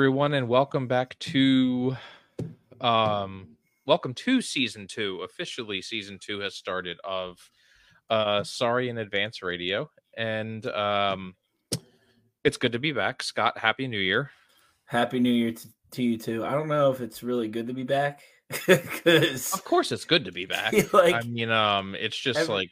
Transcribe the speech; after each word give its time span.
everyone, 0.00 0.32
and 0.32 0.48
welcome 0.48 0.86
back 0.88 1.14
to 1.18 1.94
um 2.80 3.48
welcome 3.84 4.14
to 4.14 4.40
season 4.40 4.86
two. 4.86 5.20
Officially, 5.20 5.82
season 5.82 6.18
two 6.18 6.40
has 6.40 6.54
started 6.54 6.98
of 7.04 7.38
uh 8.08 8.42
Sorry 8.42 8.88
in 8.88 8.96
Advance 8.96 9.42
Radio. 9.42 9.90
And 10.16 10.64
um 10.68 11.34
it's 12.42 12.56
good 12.56 12.72
to 12.72 12.78
be 12.78 12.92
back. 12.92 13.22
Scott, 13.22 13.58
happy 13.58 13.88
new 13.88 13.98
year. 13.98 14.30
Happy 14.86 15.20
New 15.20 15.30
Year 15.30 15.52
to, 15.52 15.68
to 15.90 16.02
you 16.02 16.16
too. 16.16 16.46
I 16.46 16.52
don't 16.52 16.68
know 16.68 16.90
if 16.90 17.02
it's 17.02 17.22
really 17.22 17.48
good 17.48 17.66
to 17.66 17.74
be 17.74 17.82
back 17.82 18.22
because 18.66 19.52
Of 19.52 19.64
course 19.66 19.92
it's 19.92 20.06
good 20.06 20.24
to 20.24 20.32
be 20.32 20.46
back. 20.56 20.94
like 20.94 21.14
I 21.14 21.20
mean, 21.28 21.50
um, 21.50 21.94
it's 21.94 22.16
just 22.16 22.40
every- 22.40 22.54
like 22.54 22.70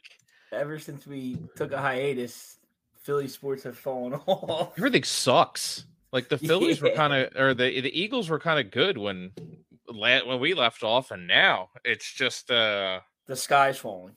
ever 0.51 0.79
since 0.79 1.05
we 1.05 1.37
took 1.55 1.73
a 1.73 1.77
hiatus, 1.79 2.57
Philly 3.03 3.27
sports 3.27 3.61
have 3.65 3.77
fallen 3.77 4.13
off. 4.25 4.73
everything 4.79 5.03
sucks. 5.03 5.85
Like 6.11 6.29
the 6.29 6.37
Phillies 6.49 6.81
were 6.81 6.91
kind 6.91 7.13
of, 7.13 7.35
or 7.35 7.53
the 7.53 7.81
the 7.81 7.99
Eagles 8.01 8.29
were 8.29 8.39
kind 8.39 8.59
of 8.59 8.71
good 8.71 8.97
when 8.97 9.31
when 9.87 10.39
we 10.39 10.53
left 10.53 10.83
off, 10.83 11.11
and 11.11 11.27
now 11.27 11.69
it's 11.83 12.11
just 12.11 12.51
uh 12.51 12.99
The 13.27 13.35
sky's 13.35 13.77
falling. 13.77 14.15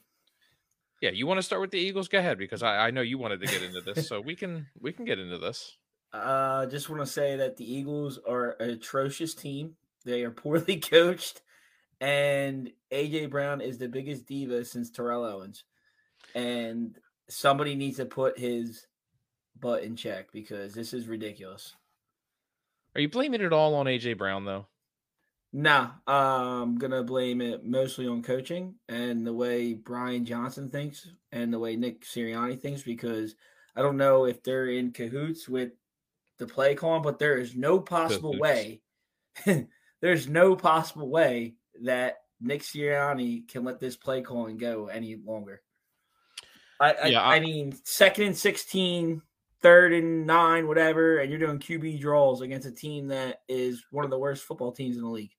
yeah. 1.00 1.10
You 1.10 1.26
want 1.26 1.38
to 1.38 1.42
start 1.42 1.60
with 1.60 1.70
the 1.70 1.78
Eagles? 1.78 2.08
Go 2.08 2.18
ahead, 2.18 2.38
because 2.38 2.62
I 2.62 2.86
I 2.88 2.90
know 2.90 3.00
you 3.02 3.18
wanted 3.18 3.40
to 3.40 3.46
get 3.46 3.62
into 3.62 3.80
this, 3.80 4.08
so 4.08 4.20
we 4.20 4.34
can 4.36 4.66
we 4.80 4.92
can 4.92 5.04
get 5.04 5.18
into 5.18 5.38
this. 5.38 5.76
Uh, 6.12 6.66
just 6.66 6.90
want 6.90 7.00
to 7.00 7.06
say 7.06 7.36
that 7.36 7.56
the 7.56 7.64
Eagles 7.64 8.18
are 8.28 8.50
an 8.60 8.68
atrocious 8.70 9.34
team. 9.34 9.76
They 10.04 10.24
are 10.24 10.30
poorly 10.30 10.78
coached, 10.90 11.40
and 12.00 12.70
AJ 12.90 13.30
Brown 13.30 13.60
is 13.62 13.78
the 13.78 13.88
biggest 13.88 14.26
diva 14.26 14.64
since 14.64 14.90
Terrell 14.90 15.24
Owens. 15.24 15.64
And 16.34 16.98
somebody 17.28 17.74
needs 17.74 17.96
to 17.96 18.04
put 18.04 18.38
his 18.38 18.86
butt 19.58 19.84
in 19.84 19.96
check 19.96 20.30
because 20.32 20.74
this 20.74 20.92
is 20.92 21.08
ridiculous. 21.08 21.74
Are 22.94 23.00
you 23.00 23.08
blaming 23.08 23.40
it 23.40 23.52
all 23.52 23.74
on 23.74 23.86
AJ 23.86 24.18
Brown 24.18 24.44
though? 24.44 24.66
Nah, 25.52 25.90
I'm 26.06 26.76
gonna 26.76 27.02
blame 27.02 27.40
it 27.40 27.64
mostly 27.64 28.06
on 28.06 28.22
coaching 28.22 28.74
and 28.88 29.26
the 29.26 29.32
way 29.34 29.74
Brian 29.74 30.24
Johnson 30.24 30.70
thinks 30.70 31.08
and 31.30 31.52
the 31.52 31.58
way 31.58 31.76
Nick 31.76 32.04
Sirianni 32.04 32.60
thinks 32.60 32.82
because 32.82 33.34
I 33.76 33.82
don't 33.82 33.98
know 33.98 34.24
if 34.24 34.42
they're 34.42 34.68
in 34.68 34.92
cahoots 34.92 35.48
with 35.48 35.72
the 36.38 36.46
play 36.46 36.74
calling, 36.74 37.02
but 37.02 37.18
there 37.18 37.36
is 37.36 37.54
no 37.54 37.80
possible 37.80 38.38
way. 38.38 38.82
there's 40.00 40.28
no 40.28 40.56
possible 40.56 41.08
way 41.10 41.54
that 41.82 42.18
Nick 42.40 42.62
Sirianni 42.62 43.46
can 43.48 43.64
let 43.64 43.78
this 43.78 43.96
play 43.96 44.22
calling 44.22 44.56
go 44.56 44.86
any 44.86 45.16
longer. 45.16 45.62
I 46.80 46.92
I, 46.92 47.12
I 47.12 47.36
I- 47.36 47.40
mean 47.40 47.74
second 47.84 48.24
and 48.24 48.36
16, 48.36 49.22
third 49.62 49.92
and 49.92 50.26
nine, 50.26 50.66
whatever, 50.66 51.18
and 51.18 51.30
you're 51.30 51.38
doing 51.38 51.58
QB 51.58 52.00
draws 52.00 52.40
against 52.40 52.66
a 52.66 52.72
team 52.72 53.08
that 53.08 53.42
is 53.48 53.84
one 53.90 54.04
of 54.04 54.10
the 54.10 54.18
worst 54.18 54.44
football 54.44 54.72
teams 54.72 54.96
in 54.96 55.02
the 55.02 55.08
league. 55.08 55.32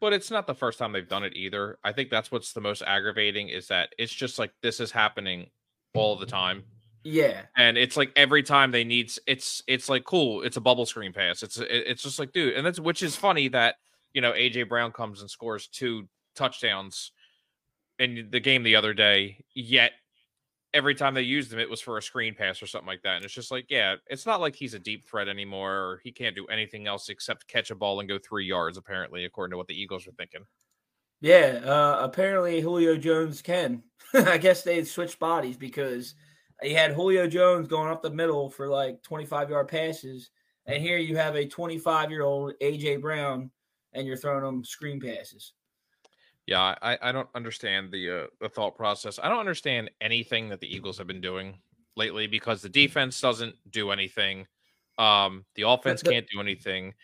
But 0.00 0.12
it's 0.12 0.30
not 0.30 0.46
the 0.46 0.54
first 0.54 0.78
time 0.78 0.92
they've 0.92 1.08
done 1.08 1.24
it 1.24 1.34
either. 1.34 1.78
I 1.84 1.92
think 1.92 2.10
that's 2.10 2.30
what's 2.30 2.52
the 2.52 2.60
most 2.60 2.82
aggravating 2.86 3.48
is 3.48 3.68
that 3.68 3.90
it's 3.98 4.12
just 4.12 4.38
like 4.38 4.52
this 4.62 4.80
is 4.80 4.90
happening 4.90 5.50
all 5.94 6.16
the 6.16 6.26
time. 6.26 6.64
Yeah. 7.08 7.42
and 7.56 7.78
it's 7.78 7.96
like 7.96 8.10
every 8.16 8.42
time 8.42 8.72
they 8.72 8.82
need 8.82 9.12
it's 9.28 9.62
it's 9.68 9.88
like 9.88 10.02
cool 10.02 10.42
it's 10.42 10.56
a 10.56 10.60
bubble 10.60 10.86
screen 10.86 11.12
pass 11.12 11.44
it's 11.44 11.56
it's 11.60 12.02
just 12.02 12.18
like 12.18 12.32
dude 12.32 12.54
and 12.54 12.66
that's 12.66 12.80
which 12.80 13.00
is 13.00 13.14
funny 13.14 13.46
that 13.46 13.76
you 14.12 14.20
know 14.20 14.32
aj 14.32 14.68
brown 14.68 14.90
comes 14.90 15.20
and 15.20 15.30
scores 15.30 15.68
two 15.68 16.08
touchdowns 16.34 17.12
in 18.00 18.26
the 18.32 18.40
game 18.40 18.64
the 18.64 18.74
other 18.74 18.92
day 18.92 19.44
yet 19.54 19.92
every 20.76 20.94
time 20.94 21.14
they 21.14 21.22
used 21.22 21.52
him 21.52 21.58
it 21.58 21.70
was 21.70 21.80
for 21.80 21.96
a 21.96 22.02
screen 22.02 22.34
pass 22.34 22.62
or 22.62 22.66
something 22.66 22.86
like 22.86 23.02
that 23.02 23.16
and 23.16 23.24
it's 23.24 23.34
just 23.34 23.50
like 23.50 23.64
yeah 23.70 23.96
it's 24.08 24.26
not 24.26 24.40
like 24.40 24.54
he's 24.54 24.74
a 24.74 24.78
deep 24.78 25.08
threat 25.08 25.26
anymore 25.26 25.72
or 25.72 26.00
he 26.04 26.12
can't 26.12 26.36
do 26.36 26.46
anything 26.46 26.86
else 26.86 27.08
except 27.08 27.48
catch 27.48 27.70
a 27.70 27.74
ball 27.74 27.98
and 27.98 28.08
go 28.08 28.18
three 28.18 28.44
yards 28.44 28.76
apparently 28.76 29.24
according 29.24 29.50
to 29.50 29.56
what 29.56 29.66
the 29.66 29.80
eagles 29.80 30.06
were 30.06 30.12
thinking 30.12 30.42
Yeah. 31.20 31.60
Uh, 31.64 31.98
apparently, 32.02 32.60
Julio 32.60 32.96
Jones 32.96 33.42
can. 33.42 33.82
I 34.14 34.38
guess 34.38 34.62
they 34.62 34.84
switched 34.84 35.18
bodies 35.18 35.56
because 35.56 36.14
he 36.62 36.72
had 36.72 36.92
Julio 36.92 37.26
Jones 37.26 37.68
going 37.68 37.90
up 37.90 38.02
the 38.02 38.10
middle 38.10 38.50
for 38.50 38.68
like 38.68 39.02
25 39.02 39.50
yard 39.50 39.68
passes. 39.68 40.30
And 40.66 40.82
here 40.82 40.98
you 40.98 41.16
have 41.16 41.36
a 41.36 41.46
25 41.46 42.10
year 42.10 42.22
old 42.22 42.54
AJ 42.60 43.00
Brown 43.00 43.50
and 43.92 44.06
you're 44.06 44.16
throwing 44.16 44.44
him 44.44 44.64
screen 44.64 45.00
passes. 45.00 45.52
Yeah, 46.46 46.76
I, 46.80 46.98
I 47.02 47.12
don't 47.12 47.28
understand 47.34 47.90
the 47.90 48.10
uh, 48.10 48.26
the 48.40 48.48
thought 48.48 48.76
process. 48.76 49.18
I 49.20 49.28
don't 49.28 49.40
understand 49.40 49.90
anything 50.00 50.48
that 50.50 50.60
the 50.60 50.72
Eagles 50.72 50.96
have 50.98 51.06
been 51.06 51.20
doing 51.20 51.58
lately 51.96 52.26
because 52.26 52.62
the 52.62 52.68
defense 52.68 53.20
doesn't 53.20 53.56
do 53.70 53.90
anything. 53.90 54.46
Um, 54.98 55.44
the 55.56 55.62
offense 55.62 56.02
the- 56.02 56.10
can't 56.10 56.26
do 56.32 56.40
anything. 56.40 56.94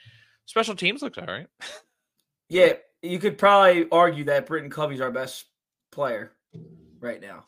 Special 0.47 0.75
teams 0.75 1.03
looks 1.03 1.19
all 1.19 1.27
right. 1.27 1.47
Yeah. 2.49 2.75
You 3.01 3.19
could 3.19 3.39
probably 3.39 3.89
argue 3.91 4.25
that 4.25 4.47
Britton 4.47 4.71
Covey's 4.71 5.01
our 5.01 5.11
best 5.11 5.47
player 5.91 6.33
right 7.01 7.21
now. 7.21 7.45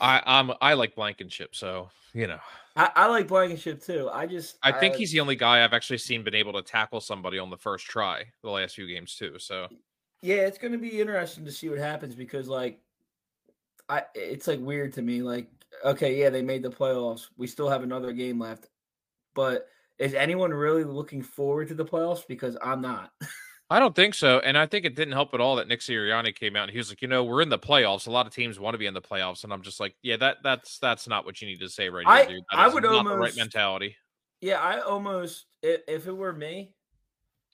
I 0.00 0.22
I'm 0.26 0.52
I 0.60 0.74
like 0.74 0.96
Blankenship, 0.96 1.54
so 1.54 1.90
you 2.14 2.26
know. 2.26 2.38
I, 2.74 2.90
I 2.96 3.06
like 3.06 3.28
Blankenship 3.28 3.82
too. 3.82 4.08
I 4.12 4.26
just 4.26 4.56
I 4.62 4.72
think 4.72 4.96
he's 4.96 5.12
the 5.12 5.20
only 5.20 5.36
guy 5.36 5.62
I've 5.62 5.74
actually 5.74 5.98
seen 5.98 6.24
been 6.24 6.34
able 6.34 6.54
to 6.54 6.62
tackle 6.62 7.00
somebody 7.00 7.38
on 7.38 7.50
the 7.50 7.56
first 7.56 7.84
try 7.86 8.24
the 8.42 8.50
last 8.50 8.74
few 8.74 8.88
games 8.88 9.14
too. 9.14 9.38
So 9.38 9.68
Yeah, 10.22 10.46
it's 10.46 10.58
going 10.58 10.72
to 10.72 10.78
be 10.78 11.00
interesting 11.00 11.44
to 11.44 11.52
see 11.52 11.68
what 11.68 11.78
happens 11.78 12.14
because 12.14 12.48
like 12.48 12.80
I 13.88 14.04
it's 14.14 14.46
like 14.46 14.60
weird 14.60 14.92
to 14.94 15.02
me 15.02 15.22
like 15.22 15.48
okay, 15.84 16.18
yeah, 16.18 16.30
they 16.30 16.42
made 16.42 16.62
the 16.62 16.70
playoffs. 16.70 17.28
We 17.36 17.46
still 17.46 17.68
have 17.68 17.82
another 17.82 18.12
game 18.12 18.38
left. 18.38 18.68
But 19.34 19.68
is 19.98 20.14
anyone 20.14 20.52
really 20.52 20.84
looking 20.84 21.22
forward 21.22 21.68
to 21.68 21.74
the 21.74 21.84
playoffs 21.84 22.26
because 22.26 22.56
I'm 22.62 22.80
not. 22.80 23.12
I 23.70 23.78
don't 23.78 23.96
think 23.96 24.14
so, 24.14 24.38
and 24.40 24.58
I 24.58 24.66
think 24.66 24.84
it 24.84 24.94
didn't 24.94 25.14
help 25.14 25.32
at 25.32 25.40
all 25.40 25.56
that 25.56 25.66
Nick 25.66 25.80
Sirianni 25.80 26.34
came 26.34 26.56
out 26.56 26.64
and 26.64 26.72
he 26.72 26.76
was 26.76 26.90
like, 26.90 27.00
you 27.00 27.08
know, 27.08 27.24
we're 27.24 27.40
in 27.40 27.48
the 27.48 27.58
playoffs. 27.58 28.06
A 28.06 28.10
lot 28.10 28.26
of 28.26 28.34
teams 28.34 28.60
want 28.60 28.74
to 28.74 28.78
be 28.78 28.84
in 28.84 28.92
the 28.92 29.00
playoffs, 29.00 29.44
and 29.44 29.52
I'm 29.52 29.62
just 29.62 29.80
like, 29.80 29.94
yeah, 30.02 30.18
that 30.18 30.38
that's 30.42 30.78
that's 30.78 31.08
not 31.08 31.24
what 31.24 31.40
you 31.40 31.48
need 31.48 31.60
to 31.60 31.70
say 31.70 31.88
right 31.88 32.04
now, 32.06 32.24
dude. 32.28 32.44
That 32.50 32.58
I 32.58 32.68
would 32.68 32.82
not 32.82 33.04
the 33.04 33.16
right 33.16 33.34
mentality. 33.34 33.96
yeah, 34.42 34.60
I 34.60 34.80
almost 34.80 35.46
if, 35.62 35.80
if 35.88 36.06
it 36.06 36.14
were 36.14 36.34
me 36.34 36.74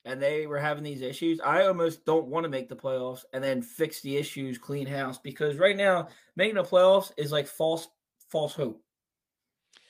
and 0.04 0.22
they 0.22 0.47
were 0.47 0.59
having 0.59 0.84
these 0.84 1.03
issues, 1.03 1.41
I 1.41 1.66
almost 1.66 2.04
don't 2.04 2.28
want 2.28 2.44
to 2.44 2.50
make 2.50 2.69
the 2.69 2.76
playoffs 2.76 3.25
and 3.32 3.42
then 3.42 3.62
fix 3.62 4.00
the 4.00 4.16
issues, 4.16 4.59
clean 4.59 4.86
house 4.86 5.19
because 5.19 5.56
right 5.56 5.76
now 5.76 6.09
making 6.36 6.54
the 6.54 6.62
playoffs 6.62 7.12
is 7.16 7.32
like 7.32 7.47
false 7.47 7.88
false 8.31 8.54
hope. 8.54 8.82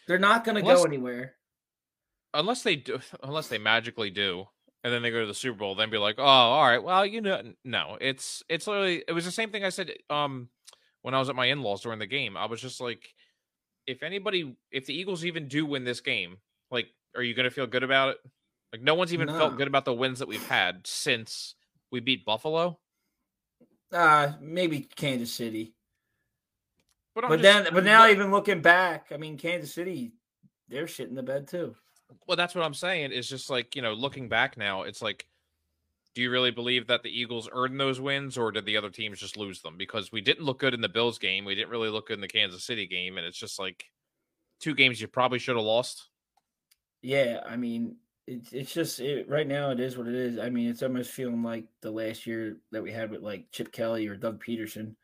They're 0.07 0.19
not 0.19 0.45
going 0.45 0.57
to 0.57 0.63
go 0.63 0.85
anywhere. 0.85 1.35
Unless 2.35 2.63
they 2.63 2.77
do, 2.77 2.99
unless 3.23 3.49
they 3.49 3.59
magically 3.59 4.11
do, 4.11 4.47
and 4.85 4.93
then 4.93 5.03
they 5.03 5.11
go 5.11 5.21
to 5.21 5.27
the 5.27 5.35
Super 5.35 5.59
Bowl, 5.59 5.75
then 5.75 5.91
be 5.91 5.99
like, 5.99 6.17
oh, 6.19 6.23
all 6.23 6.65
right, 6.65 6.83
well, 6.83 7.05
you 7.05 7.21
know, 7.21 7.43
no, 7.65 7.99
it's 8.01 8.43
it's 8.49 8.67
literally 8.67 9.05
it 9.07 9.13
was 9.13 9.25
the 9.25 9.31
same 9.31 9.51
thing 9.51 9.65
I 9.65 9.69
said 9.71 9.93
um 10.09 10.49
when 11.03 11.15
I 11.15 11.19
was 11.19 11.29
at 11.29 11.37
my 11.37 11.47
in 11.47 11.63
laws 11.63 11.83
during 11.83 11.99
the 11.99 12.07
game. 12.07 12.37
I 12.37 12.47
was 12.47 12.61
just 12.61 12.81
like, 12.81 13.15
if 13.87 14.03
anybody, 14.03 14.57
if 14.71 14.87
the 14.87 14.95
Eagles 14.95 15.25
even 15.25 15.49
do 15.49 15.67
win 15.67 15.85
this 15.85 16.01
game, 16.01 16.39
like, 16.71 16.89
are 17.17 17.23
you 17.23 17.35
gonna 17.35 17.51
feel 17.51 17.67
good 17.67 17.83
about 17.83 18.11
it? 18.11 18.19
Like, 18.73 18.83
no 18.83 18.95
one's 18.95 19.15
even 19.15 19.29
felt 19.29 19.57
good 19.57 19.67
about 19.69 19.85
the 19.85 19.95
wins 19.95 20.19
that 20.19 20.29
we've 20.29 20.47
had 20.47 20.87
since 20.87 21.55
we 21.91 22.01
beat 22.01 22.25
Buffalo. 22.25 22.79
Uh, 23.91 24.33
maybe 24.41 24.81
Kansas 24.81 25.33
City. 25.33 25.75
But, 27.15 27.29
But 27.29 27.41
just- 27.41 27.65
then, 27.65 27.75
but 27.75 27.85
now 27.85 28.09
even 28.09 28.31
looking 28.31 28.61
back, 28.61 29.07
I 29.11 29.17
mean, 29.17 29.39
Kansas 29.39 29.73
City, 29.73 30.13
they're 30.69 30.87
shit 30.87 31.09
in 31.09 31.15
the 31.15 31.23
bed 31.23 31.49
too. 31.49 31.75
well, 32.27 32.37
that's 32.37 32.55
what 32.55 32.65
I'm 32.65 32.75
saying. 32.75 33.13
Is 33.13 33.29
just 33.29 33.49
like 33.51 33.75
you 33.75 33.83
know, 33.83 33.95
looking 33.95 34.29
back 34.29 34.57
now, 34.57 34.83
it's 34.83 35.01
like, 35.03 35.27
do 36.15 36.23
you 36.23 36.31
really 36.31 36.51
believe 36.51 36.87
that 36.89 37.03
the 37.03 37.11
Eagles 37.11 37.49
earned 37.51 37.81
those 37.81 38.01
wins, 38.01 38.37
or 38.37 38.53
did 38.53 38.67
the 38.67 38.77
other 38.77 38.91
teams 38.91 39.19
just 39.19 39.37
lose 39.39 39.63
them? 39.63 39.77
Because 39.79 40.13
we 40.13 40.21
didn't 40.21 40.45
look 40.45 40.59
good 40.59 40.75
in 40.75 40.81
the 40.83 40.89
Bills 40.89 41.19
game, 41.19 41.45
we 41.45 41.55
didn't 41.55 41.71
really 41.71 41.89
look 41.89 42.09
good 42.09 42.19
in 42.19 42.21
the 42.21 42.29
Kansas 42.29 42.65
City 42.65 42.87
game, 42.87 43.17
and 43.19 43.27
it's 43.27 43.39
just 43.39 43.59
like 43.59 43.87
two 44.61 44.75
games 44.75 45.01
you 45.01 45.09
probably 45.09 45.39
should 45.39 45.57
have 45.57 45.65
lost. 45.65 46.09
Yeah, 47.03 47.41
I 47.49 47.57
mean, 47.57 47.97
it's 48.29 48.53
it's 48.53 48.73
just 48.75 49.01
it, 49.01 49.29
right 49.29 49.47
now 49.47 49.71
it 49.71 49.81
is 49.81 49.97
what 49.97 50.07
it 50.07 50.15
is. 50.15 50.39
I 50.39 50.51
mean, 50.51 50.69
it's 50.69 50.83
almost 50.83 51.11
feeling 51.11 51.43
like 51.43 51.65
the 51.81 51.91
last 51.91 52.27
year 52.27 52.59
that 52.73 52.83
we 52.83 52.93
had 52.93 53.11
with 53.11 53.23
like 53.23 53.51
Chip 53.51 53.73
Kelly 53.73 54.07
or 54.07 54.17
Doug 54.17 54.45
Pederson. 54.45 54.95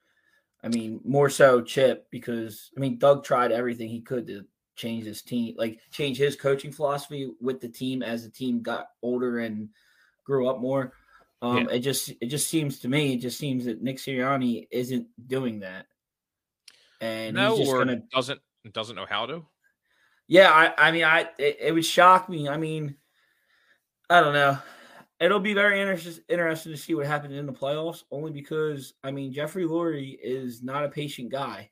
I 0.63 0.69
mean, 0.69 1.01
more 1.05 1.31
so 1.31 1.63
Chip 1.63 2.07
because 2.11 2.71
I 2.77 2.81
mean 2.81 2.99
Doug 2.99 3.25
tried 3.25 3.51
everything 3.53 3.89
he 3.89 4.03
could 4.03 4.27
to 4.27 4.45
change 4.77 5.05
his 5.05 5.23
team, 5.23 5.55
like 5.57 5.81
change 5.91 6.19
his 6.19 6.37
coaching 6.37 6.71
philosophy 6.71 7.31
with 7.41 7.61
the 7.61 7.69
team 7.69 8.03
as 8.03 8.25
the 8.25 8.31
team 8.31 8.63
got 8.63 8.89
older 9.03 9.39
and 9.39 9.71
grew 10.25 10.49
up 10.49 10.61
more. 10.61 10.93
Um, 11.41 11.69
It 11.71 11.81
just 11.81 12.11
it 12.21 12.27
just 12.27 12.49
seems 12.49 12.81
to 12.81 12.89
me, 12.89 13.15
it 13.15 13.21
just 13.21 13.39
seems 13.39 13.65
that 13.65 13.83
Nick 13.83 13.97
Sirianni 13.97 14.69
isn't 14.71 15.07
doing 15.27 15.61
that, 15.61 15.87
and 17.01 17.37
no, 17.37 17.51
he's 17.51 17.61
just 17.61 17.73
or 17.73 17.79
gonna 17.79 18.03
doesn't 18.13 18.41
doesn't 18.73 18.97
know 18.97 19.07
how 19.09 19.27
to. 19.27 19.47
Yeah, 20.27 20.51
I, 20.51 20.89
I 20.89 20.91
mean, 20.93 21.05
I 21.05 21.29
it, 21.39 21.59
it 21.61 21.75
would 21.75 21.85
shock 21.85 22.29
me. 22.31 22.49
I 22.49 22.57
mean, 22.57 22.97
I 24.11 24.21
don't 24.21 24.35
know. 24.35 24.59
It'll 25.21 25.41
be 25.41 25.55
very 25.55 25.81
interest, 25.81 26.21
interesting 26.29 26.73
to 26.73 26.79
see 26.79 26.95
what 26.95 27.07
happens 27.07 27.35
in 27.35 27.47
the 27.47 27.53
playoffs. 27.53 28.03
Only 28.11 28.31
because 28.33 28.95
I 29.03 29.11
mean, 29.11 29.33
Jeffrey 29.33 29.65
Lurie 29.65 30.19
is 30.23 30.63
not 30.63 30.85
a 30.85 30.89
patient 30.89 31.31
guy. 31.31 31.71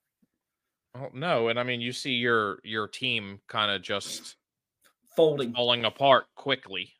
Well, 0.95 1.11
no, 1.13 1.49
and 1.49 1.59
I 1.59 1.63
mean, 1.63 1.81
you 1.81 1.93
see 1.93 2.13
your 2.13 2.59
your 2.65 2.87
team 2.89 3.41
kind 3.49 3.71
of 3.71 3.83
just 3.83 4.37
folding. 5.17 5.53
falling 5.53 5.85
apart 5.85 6.27
quickly. 6.37 6.93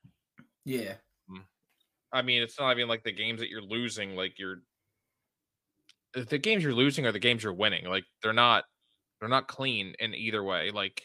Yeah. 0.65 0.95
Hmm. 1.29 1.41
I 2.13 2.23
mean, 2.23 2.43
it's 2.43 2.59
not 2.59 2.73
even 2.77 2.89
like 2.89 3.05
the 3.05 3.13
games 3.13 3.41
that 3.41 3.49
you're 3.49 3.63
losing. 3.63 4.17
Like 4.17 4.39
you're, 4.39 4.63
the 6.15 6.39
games 6.39 6.63
you're 6.63 6.75
losing 6.75 7.07
are 7.07 7.13
the 7.13 7.19
games 7.19 7.43
you're 7.43 7.53
winning. 7.55 7.85
Like 7.87 8.05
they're 8.23 8.33
not, 8.33 8.65
they're 9.21 9.29
not 9.29 9.49
clean 9.49 9.95
in 9.99 10.15
either 10.15 10.43
way. 10.43 10.71
Like 10.71 11.03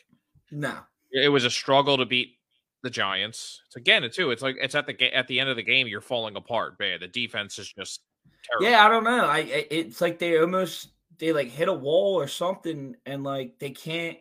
No. 0.51 0.80
it 1.12 1.30
was 1.30 1.45
a 1.45 1.50
struggle 1.50 1.97
to 1.97 2.06
beat 2.06 2.37
the 2.83 2.89
Giants. 2.89 3.62
It's 3.68 3.75
again, 3.75 4.07
too. 4.12 4.31
It's 4.31 4.41
like 4.41 4.56
it's 4.62 4.75
at 4.75 4.85
the 4.85 4.94
ga- 4.94 5.12
at 5.12 5.27
the 5.27 5.39
end 5.39 5.50
of 5.50 5.56
the 5.56 5.63
game, 5.63 5.88
you're 5.88 6.01
falling 6.01 6.35
apart. 6.35 6.77
Bad. 6.77 7.01
The 7.01 7.07
defense 7.07 7.57
is 7.59 7.71
just 7.71 8.01
terrible. 8.44 8.69
Yeah, 8.71 8.85
I 8.85 8.89
don't 8.89 9.03
know. 9.03 9.25
I 9.25 9.39
it's 9.71 10.01
like 10.01 10.19
they 10.19 10.39
almost 10.39 10.89
they 11.18 11.33
like 11.33 11.50
hit 11.50 11.68
a 11.68 11.74
wall 11.74 12.15
or 12.15 12.27
something, 12.27 12.95
and 13.06 13.24
like 13.24 13.57
they 13.59 13.71
can't 13.71 14.18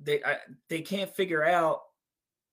they 0.00 0.22
I, 0.24 0.38
they 0.68 0.80
can't 0.80 1.14
figure 1.14 1.44
out 1.44 1.82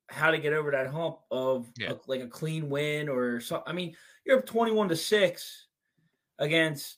how 0.09 0.31
to 0.31 0.37
get 0.39 0.53
over 0.53 0.71
that 0.71 0.87
hump 0.87 1.19
of 1.31 1.71
Yeah. 1.77 1.91
a- 1.91 1.97
like 2.07 2.21
a 2.21 2.27
clean 2.27 2.69
win 2.69 3.07
or 3.09 3.39
something. 3.39 3.69
I 3.69 3.73
mean, 3.73 3.95
you're 4.25 4.39
up 4.39 4.45
twenty 4.45 4.71
one 4.71 4.89
to 4.89 4.95
six 4.95 5.67
against 6.37 6.97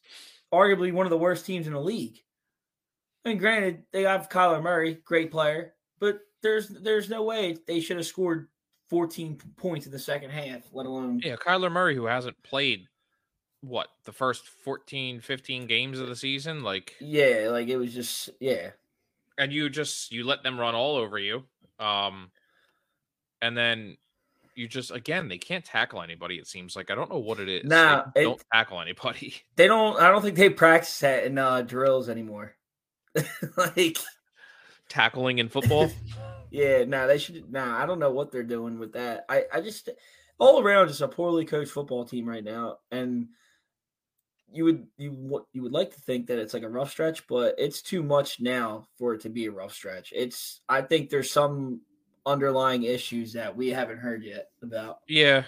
arguably 0.53 0.91
one 0.93 1.05
of 1.05 1.09
the 1.09 1.17
worst 1.17 1.45
teams 1.45 1.67
in 1.67 1.73
the 1.73 1.79
league. 1.81 2.19
I 3.25 3.29
mean, 3.29 3.37
granted, 3.37 3.83
they 3.91 4.01
have 4.03 4.29
Kyler 4.29 4.61
Murray, 4.61 4.95
great 5.05 5.31
player, 5.31 5.75
but 6.01 6.19
there's 6.43 6.67
there's 6.67 7.09
no 7.09 7.23
way 7.23 7.55
they 7.65 7.79
should 7.79 7.95
have 7.97 8.05
scored 8.05 8.49
14 8.89 9.39
points 9.55 9.85
in 9.85 9.91
the 9.93 9.99
second 9.99 10.31
half, 10.31 10.63
let 10.73 10.85
alone 10.85 11.21
Yeah, 11.23 11.37
Kyler 11.37 11.71
Murray, 11.71 11.95
who 11.95 12.05
hasn't 12.07 12.35
played 12.43 12.87
what 13.61 13.87
the 14.03 14.11
first 14.11 14.47
14, 14.47 15.21
15 15.21 15.67
games 15.67 15.99
of 15.99 16.07
the 16.07 16.15
season, 16.15 16.63
like, 16.63 16.95
yeah, 16.99 17.47
like 17.51 17.69
it 17.69 17.77
was 17.77 17.93
just 17.93 18.29
yeah. 18.41 18.71
and 19.37 19.53
you 19.53 19.69
just 19.69 20.11
you 20.11 20.25
let 20.25 20.43
them 20.43 20.59
run 20.59 20.75
all 20.75 20.97
over 20.97 21.17
you, 21.19 21.43
um, 21.79 22.31
and 23.41 23.55
then 23.55 23.95
you 24.55 24.67
just 24.67 24.91
again 24.91 25.27
they 25.29 25.37
can't 25.37 25.63
tackle 25.63 26.01
anybody. 26.01 26.35
It 26.35 26.47
seems 26.47 26.75
like 26.75 26.91
I 26.91 26.95
don't 26.95 27.09
know 27.09 27.19
what 27.19 27.39
it 27.39 27.47
is. 27.47 27.63
No, 27.63 27.69
they 27.69 27.75
Nah, 27.75 28.03
it- 28.15 28.23
don't 28.23 28.43
tackle 28.51 28.81
anybody. 28.81 29.35
They 29.55 29.67
don't. 29.67 29.97
I 30.01 30.09
don't 30.11 30.21
think 30.23 30.35
they 30.35 30.49
practice 30.49 30.99
that 30.99 31.23
in 31.25 31.37
uh, 31.37 31.61
drills 31.61 32.09
anymore. 32.09 32.55
like, 33.57 33.97
Tackling 34.91 35.39
in 35.39 35.47
football, 35.47 35.89
yeah, 36.51 36.83
no, 36.83 37.07
they 37.07 37.17
should. 37.17 37.49
Nah, 37.49 37.81
I 37.81 37.85
don't 37.85 37.99
know 37.99 38.11
what 38.11 38.29
they're 38.29 38.43
doing 38.43 38.77
with 38.77 38.91
that. 38.91 39.23
I, 39.29 39.45
I 39.53 39.61
just 39.61 39.87
all 40.37 40.61
around 40.61 40.89
just 40.89 40.99
a 40.99 41.07
poorly 41.07 41.45
coached 41.45 41.71
football 41.71 42.03
team 42.03 42.27
right 42.27 42.43
now, 42.43 42.79
and 42.91 43.29
you 44.51 44.65
would 44.65 44.87
you 44.97 45.11
what 45.11 45.45
you 45.53 45.61
would 45.61 45.71
like 45.71 45.93
to 45.95 46.01
think 46.01 46.27
that 46.27 46.39
it's 46.39 46.53
like 46.53 46.63
a 46.63 46.69
rough 46.69 46.91
stretch, 46.91 47.25
but 47.27 47.55
it's 47.57 47.81
too 47.81 48.03
much 48.03 48.41
now 48.41 48.85
for 48.97 49.13
it 49.13 49.21
to 49.21 49.29
be 49.29 49.45
a 49.45 49.51
rough 49.51 49.73
stretch. 49.73 50.11
It's. 50.13 50.59
I 50.67 50.81
think 50.81 51.09
there's 51.09 51.31
some 51.31 51.79
underlying 52.25 52.83
issues 52.83 53.31
that 53.31 53.55
we 53.55 53.69
haven't 53.69 53.99
heard 53.99 54.25
yet 54.25 54.49
about. 54.61 54.97
yeah, 55.07 55.43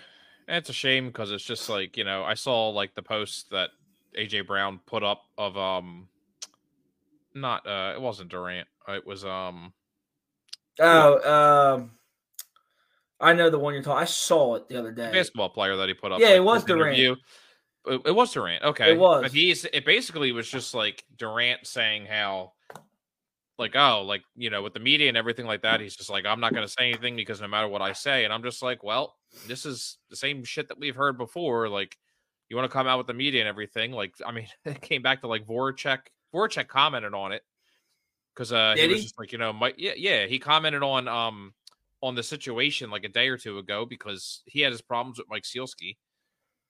it's 0.47 0.69
a 0.69 0.73
shame 0.73 1.07
because 1.07 1.31
it's 1.33 1.43
just 1.43 1.67
like 1.67 1.97
you 1.97 2.05
know 2.05 2.23
I 2.23 2.35
saw 2.35 2.69
like 2.69 2.95
the 2.95 3.03
post 3.03 3.49
that 3.51 3.71
AJ 4.17 4.47
Brown 4.47 4.79
put 4.85 5.03
up 5.03 5.23
of 5.37 5.57
um, 5.57 6.07
not 7.35 7.67
uh, 7.67 7.93
it 7.95 8.01
wasn't 8.01 8.29
Durant, 8.29 8.67
it 8.87 9.05
was 9.05 9.25
um. 9.25 9.73
Oh, 10.79 11.75
um, 11.75 11.91
I 13.19 13.33
know 13.33 13.49
the 13.49 13.59
one 13.59 13.73
you're 13.73 13.83
talking. 13.83 14.01
I 14.01 14.05
saw 14.05 14.55
it 14.55 14.67
the 14.67 14.77
other 14.77 14.91
day. 14.91 15.11
basketball 15.11 15.49
player 15.49 15.75
that 15.77 15.87
he 15.87 15.93
put 15.93 16.11
up. 16.11 16.19
Yeah, 16.19 16.29
like, 16.29 16.35
it 16.37 16.43
was 16.43 16.63
Durant. 16.63 16.97
interview. 16.97 17.15
It, 17.85 18.01
it 18.05 18.11
was 18.11 18.33
Durant. 18.33 18.63
Okay, 18.63 18.91
it 18.91 18.97
was. 18.97 19.23
But 19.23 19.31
he's 19.31 19.65
it 19.65 19.85
basically 19.85 20.31
was 20.31 20.49
just 20.49 20.73
like 20.73 21.03
Durant 21.17 21.65
saying 21.65 22.05
how, 22.05 22.53
like, 23.57 23.75
oh, 23.75 24.03
like 24.03 24.23
you 24.35 24.49
know, 24.49 24.61
with 24.61 24.73
the 24.73 24.79
media 24.79 25.07
and 25.07 25.17
everything 25.17 25.45
like 25.45 25.61
that, 25.61 25.79
he's 25.79 25.95
just 25.95 26.09
like, 26.09 26.25
I'm 26.25 26.39
not 26.39 26.53
going 26.53 26.67
to 26.67 26.71
say 26.71 26.89
anything 26.89 27.15
because 27.15 27.39
no 27.39 27.47
matter 27.47 27.67
what 27.67 27.81
I 27.81 27.93
say, 27.93 28.25
and 28.25 28.33
I'm 28.33 28.43
just 28.43 28.61
like, 28.61 28.83
well, 28.83 29.15
this 29.47 29.65
is 29.65 29.97
the 30.09 30.15
same 30.15 30.43
shit 30.43 30.67
that 30.69 30.79
we've 30.79 30.95
heard 30.95 31.17
before. 31.17 31.69
Like, 31.69 31.95
you 32.49 32.55
want 32.55 32.69
to 32.69 32.73
come 32.73 32.87
out 32.87 32.97
with 32.97 33.07
the 33.07 33.13
media 33.13 33.41
and 33.41 33.49
everything. 33.49 33.91
Like, 33.91 34.15
I 34.25 34.31
mean, 34.31 34.47
it 34.65 34.81
came 34.81 35.01
back 35.01 35.21
to 35.21 35.27
like 35.27 35.45
Voracek. 35.45 35.99
Voracek 36.33 36.67
commented 36.67 37.13
on 37.13 37.31
it 37.31 37.43
because 38.33 38.51
uh, 38.51 38.75
he 38.77 38.87
was 38.87 38.97
he? 38.97 39.03
just 39.03 39.19
like, 39.19 39.31
you 39.31 39.37
know, 39.37 39.53
Mike, 39.53 39.75
yeah, 39.77 39.93
yeah, 39.95 40.25
he 40.25 40.39
commented 40.39 40.83
on 40.83 41.07
um 41.07 41.53
on 42.01 42.15
the 42.15 42.23
situation 42.23 42.89
like 42.89 43.03
a 43.05 43.09
day 43.09 43.29
or 43.29 43.37
two 43.37 43.57
ago 43.59 43.85
because 43.85 44.41
he 44.45 44.59
had 44.61 44.71
his 44.71 44.81
problems 44.81 45.17
with 45.19 45.29
Mike 45.29 45.43
Sielski, 45.43 45.97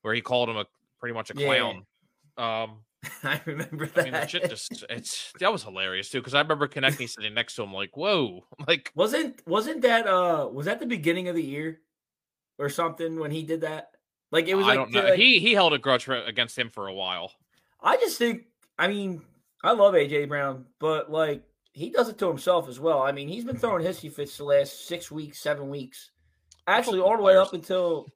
where 0.02 0.14
he 0.14 0.20
called 0.20 0.48
him 0.48 0.56
a 0.56 0.66
pretty 1.00 1.14
much 1.14 1.30
a 1.30 1.34
Yeah. 1.36 1.46
clown. 1.46 1.86
Um, 2.36 2.84
I 3.24 3.40
remember 3.44 3.84
I 3.84 3.88
that. 3.88 4.04
mean, 4.04 4.12
the 4.12 4.26
shit 4.26 4.48
just 4.48 4.84
it's 4.88 5.32
that 5.40 5.52
was 5.52 5.62
hilarious 5.62 6.08
too 6.10 6.20
because 6.20 6.34
I 6.34 6.40
remember 6.40 6.66
connecting 6.68 7.06
sitting 7.08 7.34
next 7.34 7.54
to 7.56 7.62
him 7.62 7.72
like, 7.72 7.96
whoa, 7.96 8.44
like 8.68 8.92
wasn't 8.94 9.42
wasn't 9.46 9.82
that 9.82 10.06
uh 10.06 10.48
was 10.52 10.66
that 10.66 10.80
the 10.80 10.86
beginning 10.86 11.28
of 11.28 11.34
the 11.34 11.42
year 11.42 11.80
or 12.58 12.68
something 12.68 13.18
when 13.18 13.30
he 13.30 13.42
did 13.42 13.62
that? 13.62 13.90
Like 14.30 14.46
it 14.48 14.54
was 14.54 14.64
I 14.66 14.70
like, 14.70 14.76
don't 14.78 14.92
know. 14.92 15.02
like- 15.10 15.18
he 15.18 15.38
he 15.38 15.52
held 15.52 15.72
a 15.74 15.78
grudge 15.78 16.04
for, 16.04 16.14
against 16.16 16.58
him 16.58 16.70
for 16.70 16.86
a 16.88 16.94
while. 16.94 17.32
I 17.80 17.96
just 17.98 18.16
think 18.18 18.44
I 18.78 18.88
mean 18.88 19.20
I 19.64 19.72
love 19.72 19.94
AJ 19.94 20.28
Brown, 20.28 20.66
but 20.78 21.10
like 21.10 21.42
he 21.72 21.90
does 21.90 22.08
it 22.08 22.18
to 22.18 22.28
himself 22.28 22.68
as 22.68 22.78
well. 22.78 23.02
I 23.02 23.10
mean 23.12 23.26
he's 23.28 23.44
been 23.44 23.56
throwing 23.56 23.84
hissy 23.84 24.12
fits 24.12 24.36
the 24.36 24.44
last 24.44 24.86
six 24.86 25.10
weeks, 25.10 25.40
seven 25.40 25.68
weeks, 25.70 26.10
actually 26.66 27.00
all 27.00 27.16
the 27.16 27.22
way 27.22 27.36
up 27.36 27.52
until 27.54 28.06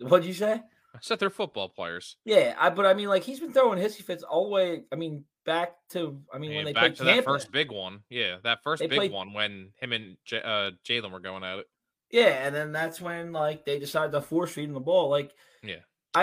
what'd 0.00 0.26
you 0.26 0.32
say? 0.34 0.54
I 0.94 0.98
said 1.02 1.18
they're 1.18 1.28
football 1.30 1.68
players. 1.68 2.16
Yeah, 2.24 2.54
I 2.58 2.70
but 2.70 2.86
I 2.86 2.94
mean 2.94 3.08
like 3.08 3.22
he's 3.22 3.38
been 3.40 3.52
throwing 3.52 3.78
hissy 3.78 4.02
fits 4.02 4.22
all 4.22 4.44
the 4.44 4.50
way. 4.50 4.82
I 4.90 4.96
mean 4.96 5.24
back 5.44 5.74
to 5.90 6.20
I 6.32 6.38
mean 6.38 6.54
when 6.54 6.64
they 6.64 6.72
back 6.72 6.82
played 6.82 6.96
to 6.96 7.04
that 7.04 7.24
first 7.24 7.52
big 7.52 7.70
one, 7.70 8.00
yeah, 8.08 8.36
that 8.44 8.62
first 8.64 8.80
big 8.80 8.90
played- 8.92 9.12
one 9.12 9.34
when 9.34 9.72
him 9.78 9.92
and 9.92 10.16
J- 10.24 10.42
uh, 10.42 10.70
Jalen 10.88 11.12
were 11.12 11.20
going 11.20 11.44
at 11.44 11.58
it. 11.58 11.66
Yeah, 12.10 12.46
and 12.46 12.54
then 12.54 12.72
that's 12.72 13.00
when 13.00 13.32
like 13.32 13.64
they 13.66 13.78
decided 13.78 14.12
to 14.12 14.22
force 14.22 14.52
feed 14.52 14.64
him 14.68 14.72
the 14.74 14.80
ball. 14.80 15.10
Like 15.10 15.32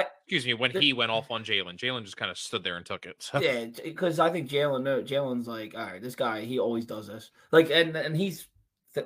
Excuse 0.01 0.45
me, 0.45 0.54
when 0.54 0.72
The- 0.72 0.80
he 0.81 0.94
went 0.94 1.12
off 1.12 1.30
on 1.31 1.44
Jalen, 1.44 1.78
Jalen 1.78 2.04
just 2.04 2.18
kind 2.18 2.31
of 2.31 2.38
stood 2.38 2.63
there 2.63 2.78
and 2.78 2.86
took 2.86 3.06
it. 3.06 3.22
So. 3.22 3.40
yeah, 3.40 3.66
because 3.84 4.19
I 4.19 4.30
think 4.31 4.50
Jalen, 4.50 4.84
no, 4.84 5.01
Jalen's 5.01 5.48
like, 5.48 5.74
all 5.75 5.86
right, 5.86 6.01
this 6.01 6.16
guy, 6.16 6.42
he 6.42 6.60
always 6.60 6.86
does 6.86 7.07
this. 7.07 7.31
Like, 7.51 7.69
and 7.69 7.95
and 7.95 8.16
he's 8.16 8.48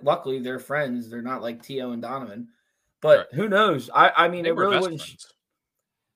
luckily 0.02 0.40
they're 0.40 0.60
friends. 0.60 1.10
They're 1.10 1.22
not 1.22 1.42
like 1.42 1.62
Tio 1.64 1.92
and 1.92 2.02
Donovan. 2.02 2.50
But 3.02 3.18
Right. 3.18 3.28
who 3.34 3.50
knows? 3.50 3.90
I 3.94 4.12
I 4.16 4.28
mean, 4.28 4.44
They 4.44 4.50
it 4.50 4.56
were 4.56 4.64
really 4.64 4.76
best 4.76 4.82
wouldn't. 4.84 5.02
friends. 5.02 5.34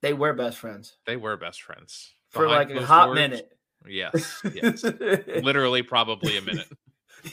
They 0.01 0.13
were 0.13 0.33
best 0.33 0.57
friends 0.57 0.97
They 1.05 1.15
were 1.15 1.37
best 1.37 1.61
friends 1.61 2.15
for 2.29 2.45
Behind 2.47 2.69
like 2.71 2.77
a 2.81 2.85
hot 2.85 3.05
doors, 3.07 3.15
minute. 3.15 3.55
Yes, 3.87 4.41
yes, 4.53 4.83
literally, 5.43 5.83
probably 5.83 6.37
a 6.37 6.41
minute. 6.41 6.67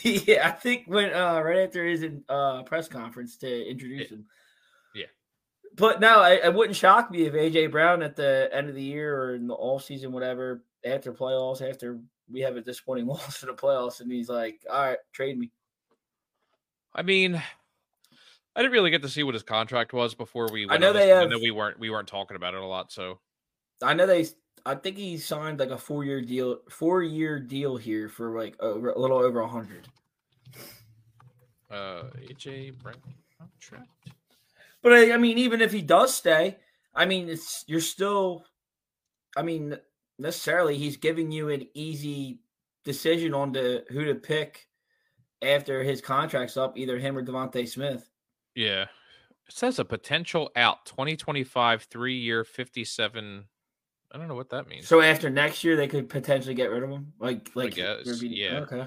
yeah, 0.02 0.48
I 0.48 0.50
think 0.52 0.84
when 0.86 1.12
uh 1.14 1.40
right 1.40 1.60
after 1.66 1.84
his 1.86 2.04
uh 2.28 2.62
press 2.64 2.88
conference 2.88 3.36
to 3.38 3.68
introduce 3.70 4.10
him. 4.10 4.26
Yeah. 4.94 5.06
But 5.76 6.00
no, 6.00 6.20
I, 6.20 6.34
it 6.44 6.54
wouldn't 6.54 6.76
shock 6.76 7.10
me 7.10 7.22
if 7.22 7.34
AJ 7.34 7.70
Brown 7.70 8.02
at 8.02 8.16
the 8.16 8.48
end 8.52 8.68
of 8.68 8.74
the 8.74 8.82
year 8.82 9.16
or 9.16 9.34
in 9.34 9.46
the 9.46 9.54
off 9.54 9.84
season, 9.84 10.12
whatever, 10.12 10.64
after 10.84 11.12
playoffs, 11.12 11.68
after 11.68 12.00
we 12.30 12.40
have 12.40 12.56
a 12.56 12.60
disappointing 12.60 13.06
loss 13.08 13.42
in 13.42 13.48
the 13.48 13.54
playoffs, 13.54 14.00
and 14.00 14.10
he's 14.10 14.28
like, 14.28 14.64
"All 14.70 14.82
right, 14.82 14.98
trade 15.12 15.38
me." 15.38 15.50
I 16.94 17.02
mean, 17.02 17.40
I 18.56 18.62
didn't 18.62 18.72
really 18.72 18.90
get 18.90 19.02
to 19.02 19.08
see 19.08 19.22
what 19.22 19.34
his 19.34 19.44
contract 19.44 19.92
was 19.92 20.14
before 20.14 20.48
we. 20.50 20.66
Went 20.66 20.80
know 20.80 20.92
they 20.92 21.12
I 21.12 21.24
know 21.26 21.38
we 21.38 21.52
weren't 21.52 21.78
we 21.78 21.90
weren't 21.90 22.08
talking 22.08 22.36
about 22.36 22.54
it 22.54 22.60
a 22.60 22.66
lot. 22.66 22.90
So 22.90 23.20
I 23.82 23.94
know 23.94 24.06
they. 24.06 24.26
I 24.66 24.74
think 24.74 24.96
he 24.96 25.16
signed 25.16 25.60
like 25.60 25.70
a 25.70 25.78
four 25.78 26.04
year 26.04 26.20
deal, 26.20 26.58
four 26.68 27.02
year 27.02 27.38
deal 27.38 27.76
here 27.76 28.08
for 28.08 28.36
like 28.36 28.60
over 28.60 28.90
a 28.90 28.98
little 28.98 29.18
over 29.18 29.40
a 29.40 29.48
hundred. 29.48 29.86
uh 31.70 32.04
AJ 32.28 32.82
Brown 32.82 32.96
contract. 33.38 33.88
But 34.82 34.92
I, 34.92 35.12
I 35.12 35.16
mean, 35.16 35.38
even 35.38 35.60
if 35.60 35.72
he 35.72 35.82
does 35.82 36.14
stay, 36.14 36.56
I 36.94 37.04
mean, 37.04 37.28
it's 37.28 37.64
you're 37.66 37.80
still. 37.80 38.44
I 39.36 39.42
mean, 39.42 39.76
necessarily, 40.18 40.76
he's 40.76 40.96
giving 40.96 41.30
you 41.30 41.48
an 41.50 41.66
easy 41.74 42.40
decision 42.84 43.34
on 43.34 43.52
to 43.52 43.84
who 43.90 44.04
to 44.04 44.14
pick 44.14 44.66
after 45.42 45.82
his 45.82 46.00
contract's 46.00 46.56
up, 46.56 46.76
either 46.76 46.98
him 46.98 47.16
or 47.16 47.24
DeVonta 47.24 47.68
Smith. 47.68 48.08
Yeah. 48.54 48.82
It 49.48 49.54
says 49.54 49.78
a 49.78 49.84
potential 49.84 50.50
out 50.56 50.84
2025 50.86 51.84
three 51.84 52.18
year 52.18 52.44
57. 52.44 53.44
I 54.10 54.18
don't 54.18 54.28
know 54.28 54.34
what 54.34 54.50
that 54.50 54.68
means. 54.68 54.88
So 54.88 55.00
after 55.00 55.30
next 55.30 55.64
year, 55.64 55.76
they 55.76 55.86
could 55.86 56.08
potentially 56.08 56.54
get 56.54 56.70
rid 56.70 56.82
of 56.82 56.90
him. 56.90 57.12
Like, 57.18 57.50
like, 57.54 57.74
guess, 57.74 58.20
be- 58.20 58.28
yeah. 58.28 58.60
okay. 58.60 58.86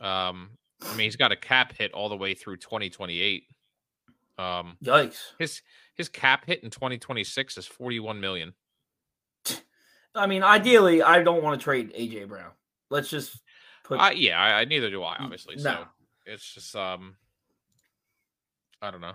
Um, 0.00 0.50
I 0.82 0.96
mean, 0.96 1.04
he's 1.04 1.16
got 1.16 1.30
a 1.30 1.36
cap 1.36 1.74
hit 1.76 1.92
all 1.92 2.08
the 2.08 2.16
way 2.16 2.34
through 2.34 2.56
2028. 2.56 3.44
Um, 4.40 4.76
Yikes! 4.82 5.18
his 5.38 5.62
his 5.94 6.08
cap 6.08 6.46
hit 6.46 6.62
in 6.64 6.70
2026 6.70 7.58
is 7.58 7.66
41 7.66 8.20
million. 8.20 8.54
I 10.14 10.26
mean, 10.26 10.42
ideally, 10.42 11.02
I 11.02 11.22
don't 11.22 11.42
want 11.42 11.60
to 11.60 11.64
trade 11.64 11.92
AJ 11.94 12.28
Brown. 12.28 12.50
Let's 12.90 13.08
just 13.08 13.38
put. 13.84 14.00
I, 14.00 14.12
yeah, 14.12 14.40
I, 14.40 14.60
I 14.60 14.64
neither 14.64 14.90
do 14.90 15.02
I. 15.02 15.16
obviously. 15.20 15.56
no. 15.56 15.62
So 15.62 15.84
it's 16.26 16.54
just 16.54 16.74
um, 16.74 17.16
I 18.80 18.90
don't 18.90 19.00
know. 19.00 19.14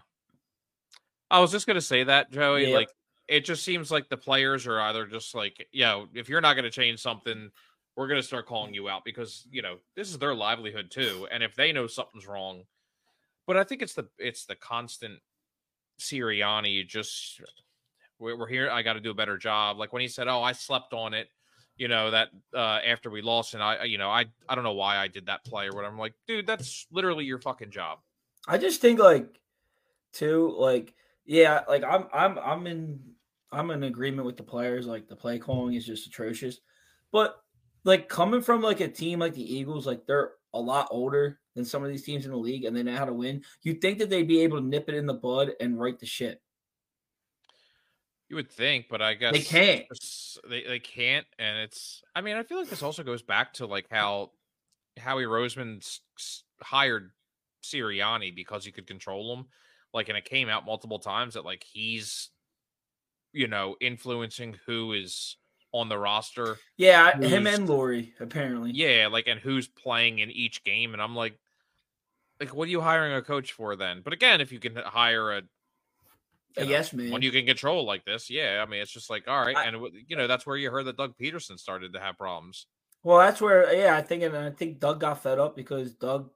I 1.30 1.40
was 1.40 1.52
just 1.52 1.68
gonna 1.68 1.82
say 1.82 2.04
that 2.04 2.32
Joey. 2.32 2.70
Yeah. 2.70 2.76
Like, 2.76 2.90
it 3.28 3.44
just 3.44 3.64
seems 3.64 3.90
like 3.90 4.08
the 4.10 4.18
players 4.18 4.68
are 4.68 4.80
either 4.80 5.08
just 5.08 5.34
like, 5.34 5.68
yo, 5.72 6.08
if 6.14 6.30
you're 6.30 6.42
not 6.42 6.56
gonna 6.56 6.70
change 6.70 7.00
something, 7.00 7.50
we're 7.98 8.08
gonna 8.08 8.24
start 8.24 8.46
calling 8.46 8.74
you 8.74 8.88
out 8.88 9.04
because 9.04 9.48
you 9.50 9.62
know 9.62 9.78
this 9.96 10.10
is 10.10 10.20
their 10.20 10.36
livelihood 10.36 10.92
too, 10.92 11.28
and 11.32 11.42
if 11.44 11.56
they 11.56 11.72
know 11.72 11.88
something's 11.88 12.28
wrong, 12.28 12.64
But 13.48 13.58
I 13.58 13.64
think 13.64 13.82
it's 13.82 13.94
the 13.94 14.08
it's 14.18 14.46
the 14.46 14.56
constant 14.56 15.20
Sirianni 16.00 16.88
just 16.88 17.42
we're, 18.20 18.48
here. 18.48 18.70
I 18.70 18.82
got 18.82 18.94
to 18.94 19.00
do 19.00 19.12
a 19.12 19.16
better 19.16 19.38
job. 19.38 19.78
Like 19.78 19.94
when 19.94 20.02
he 20.02 20.08
said, 20.08 20.28
"Oh, 20.28 20.42
I 20.42 20.54
slept 20.54 20.94
on 20.94 21.14
it," 21.14 21.30
you 21.78 21.88
know 21.88 22.12
that 22.12 22.30
uh 22.54 22.80
after 22.86 23.10
we 23.10 23.22
lost, 23.22 23.54
and 23.54 23.62
I, 23.62 23.84
you 23.84 23.98
know, 23.98 24.10
I 24.10 24.26
I 24.48 24.56
don't 24.56 24.64
know 24.64 24.74
why 24.74 24.98
I 24.98 25.08
did 25.08 25.26
that 25.28 25.44
play 25.46 25.68
or 25.68 25.72
whatever. 25.72 25.94
I'm 25.94 26.00
like, 26.00 26.14
dude, 26.28 26.48
that's 26.48 26.88
literally 26.92 27.26
your 27.26 27.40
fucking 27.40 27.72
job. 27.72 28.00
I 28.48 28.58
just 28.58 28.82
think 28.82 29.00
like, 29.00 29.40
too, 30.14 30.56
like, 30.58 30.94
yeah, 31.26 31.62
like 31.68 31.84
I'm 31.84 32.08
I'm 32.14 32.38
I'm 32.40 32.68
in 32.68 33.00
I'm 33.52 33.72
in 33.72 33.84
agreement 33.84 34.26
with 34.26 34.38
the 34.38 34.44
players. 34.44 34.88
Like 34.88 35.08
the 35.08 35.16
play 35.16 35.40
calling 35.40 35.76
is 35.76 35.86
just 35.86 36.08
atrocious, 36.08 36.60
but 37.12 37.42
like 37.84 38.10
coming 38.10 38.42
from 38.42 38.62
like 38.62 38.80
a 38.82 38.88
team 38.88 39.20
like 39.20 39.34
the 39.34 39.56
Eagles, 39.56 39.86
like 39.86 40.06
they're 40.06 40.34
a 40.54 40.60
lot 40.60 40.88
older 40.90 41.40
than 41.56 41.66
some 41.66 41.84
of 41.84 41.90
these 41.90 42.04
teams 42.04 42.26
in 42.26 42.32
the 42.32 42.38
league, 42.38 42.66
and 42.66 42.76
they 42.76 42.84
know 42.84 42.96
how 42.96 43.06
to 43.06 43.14
win. 43.14 43.44
You'd 43.64 43.82
think 43.82 44.00
that 44.00 44.10
they'd 44.10 44.28
be 44.28 44.42
able 44.42 44.60
to 44.60 44.66
nip 44.66 44.90
it 44.90 44.96
in 44.96 45.06
the 45.06 45.14
bud 45.14 45.52
and 45.60 45.80
right 45.80 45.98
the 45.98 46.06
shit. 46.06 46.42
You 48.30 48.36
would 48.38 48.52
think, 48.52 48.88
but 48.90 49.02
I 49.02 49.14
guess 49.14 49.34
They 49.34 49.42
can't. 49.42 49.86
They 50.50 50.64
they 50.64 50.80
can't, 50.80 51.28
and 51.38 51.60
it's. 51.60 52.02
I 52.16 52.22
mean, 52.22 52.36
I 52.36 52.44
feel 52.44 52.58
like 52.58 52.70
this 52.70 52.84
also 52.84 53.04
goes 53.04 53.22
back 53.22 53.54
to 53.54 53.68
like 53.68 53.86
how 53.90 54.32
Howie 54.98 55.26
Roseman 55.26 56.00
hired 56.62 57.12
Sirianni 57.64 58.36
because 58.36 58.66
he 58.66 58.72
could 58.72 58.88
control 58.88 59.36
him. 59.36 59.46
Like, 59.94 60.10
and 60.10 60.18
it 60.18 60.26
came 60.26 60.50
out 60.50 60.66
multiple 60.66 61.00
times 61.00 61.36
that 61.36 61.46
like 61.46 61.64
he's, 61.64 62.32
you 63.32 63.48
know, 63.48 63.76
influencing 63.80 64.58
who 64.66 64.94
is 64.94 65.38
on 65.72 65.88
the 65.90 65.98
roster. 65.98 66.58
Yeah, 66.78 67.18
him 67.18 67.48
and 67.48 67.68
Lurie 67.68 68.12
apparently. 68.20 68.72
Yeah, 68.72 69.08
like, 69.12 69.28
and 69.28 69.40
who's 69.40 69.68
playing 69.68 70.20
in 70.20 70.32
each 70.32 70.64
game, 70.64 70.94
and 70.94 71.02
I'm 71.02 71.16
like, 71.16 71.38
like, 72.40 72.54
what 72.54 72.68
are 72.68 72.72
you 72.72 72.82
hiring 72.82 73.14
a 73.14 73.22
coach 73.22 73.54
for 73.54 73.76
then? 73.76 74.02
But 74.04 74.14
again, 74.14 74.42
if 74.42 74.52
you 74.52 74.60
can 74.60 74.76
hire 74.76 75.32
a 75.34 75.42
you 76.58 76.64
know, 76.64 76.68
guess, 76.70 76.94
man. 76.94 77.12
one 77.12 77.22
you 77.22 77.32
can 77.32 77.46
control 77.46 77.86
like 77.86 78.06
this. 78.06 78.30
Yeah, 78.30 78.64
I 78.66 78.70
mean, 78.70 78.82
it's 78.82 78.92
just 78.92 79.10
like 79.10 79.28
all 79.28 79.42
right, 79.42 79.58
I- 79.58 79.66
and 79.66 79.78
you 80.08 80.16
know 80.16 80.28
that's 80.28 80.46
where 80.46 80.58
you 80.58 80.72
heard 80.72 80.86
that 80.86 80.98
Doug 80.98 81.18
Pederson 81.18 81.60
started 81.60 81.94
to 81.94 82.00
have 82.00 82.18
problems. 82.18 82.68
Well, 83.04 83.20
that's 83.20 83.40
where, 83.40 83.72
yeah, 83.72 83.96
I 83.96 84.02
think, 84.02 84.24
and 84.24 84.36
I 84.36 84.50
think 84.50 84.80
Doug 84.80 85.00
got 85.00 85.22
fed 85.22 85.38
up 85.38 85.56
because 85.56 85.94
Doug, 85.94 86.32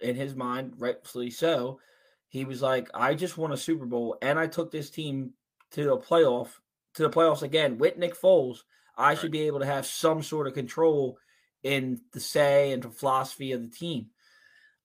in 0.00 0.14
his 0.14 0.36
mind, 0.36 0.74
rightfully 0.78 1.30
so, 1.30 1.80
he 2.28 2.44
was 2.44 2.62
like, 2.62 2.88
"I 2.94 3.14
just 3.14 3.36
won 3.36 3.52
a 3.52 3.56
Super 3.56 3.86
Bowl, 3.86 4.16
and 4.22 4.38
I 4.38 4.46
took 4.46 4.70
this 4.70 4.90
team 4.90 5.32
to 5.72 5.84
the 5.84 5.96
playoff, 5.96 6.50
to 6.94 7.02
the 7.02 7.10
playoffs 7.10 7.42
again 7.42 7.78
with 7.78 7.96
Nick 7.96 8.14
Foles. 8.14 8.58
I 8.96 9.14
should 9.14 9.32
be 9.32 9.46
able 9.46 9.60
to 9.60 9.66
have 9.66 9.86
some 9.86 10.22
sort 10.22 10.46
of 10.46 10.54
control 10.54 11.18
in 11.62 12.00
the 12.12 12.20
say 12.20 12.72
and 12.72 12.82
the 12.82 12.90
philosophy 12.90 13.52
of 13.52 13.62
the 13.62 13.74
team." 13.76 14.10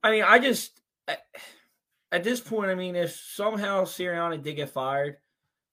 I 0.04 0.12
mean, 0.12 0.24
I 0.24 0.40
just 0.40 0.82
at, 1.08 1.20
at 2.12 2.24
this 2.24 2.42
point, 2.42 2.70
I 2.70 2.76
mean, 2.76 2.96
if 2.96 3.12
somehow 3.12 3.84
Sirianni 3.86 4.42
did 4.44 4.56
get 4.56 4.70
fired, 4.70 5.18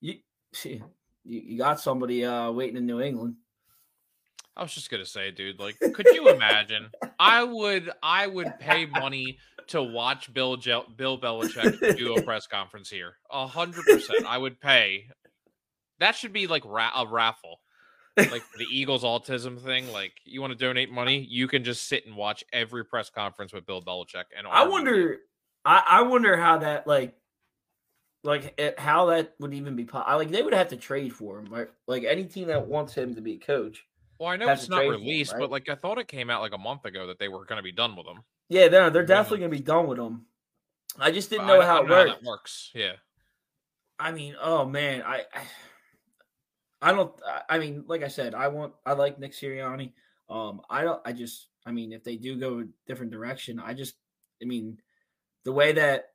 you 0.01 0.17
you, 0.65 0.81
you 1.25 1.59
got 1.59 1.81
somebody 1.81 2.25
uh, 2.25 2.51
waiting 2.53 2.77
in 2.77 2.87
New 2.87 3.01
England. 3.01 3.37
I 4.57 4.63
was 4.63 4.75
just 4.75 4.91
gonna 4.91 5.07
say, 5.07 5.31
dude, 5.31 5.59
like, 5.59 5.79
could 5.95 6.07
you 6.13 6.29
imagine? 6.29 6.91
I 7.19 7.45
would, 7.45 7.91
I 8.03 8.27
would 8.27 8.59
pay 8.59 8.87
money 8.87 9.39
to 9.69 9.83
watch 9.83 10.33
Bill 10.33 10.57
Gel- 10.57 10.87
Bill 10.97 11.19
Belichick 11.19 11.97
do 11.97 12.15
a 12.15 12.23
press 12.23 12.47
conference 12.47 12.91
here. 12.91 13.15
A 13.31 13.47
hundred 13.47 13.85
percent, 13.85 14.27
I 14.27 14.37
would 14.37 14.61
pay. 14.61 15.07
That 15.99 16.17
should 16.17 16.33
be 16.33 16.47
like 16.47 16.65
ra- 16.65 16.93
a 16.97 17.07
raffle, 17.07 17.61
like 18.31 18.43
the 18.57 18.67
Eagles 18.71 19.03
autism 19.03 19.61
thing. 19.61 19.91
Like, 19.93 20.12
you 20.25 20.41
want 20.41 20.53
to 20.53 20.59
donate 20.59 20.91
money, 20.91 21.27
you 21.29 21.49
can 21.49 21.65
just 21.65 21.89
sit 21.89 22.07
and 22.07 22.17
watch 22.17 22.45
every 22.53 22.85
press 22.85 23.11
conference 23.11 23.53
with 23.53 23.67
Bill 23.67 23.83
Belichick. 23.83 24.25
And 24.37 24.47
I 24.47 24.67
wonder. 24.67 25.19
I, 25.65 25.83
I 25.87 26.03
wonder 26.03 26.37
how 26.37 26.59
that 26.59 26.87
like, 26.87 27.15
like 28.25 28.55
it, 28.59 28.79
how 28.79 29.07
that 29.07 29.35
would 29.41 29.53
even 29.53 29.77
be 29.77 29.85
possible. 29.85 30.19
Like 30.19 30.31
they 30.31 30.43
would 30.43 30.55
have 30.55 30.69
to 30.69 30.77
trade 30.77 31.12
for 31.12 31.39
him, 31.39 31.47
right? 31.53 31.69
Like 31.87 32.05
any 32.05 32.25
team 32.25 32.49
that 32.49 32.67
wants 32.67 32.95
him 32.95 33.15
to 33.15 33.21
be 33.21 33.35
a 33.35 33.39
coach. 33.39 33.85
Well, 34.19 34.31
I 34.31 34.37
know 34.37 34.49
it's 34.50 34.69
not 34.69 34.79
for 34.79 34.95
him, 34.95 35.03
released, 35.03 35.33
right? 35.33 35.41
but 35.41 35.50
like 35.50 35.69
I 35.69 35.75
thought 35.75 35.99
it 35.99 36.09
came 36.09 36.31
out 36.31 36.41
like 36.41 36.55
a 36.55 36.59
month 36.59 36.85
ago 36.85 37.07
that 37.07 37.19
they 37.19 37.29
were 37.29 37.45
going 37.45 37.59
to 37.59 37.62
be 37.62 37.73
done 37.73 37.95
with 37.97 38.07
him. 38.07 38.23
Yeah, 38.50 38.69
they're 38.69 38.91
they're 38.91 39.07
definitely 39.07 39.39
gonna 39.39 39.50
be 39.50 39.61
done 39.61 39.87
with 39.87 39.99
him. 39.99 40.27
I 40.99 41.12
just 41.12 41.31
didn't 41.31 41.47
But 41.47 41.55
know 41.55 41.61
I, 41.62 41.67
how 41.67 41.83
it 41.83 41.89
know 41.89 42.09
how 42.09 42.17
works. 42.25 42.71
Yeah, 42.75 42.95
I 43.99 44.11
mean, 44.12 44.35
oh 44.43 44.65
man, 44.65 45.03
I, 45.03 45.23
I, 45.33 45.43
I 46.83 46.93
don't. 46.93 47.13
I- 47.49 47.59
mean, 47.59 47.85
like 47.87 48.03
I 48.03 48.09
said, 48.09 48.35
I 48.35 48.49
want. 48.49 48.75
I 48.87 48.93
like 48.95 49.19
Nick 49.19 49.33
Sirianni. 49.33 49.93
Um, 50.29 50.63
I 50.71 50.83
don't. 50.83 51.01
I 51.05 51.13
just. 51.13 51.49
I 51.67 51.73
mean, 51.73 51.93
if 51.93 52.05
they 52.05 52.17
do 52.17 52.39
go 52.39 52.61
a 52.61 52.65
different 52.87 53.13
direction, 53.13 53.59
I 53.61 53.75
just. 53.75 53.95
I 54.43 54.47
mean, 54.47 54.79
the 55.45 55.53
way 55.53 55.73
that 55.73 56.11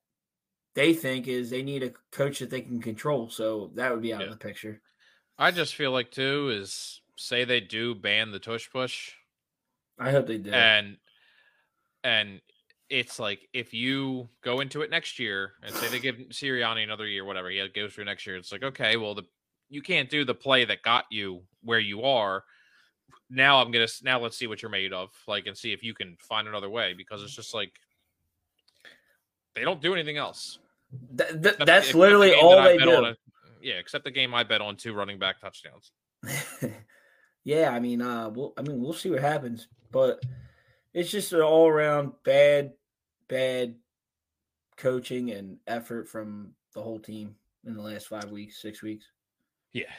they 0.74 0.94
think 0.94 1.28
is 1.28 1.50
they 1.50 1.64
need 1.64 1.84
a 1.84 1.94
coach 2.12 2.40
that 2.40 2.50
they 2.50 2.62
can 2.62 2.82
control. 2.82 3.30
So 3.30 3.72
that 3.76 3.92
would 3.92 4.02
be 4.02 4.14
out 4.14 4.22
Yeah. 4.22 4.28
of 4.28 4.32
the 4.34 4.38
picture. 4.38 4.82
I 5.38 5.52
just 5.52 5.76
feel 5.76 5.92
like 5.92 6.12
too 6.12 6.50
is 6.54 7.02
say 7.18 7.44
they 7.46 7.62
do 7.62 7.94
ban 7.96 8.32
the 8.32 8.40
tush 8.40 8.70
push, 8.72 9.12
I 10.00 10.12
hope 10.12 10.28
they 10.28 10.38
do. 10.38 10.52
and 10.52 10.98
and 12.04 12.42
it's 12.90 13.20
like 13.20 13.48
if 13.54 13.74
you 13.74 14.30
go 14.42 14.60
into 14.60 14.82
it 14.82 14.90
next 14.90 15.18
year 15.20 15.54
and 15.64 15.74
say 15.74 15.88
they 15.90 16.00
give 16.00 16.16
Sirianni 16.32 16.84
another 16.84 17.08
year, 17.08 17.26
whatever 17.26 17.50
he 17.50 17.66
goes 17.70 17.94
through 17.94 18.06
next 18.06 18.26
year, 18.28 18.36
it's 18.38 18.52
like 18.52 18.64
okay, 18.64 18.98
well 18.98 19.16
the 19.16 19.24
you 19.70 19.82
can't 19.82 20.10
do 20.10 20.24
the 20.26 20.36
play 20.36 20.66
that 20.66 20.82
got 20.82 21.06
you 21.10 21.42
where 21.64 21.80
you 21.80 22.04
are. 22.04 22.44
Now 23.30 23.62
I'm 23.62 23.72
gonna 23.72 23.88
now 24.04 24.20
let's 24.20 24.38
see 24.38 24.48
what 24.48 24.62
you're 24.62 24.72
made 24.72 24.94
of, 24.94 25.10
like, 25.28 25.48
and 25.48 25.58
see 25.58 25.74
if 25.74 25.84
you 25.84 25.94
can 25.94 26.16
find 26.20 26.48
another 26.48 26.70
way 26.70 26.94
because 26.94 27.24
it's 27.24 27.36
just 27.36 27.54
like 27.54 27.72
they 29.56 29.62
don't 29.64 29.82
do 29.82 29.94
anything 29.94 30.18
else. 30.18 30.60
Th- 31.18 31.30
th- 31.30 31.38
Except- 31.40 31.66
that's 31.66 31.70
except 31.88 31.94
the 31.94 31.98
literally 32.00 32.30
game 32.32 32.40
all 32.44 32.56
that 32.58 32.78
they 32.78 32.78
do. 32.78 33.06
a- 33.06 33.16
yeah, 33.62 33.76
except 33.76 34.04
the 34.04 34.12
game 34.12 34.34
I 34.34 34.44
bet 34.44 34.62
on 34.62 34.76
two 34.76 34.94
running 34.94 35.18
back 35.18 35.42
touchdowns. 35.42 35.92
yeah, 37.44 37.70
I 37.72 37.80
mean, 37.80 38.02
uh, 38.02 38.30
we'll, 38.30 38.54
I 38.58 38.62
mean, 38.62 38.80
we'll 38.80 38.94
see 38.94 39.10
what 39.10 39.22
happens, 39.22 39.68
but 39.92 40.24
it's 40.94 41.10
just 41.10 41.34
an 41.34 41.42
all 41.42 41.68
around 41.68 42.14
bad, 42.24 42.74
bad 43.28 43.76
coaching 44.78 45.32
and 45.32 45.58
effort 45.66 46.08
from 46.08 46.52
the 46.74 46.82
whole 46.82 47.00
team 47.00 47.36
in 47.66 47.74
the 47.76 47.82
last 47.82 48.08
five 48.08 48.30
weeks, 48.30 48.62
six 48.62 48.84
weeks. 48.84 49.06
Yeah. 49.76 49.92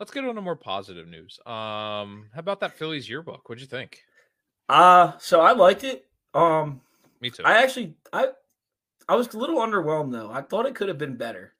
Let's 0.00 0.10
get 0.10 0.24
on 0.24 0.34
to 0.34 0.40
more 0.40 0.56
positive 0.56 1.06
news. 1.06 1.38
Um, 1.46 2.28
how 2.34 2.40
about 2.40 2.58
that 2.60 2.76
Phillies 2.76 3.08
yearbook? 3.08 3.48
What'd 3.48 3.62
you 3.62 3.68
think? 3.68 4.00
Uh, 4.68 5.12
so 5.18 5.40
I 5.40 5.52
liked 5.52 5.84
it. 5.84 6.06
Um, 6.34 6.80
Me 7.20 7.30
too. 7.30 7.44
I 7.44 7.62
actually, 7.62 7.94
I, 8.12 8.30
I 9.08 9.14
was 9.14 9.32
a 9.32 9.38
little 9.38 9.58
underwhelmed 9.60 10.10
though. 10.10 10.28
I 10.32 10.42
thought 10.42 10.66
it 10.66 10.74
could 10.74 10.88
have 10.88 10.98
been 10.98 11.16
better. 11.16 11.52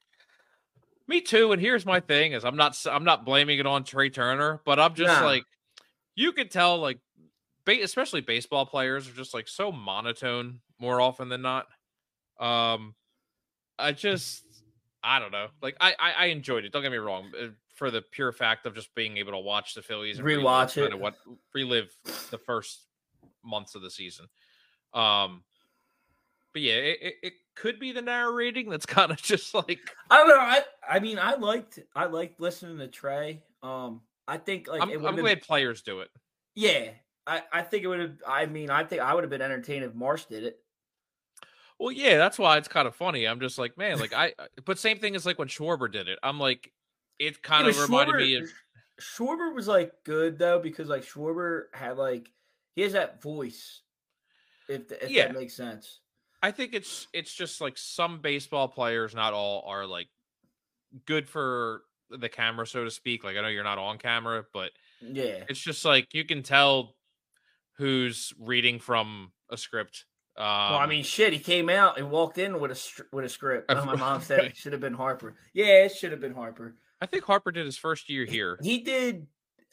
Me 1.06 1.20
too. 1.20 1.52
And 1.52 1.60
here's 1.60 1.86
my 1.86 2.00
thing: 2.00 2.32
is 2.32 2.44
I'm 2.44 2.56
not 2.56 2.76
I'm 2.90 3.04
not 3.04 3.24
blaming 3.24 3.60
it 3.60 3.66
on 3.66 3.84
Trea 3.84 4.10
Turner, 4.10 4.60
but 4.64 4.80
I'm 4.80 4.94
just 4.94 5.20
Nah. 5.20 5.26
like, 5.26 5.44
you 6.16 6.32
could 6.32 6.50
tell 6.50 6.78
like, 6.78 6.98
ba- 7.64 7.82
especially 7.82 8.22
baseball 8.22 8.66
players 8.66 9.08
are 9.08 9.12
just 9.12 9.34
like 9.34 9.46
so 9.46 9.70
monotone 9.70 10.60
more 10.80 11.00
often 11.00 11.28
than 11.28 11.42
not. 11.42 11.66
Um, 12.40 12.94
I 13.78 13.92
just 13.92 14.42
I 15.02 15.18
don't 15.18 15.32
know. 15.32 15.48
Like 15.62 15.76
I 15.80 15.94
I, 15.98 16.12
I 16.18 16.24
enjoyed 16.26 16.64
it. 16.64 16.72
Don't 16.72 16.82
get 16.82 16.92
me 16.92 16.98
wrong. 16.98 17.32
uh, 17.40 17.48
For 17.74 17.90
the 17.90 18.02
pure 18.02 18.32
fact 18.32 18.66
of 18.66 18.74
just 18.74 18.94
being 18.94 19.16
able 19.16 19.32
to 19.32 19.38
watch 19.38 19.74
the 19.74 19.82
Phillies 19.82 20.18
and 20.18 20.26
Rewatch 20.26 20.76
it. 20.76 20.98
what 20.98 21.14
relive 21.54 21.94
the 22.30 22.38
first 22.38 22.86
months 23.42 23.74
of 23.74 23.82
the 23.82 23.90
season. 23.90 24.26
Um, 24.92 25.42
but 26.52 26.62
yeah, 26.62 26.74
it, 26.74 26.98
it, 27.00 27.14
it 27.22 27.32
could 27.54 27.78
be 27.78 27.92
the 27.92 28.02
narrating 28.02 28.68
that's 28.68 28.86
kind 28.98 29.10
of 29.10 29.20
just 29.22 29.54
like 29.54 29.80
I 30.10 30.18
don't 30.18 30.28
know. 30.28 30.36
I, 30.38 30.62
I 30.88 31.00
mean, 31.00 31.18
I 31.18 31.34
liked, 31.36 31.78
I 31.94 32.06
liked 32.06 32.40
listening 32.40 32.78
to 32.78 32.88
Trea. 32.88 33.40
Um, 33.62 34.00
I 34.26 34.38
think 34.38 34.68
like 34.68 34.82
I'm, 34.82 34.90
it 34.90 35.04
I'm 35.04 35.16
glad 35.16 35.42
players 35.42 35.82
do 35.82 36.00
it. 36.00 36.08
Yeah, 36.54 36.90
I, 37.26 37.42
I 37.52 37.62
think 37.62 37.84
it 37.84 37.88
would 37.88 38.00
have. 38.00 38.16
I 38.26 38.46
mean, 38.46 38.70
I 38.70 38.84
think 38.84 39.02
I 39.02 39.14
would 39.14 39.24
have 39.24 39.30
been 39.30 39.42
entertained 39.42 39.84
if 39.84 39.94
Marsh 39.94 40.24
did 40.24 40.44
it. 40.44 40.58
Well, 41.80 41.90
yeah, 41.92 42.18
that's 42.18 42.38
why 42.38 42.58
it's 42.58 42.68
kind 42.68 42.86
of 42.86 42.94
funny. 42.94 43.24
I'm 43.26 43.40
just 43.40 43.58
like, 43.58 43.78
man, 43.78 43.98
like 43.98 44.12
I, 44.12 44.34
but 44.66 44.78
same 44.78 44.98
thing 44.98 45.16
as 45.16 45.24
like 45.24 45.38
when 45.38 45.48
Schwarber 45.48 45.90
did 45.90 46.08
it. 46.08 46.18
I'm 46.22 46.38
like, 46.38 46.70
it 47.18 47.42
kind 47.42 47.64
Yeah, 47.64 47.70
of 47.70 47.80
reminded 47.80 48.14
Schwarber- 48.16 48.18
me 48.18 48.34
of 48.36 48.50
Schwarber 49.00 49.54
was 49.54 49.66
like 49.66 49.92
good 50.04 50.38
though 50.38 50.58
because 50.60 50.88
like 50.88 51.02
Schwarber 51.04 51.64
had 51.72 51.96
like 51.96 52.30
he 52.76 52.82
has 52.82 52.92
that 52.92 53.22
voice. 53.22 53.80
If 54.68 54.88
th- 54.88 55.00
if 55.02 55.10
Yeah. 55.10 55.28
that 55.28 55.34
makes 55.38 55.54
sense. 55.54 56.00
I 56.42 56.50
think 56.50 56.74
it's 56.74 57.06
it's 57.14 57.32
just 57.32 57.62
like 57.62 57.78
some 57.78 58.20
baseball 58.20 58.68
players, 58.68 59.14
not 59.14 59.32
all, 59.32 59.64
are 59.66 59.86
like 59.86 60.08
good 61.06 61.28
for 61.28 61.82
the 62.10 62.28
camera, 62.28 62.66
so 62.66 62.84
to 62.84 62.90
speak. 62.90 63.24
Like 63.24 63.38
I 63.38 63.40
know 63.40 63.48
you're 63.48 63.64
not 63.64 63.78
on 63.78 63.96
camera, 63.96 64.44
but 64.52 64.72
Yeah. 65.00 65.44
it's 65.48 65.58
just 65.60 65.84
like 65.86 66.12
you 66.12 66.24
can 66.26 66.42
tell 66.42 66.94
who's 67.78 68.34
reading 68.38 68.78
from 68.80 69.32
a 69.48 69.56
script. 69.56 70.04
Um, 70.36 70.44
well, 70.46 70.78
I 70.78 70.86
mean, 70.86 71.02
shit. 71.04 71.32
He 71.32 71.38
came 71.38 71.68
out 71.68 71.98
and 71.98 72.10
walked 72.10 72.38
in 72.38 72.60
with 72.60 72.70
a 72.70 73.04
with 73.12 73.24
a 73.24 73.28
script. 73.28 73.66
Oh, 73.70 73.84
my 73.84 73.96
mom 73.96 74.20
said 74.22 74.44
it 74.44 74.56
should 74.56 74.72
have 74.72 74.80
been 74.80 74.94
Harper. 74.94 75.34
Yeah, 75.52 75.84
it 75.84 75.94
should 75.94 76.12
have 76.12 76.20
been 76.20 76.34
Harper. 76.34 76.76
I 77.00 77.06
think 77.06 77.24
Harper 77.24 77.50
did 77.50 77.66
his 77.66 77.76
first 77.76 78.08
year 78.08 78.24
here. 78.24 78.58
He 78.62 78.78
did. 78.78 79.26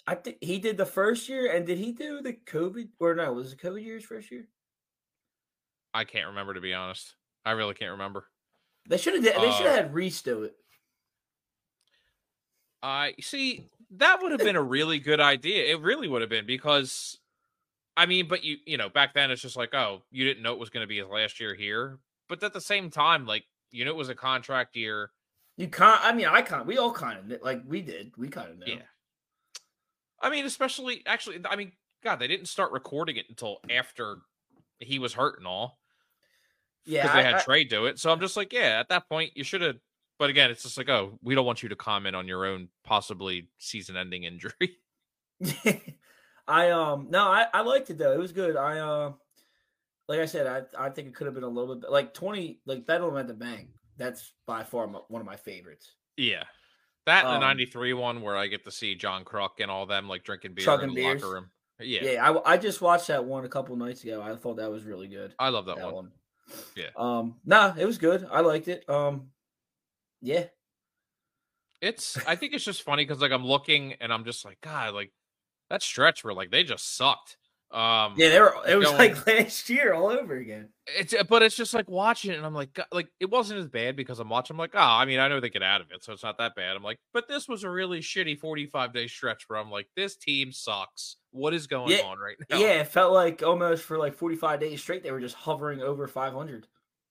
I 0.08 0.16
think 0.16 0.38
he 0.42 0.60
did 0.60 0.78
the 0.78 0.86
first 0.86 1.28
year, 1.30 1.52
and 1.54 1.66
did 1.66 1.78
he 1.78 1.92
do 1.92 2.22
the 2.22 2.34
COVID 2.34 2.90
or 3.00 3.14
no? 3.16 3.34
Was 3.34 3.54
it 3.54 3.60
COVID 3.60 3.84
year's 3.84 4.04
first 4.06 4.32
year? 4.32 4.48
I 5.94 6.04
can't 6.06 6.28
remember 6.28 6.54
to 6.54 6.62
be 6.62 6.74
honest. 6.74 7.16
I 7.46 7.52
really 7.52 7.74
can't 7.74 7.92
remember. 7.92 8.26
They 8.90 8.98
should 8.98 9.14
have. 9.16 9.24
They 9.24 9.34
Uh, 9.34 9.52
should 9.52 9.66
have 9.68 9.76
had 9.76 9.94
Rhys 9.94 10.22
do 10.22 10.44
it. 10.44 10.56
I 12.82 13.16
see 13.22 13.66
that 13.92 14.22
would 14.22 14.32
have 14.32 14.42
been 14.42 14.56
a 14.56 14.62
really 14.62 15.00
good 15.00 15.20
idea. 15.20 15.66
It 15.66 15.82
really 15.82 16.08
would 16.08 16.22
have 16.22 16.30
been 16.30 16.46
because 16.46 17.20
I 17.98 18.06
mean, 18.06 18.28
but 18.28 18.44
you 18.44 18.58
you 18.66 18.78
know, 18.78 18.88
back 18.88 19.16
then 19.16 19.32
it's 19.32 19.42
just 19.42 19.58
like, 19.58 19.74
oh, 19.74 20.04
you 20.12 20.24
didn't 20.24 20.44
know 20.44 20.54
it 20.54 20.60
was 20.60 20.70
going 20.70 20.84
to 20.84 20.88
be 20.88 21.00
his 21.00 21.08
last 21.08 21.40
year 21.40 21.56
here. 21.56 21.98
But 22.30 22.44
at 22.44 22.54
the 22.54 22.62
same 22.62 22.92
time, 22.92 23.26
like, 23.26 23.44
you 23.72 23.84
know, 23.84 23.92
it 23.92 23.98
was 23.98 24.10
a 24.10 24.16
contract 24.16 24.76
year. 24.76 25.12
You 25.58 25.68
can't. 25.68 26.00
I 26.04 26.14
mean, 26.14 26.28
I 26.28 26.44
can't. 26.44 26.68
We 26.68 26.78
all 26.78 26.94
kind 26.94 27.32
of 27.32 27.42
like 27.42 27.64
we 27.66 27.82
did. 27.82 28.12
We 28.16 28.30
kind 28.30 28.52
of 28.52 28.60
know. 28.60 28.68
Yeah. 28.68 28.82
I 30.22 30.30
mean, 30.30 30.46
especially 30.46 31.02
actually, 31.08 31.40
I 31.50 31.56
mean, 31.56 31.72
God, 32.04 32.18
they 32.18 32.28
didn't 32.28 32.46
start 32.48 32.72
recording 32.72 33.18
it 33.18 33.26
until 33.30 33.58
after 33.70 34.20
he 34.80 35.00
was 35.00 35.14
hurt 35.14 35.40
and 35.40 35.48
all. 35.48 35.80
Yeah, 36.86 37.02
because 37.02 37.16
they 37.16 37.24
had 37.24 37.36
I- 37.36 37.42
Trea 37.42 37.66
do 37.66 37.86
it. 37.88 38.00
So 38.00 38.12
I'm 38.12 38.20
just 38.20 38.38
like, 38.38 38.54
yeah, 38.54 38.80
at 38.80 38.90
that 38.90 39.10
point 39.10 39.32
you 39.36 39.44
should 39.44 39.62
have. 39.62 39.78
But 40.20 40.30
again, 40.32 40.50
it's 40.50 40.64
just 40.64 40.78
like, 40.78 40.90
oh, 40.90 41.20
we 41.22 41.36
don't 41.36 41.46
want 41.46 41.62
you 41.62 41.70
to 41.70 41.76
comment 41.76 42.16
on 42.16 42.28
your 42.28 42.46
own 42.46 42.70
possibly 42.84 43.50
season-ending 43.60 44.24
injury. 44.24 44.78
I 46.48 46.72
um 46.72 47.08
no, 47.10 47.24
I 47.26 47.48
I 47.54 47.62
liked 47.62 47.90
it 47.90 47.98
though. 47.98 48.14
It 48.14 48.20
was 48.20 48.32
good. 48.32 48.56
I 48.56 48.80
uh 48.80 49.14
like 50.08 50.20
I 50.20 50.26
said, 50.26 50.48
I 50.48 50.86
I 50.86 50.90
think 50.90 51.10
it 51.10 51.16
could 51.16 51.26
have 51.28 51.34
been 51.34 51.44
a 51.44 51.50
little 51.50 51.76
bit 51.76 51.92
like 51.92 52.14
twenty 52.14 52.62
like 52.66 52.88
that 52.88 53.02
one 53.02 53.18
at 53.18 53.28
the 53.28 53.34
bank. 53.34 53.70
That's 53.98 54.32
by 54.46 54.64
far 54.64 54.88
my, 54.88 55.00
one 55.08 55.22
of 55.22 55.26
my 55.26 55.36
favorites. 55.36 55.96
yeah, 56.18 56.44
that 57.06 57.26
and 57.26 57.34
the 57.34 57.38
Um, 57.38 57.42
'93 57.42 57.94
one 57.94 58.22
where 58.22 58.38
I 58.38 58.48
get 58.48 58.64
to 58.66 58.72
see 58.72 58.96
John 58.96 59.26
Kruk 59.26 59.60
and 59.60 59.72
all 59.72 59.86
them 59.86 60.08
like 60.08 60.24
drinking 60.24 60.54
beer 60.54 60.70
in 60.82 60.90
the 60.90 60.96
beers. 60.96 61.22
locker 61.22 61.34
room. 61.34 61.50
Yeah, 61.80 62.04
Yeah, 62.04 62.32
I 62.32 62.54
I 62.54 62.58
just 62.58 62.82
watched 62.82 63.08
that 63.08 63.26
one 63.26 63.44
a 63.46 63.50
couple 63.50 63.76
nights 63.76 64.04
ago. 64.04 64.22
I 64.22 64.36
thought 64.36 64.58
that 64.58 64.72
was 64.72 64.84
really 64.84 65.08
good. 65.08 65.34
I 65.40 65.50
love 65.50 65.66
that, 65.66 65.78
that 65.78 65.86
one. 65.86 65.94
one. 65.94 66.12
Yeah. 66.76 66.90
Um. 66.96 67.36
Nah, 67.46 67.74
it 67.78 67.86
was 67.86 67.98
good. 67.98 68.28
I 68.32 68.42
liked 68.42 68.68
it. 68.68 68.88
Um. 68.90 69.32
Yeah. 70.22 70.46
It's 71.82 72.18
I 72.26 72.36
think 72.36 72.54
it's 72.54 72.66
just 72.66 72.82
funny 72.82 73.04
because 73.06 73.22
like 73.22 73.32
I'm 73.32 73.46
looking 73.46 73.94
and 73.94 74.12
I'm 74.12 74.26
just 74.26 74.44
like, 74.46 74.60
God, 74.62 74.94
like 74.96 75.12
that 75.70 75.82
stretch 75.82 76.24
where 76.24 76.34
like 76.34 76.52
they 76.52 76.64
just 76.64 76.96
sucked. 76.96 77.38
Um, 77.70 78.14
Yeah. 78.16 78.30
They 78.30 78.40
were. 78.40 78.56
It 78.68 78.76
was 78.78 78.86
Going- 78.88 78.98
like 78.98 79.28
last 79.28 79.70
year 79.70 79.94
all 79.94 80.08
over 80.10 80.36
again. 80.38 80.70
It's 80.98 81.14
uh, 81.14 81.24
but 81.24 81.42
it's 81.44 81.56
just 81.56 81.74
like 81.74 81.90
watching 81.90 82.32
it, 82.32 82.38
and 82.38 82.46
I'm 82.46 82.54
like, 82.54 82.74
God, 82.74 82.86
like 82.94 83.10
it 83.20 83.30
wasn't 83.30 83.60
as 83.60 83.68
bad 83.68 83.98
because 83.98 84.20
I'm 84.20 84.30
watching. 84.30 84.54
I'm 84.54 84.58
like, 84.60 84.72
oh, 84.74 84.80
I 84.80 85.04
mean, 85.04 85.20
I 85.20 85.28
know 85.28 85.42
they 85.42 85.50
get 85.50 85.64
out 85.64 85.82
of 85.82 85.92
it, 85.92 86.02
so 86.02 86.14
it's 86.14 86.24
not 86.24 86.38
that 86.38 86.56
bad. 86.56 86.78
I'm 86.78 86.84
like, 86.84 86.98
but 87.14 87.28
this 87.28 87.50
was 87.50 87.66
a 87.66 87.70
really 87.70 88.00
shitty 88.00 88.40
45 88.40 88.94
day 88.94 89.08
stretch 89.08 89.44
where 89.50 89.60
I'm 89.60 89.70
like, 89.70 89.88
this 89.98 90.16
team 90.16 90.54
sucks. 90.54 91.18
What 91.32 91.54
is 91.54 91.68
going 91.68 91.92
Yeah, 91.92 92.04
on 92.06 92.20
right 92.20 92.38
now? 92.50 92.58
Yeah. 92.58 92.80
It 92.80 92.88
felt 92.88 93.12
like 93.14 93.44
almost 93.44 93.84
for 93.84 93.98
like 93.98 94.14
forty 94.16 94.38
five 94.38 94.62
days 94.62 94.82
straight 94.82 95.04
they 95.04 95.12
were 95.12 95.20
just 95.20 95.36
hovering 95.36 95.82
over 95.82 96.08
five 96.08 96.32
hundred. 96.32 96.68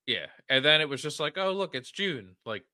yeah. 0.07 0.27
And 0.49 0.65
then 0.65 0.81
it 0.81 0.89
was 0.89 1.03
just 1.03 1.21
like, 1.21 1.37
oh, 1.37 1.53
look, 1.53 1.75
it's 1.75 1.91
June. 1.91 2.37
Like 2.47 2.65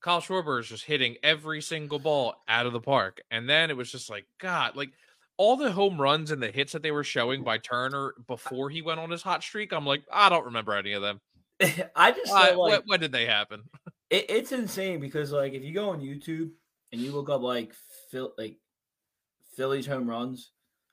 Kyle 0.00 0.20
Schwarber 0.20 0.60
is 0.60 0.68
just 0.68 0.84
hitting 0.84 1.16
every 1.24 1.60
single 1.60 1.98
ball 1.98 2.36
out 2.46 2.66
of 2.66 2.72
the 2.72 2.80
park, 2.80 3.20
and 3.32 3.48
then 3.50 3.68
it 3.70 3.76
was 3.76 3.90
just 3.90 4.08
like, 4.08 4.26
God, 4.40 4.76
like. 4.76 4.90
All 5.36 5.56
the 5.56 5.72
home 5.72 6.00
runs 6.00 6.30
and 6.30 6.42
the 6.42 6.50
hits 6.50 6.72
that 6.72 6.82
they 6.82 6.90
were 6.90 7.04
showing 7.04 7.42
by 7.42 7.58
Turner 7.58 8.14
before 8.26 8.70
he 8.70 8.82
went 8.82 9.00
on 9.00 9.10
his 9.10 9.22
hot 9.22 9.42
streak, 9.42 9.72
I'm 9.72 9.86
like, 9.86 10.04
I 10.12 10.28
don't 10.28 10.44
remember 10.46 10.74
any 10.74 10.92
of 10.92 11.02
them. 11.02 11.20
I 11.96 12.12
just 12.12 12.32
like 12.32 12.56
when, 12.56 12.80
when 12.86 13.00
did 13.00 13.12
they 13.12 13.26
happen? 13.26 13.62
It, 14.10 14.26
it's 14.28 14.52
insane 14.52 15.00
because 15.00 15.32
like 15.32 15.54
if 15.54 15.62
you 15.62 15.72
go 15.72 15.90
on 15.90 16.00
YouTube 16.00 16.50
and 16.92 17.00
you 17.00 17.12
look 17.12 17.30
up 17.30 17.40
like 17.40 17.72
Phil 18.10 18.32
like 18.36 18.56
Phillies 19.56 19.86
home 19.86 20.08
runs 20.08 20.50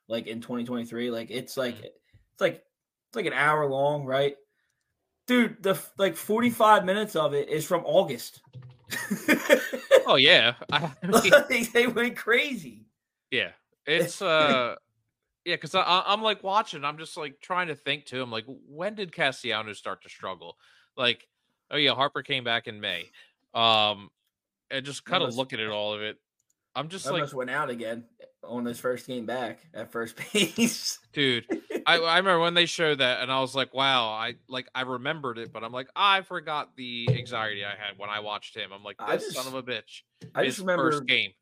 like 0.08 0.26
in 0.26 0.40
2023, 0.40 1.10
like 1.10 1.30
it's 1.30 1.56
like 1.56 1.76
Mhm. 1.76 1.84
it's 1.84 2.40
like 2.40 2.54
it's 2.54 3.16
like 3.16 3.26
an 3.26 3.32
hour 3.32 3.66
long, 3.66 4.04
right? 4.04 4.36
Dude, 5.26 5.62
the 5.62 5.80
like 5.98 6.16
45 6.16 6.84
minutes 6.84 7.14
of 7.14 7.34
it 7.34 7.48
is 7.48 7.64
from 7.66 7.82
August. 7.84 8.42
Oh 10.06 10.16
yeah, 10.16 10.54
I 10.72 10.80
mean, 11.02 11.30
like, 11.30 11.72
they 11.72 11.86
went 11.86 12.16
crazy. 12.16 12.86
Yeah, 13.30 13.50
it's 13.90 14.22
uh, 14.22 14.76
yeah, 15.44 15.54
because 15.56 15.74
I, 15.74 15.82
I- 15.82 16.12
I'm 16.12 16.22
like 16.22 16.42
watching. 16.42 16.84
I'm 16.84 16.98
just 16.98 17.16
like 17.16 17.40
trying 17.40 17.68
to 17.68 17.74
think 17.74 18.06
too. 18.06 18.22
I'm 18.22 18.30
like, 18.30 18.44
when 18.68 18.94
did 18.94 19.12
Castellanos 19.12 19.78
start 19.78 20.02
to 20.02 20.08
struggle? 20.08 20.56
Like, 20.96 21.26
oh 21.70 21.76
yeah, 21.76 21.94
Harper 21.94 22.22
came 22.22 22.44
back 22.44 22.66
in 22.66 22.80
May. 22.80 23.10
Um, 23.54 24.10
and 24.70 24.84
just 24.84 25.04
kind 25.04 25.22
of 25.22 25.34
looking 25.34 25.60
at 25.60 25.68
all 25.68 25.92
of 25.94 26.02
it, 26.02 26.18
I'm 26.76 26.88
just 26.88 27.04
like, 27.06 27.14
Almost 27.14 27.34
went 27.34 27.50
out 27.50 27.70
again 27.70 28.04
on 28.44 28.64
his 28.64 28.78
first 28.78 29.06
game 29.06 29.26
back 29.26 29.60
at 29.74 29.90
first 29.90 30.16
base. 30.32 30.98
dude. 31.12 31.46
I, 31.86 31.98
I 31.98 32.18
remember 32.18 32.40
when 32.40 32.54
they 32.54 32.66
showed 32.66 32.98
that, 32.98 33.22
and 33.22 33.32
I 33.32 33.40
was 33.40 33.54
like, 33.54 33.74
wow. 33.74 34.10
I 34.10 34.34
like 34.48 34.68
I 34.74 34.82
remembered 34.82 35.38
it, 35.38 35.52
but 35.52 35.64
I'm 35.64 35.72
like, 35.72 35.88
I 35.96 36.20
forgot 36.20 36.76
the 36.76 37.08
anxiety 37.10 37.64
I 37.64 37.70
had 37.70 37.98
when 37.98 38.10
I 38.10 38.20
watched 38.20 38.56
him. 38.56 38.70
I'm 38.72 38.84
like, 38.84 38.96
I 39.00 39.16
this 39.16 39.34
son 39.34 39.46
of 39.46 39.54
a 39.54 39.62
bitch. 39.62 40.02
I 40.34 40.44
his 40.44 40.56
just 40.56 40.60
remember 40.60 40.92
first 40.92 41.06
game. 41.06 41.32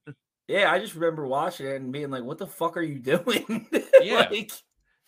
Yeah, 0.49 0.73
I 0.73 0.79
just 0.79 0.95
remember 0.95 1.27
watching 1.27 1.67
it 1.67 1.77
and 1.77 1.93
being 1.93 2.11
like, 2.11 2.25
"What 2.25 2.39
the 2.39 2.47
fuck 2.47 2.77
are 2.77 2.83
you 2.83 2.99
doing?" 2.99 3.69
Yeah. 4.03 4.29
like, 4.31 4.51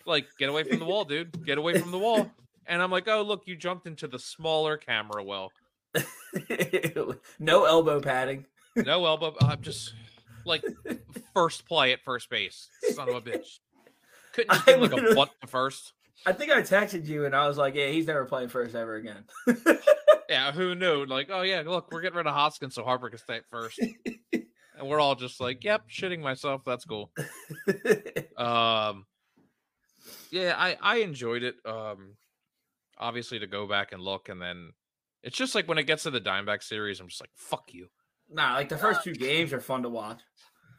like 0.06 0.26
get 0.38 0.48
away 0.48 0.64
from 0.64 0.78
the 0.78 0.84
wall 0.84 1.04
dude 1.04 1.44
get 1.44 1.58
away 1.58 1.78
from 1.78 1.90
the 1.90 1.98
wall 1.98 2.30
and 2.66 2.82
i'm 2.82 2.90
like 2.90 3.06
oh 3.08 3.22
look 3.22 3.42
you 3.46 3.56
jumped 3.56 3.86
into 3.86 4.06
the 4.08 4.18
smaller 4.18 4.76
camera 4.76 5.22
well 5.22 5.52
no 7.38 7.64
elbow 7.64 8.00
padding. 8.00 8.44
no 8.76 9.04
elbow 9.04 9.34
i'm 9.42 9.60
just 9.60 9.94
like 10.46 10.64
first 11.34 11.66
play 11.66 11.92
at 11.92 12.02
first 12.02 12.30
base 12.30 12.68
son 12.94 13.08
of 13.08 13.14
a 13.16 13.20
bitch 13.20 13.58
couldn't 14.32 14.68
I 14.68 14.74
like 14.76 14.92
a 14.92 15.14
butt 15.14 15.30
to 15.42 15.46
first 15.46 15.92
I 16.26 16.32
think 16.32 16.52
I 16.52 16.60
texted 16.60 17.06
you 17.06 17.24
and 17.24 17.34
I 17.34 17.48
was 17.48 17.56
like, 17.56 17.74
"Yeah, 17.74 17.86
he's 17.86 18.06
never 18.06 18.26
playing 18.26 18.50
first 18.50 18.74
ever 18.74 18.96
again." 18.96 19.24
yeah 20.28 20.52
who 20.52 20.74
knew 20.74 21.06
like 21.06 21.28
oh 21.32 21.40
yeah 21.42 21.62
look 21.64 21.90
we're 21.90 22.02
getting 22.02 22.16
rid 22.18 22.26
of 22.26 22.34
hoskins 22.34 22.74
so 22.74 22.84
harper 22.84 23.08
can 23.08 23.18
stay 23.18 23.36
at 23.36 23.44
first 23.50 23.80
and 24.80 24.88
we're 24.88 24.98
all 25.00 25.14
just 25.14 25.40
like 25.40 25.62
yep 25.62 25.82
shitting 25.88 26.20
myself 26.20 26.62
that's 26.64 26.84
cool 26.84 27.12
um 28.36 29.06
yeah 30.32 30.54
i 30.56 30.76
i 30.80 30.96
enjoyed 30.96 31.42
it 31.42 31.54
um 31.64 32.16
obviously 32.98 33.38
to 33.38 33.46
go 33.46 33.66
back 33.66 33.92
and 33.92 34.02
look 34.02 34.28
and 34.28 34.40
then 34.42 34.72
it's 35.22 35.36
just 35.36 35.54
like 35.54 35.68
when 35.68 35.78
it 35.78 35.84
gets 35.86 36.02
to 36.04 36.10
the 36.10 36.20
Dimeback 36.20 36.62
series 36.62 36.98
i'm 37.00 37.08
just 37.08 37.20
like 37.20 37.30
fuck 37.34 37.72
you 37.72 37.88
nah, 38.28 38.54
like 38.54 38.68
the 38.68 38.78
first 38.78 39.02
two 39.04 39.12
games 39.12 39.52
are 39.52 39.60
fun 39.60 39.82
to 39.82 39.88
watch. 39.88 40.20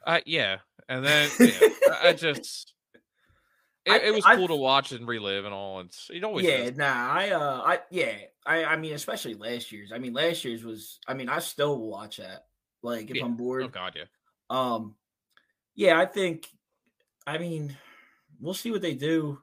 Uh, 0.08 0.20
yeah, 0.26 0.58
and 0.90 1.06
then 1.06 1.30
yeah, 1.40 1.52
I- 1.92 2.08
I 2.10 2.14
just 2.14 2.74
it, 3.86 3.92
I 3.92 3.98
it 3.98 4.14
was 4.16 4.26
I 4.26 4.36
cool 4.36 4.48
to 4.48 4.56
watch 4.56 4.92
and 4.94 5.08
relive 5.08 5.46
and 5.46 5.54
all. 5.54 5.82
It's 5.82 6.10
it 6.12 6.24
always 6.24 6.48
Yeah, 6.48 6.56
is. 6.70 6.78
nah, 6.78 6.86
I 7.12 7.30
uh, 7.32 7.62
I 7.66 7.80
yeah, 7.92 8.14
I 8.46 8.64
I 8.64 8.76
mean, 8.78 8.94
especially 8.94 9.34
last 9.36 9.72
year's. 9.72 9.92
I 9.92 9.98
mean, 9.98 10.14
last 10.14 10.46
year's 10.46 10.64
was. 10.64 11.00
I 11.08 11.14
mean, 11.14 11.30
I 11.30 11.40
still 11.40 11.78
watch 11.78 12.18
that. 12.18 12.46
Like 12.82 13.10
if 13.10 13.17
Yeah. 13.17 13.26
I'm 13.26 13.36
bored. 13.36 13.63
Oh 13.63 13.67
god, 13.67 13.94
yeah. 13.96 14.06
Um, 14.50 14.96
yeah, 15.76 16.00
I 16.00 16.06
think. 16.06 16.48
I 17.28 17.38
mean, 17.38 17.78
we'll 18.39 18.54
see 18.56 18.72
what 18.72 18.82
they 18.82 18.94
do. 18.96 19.39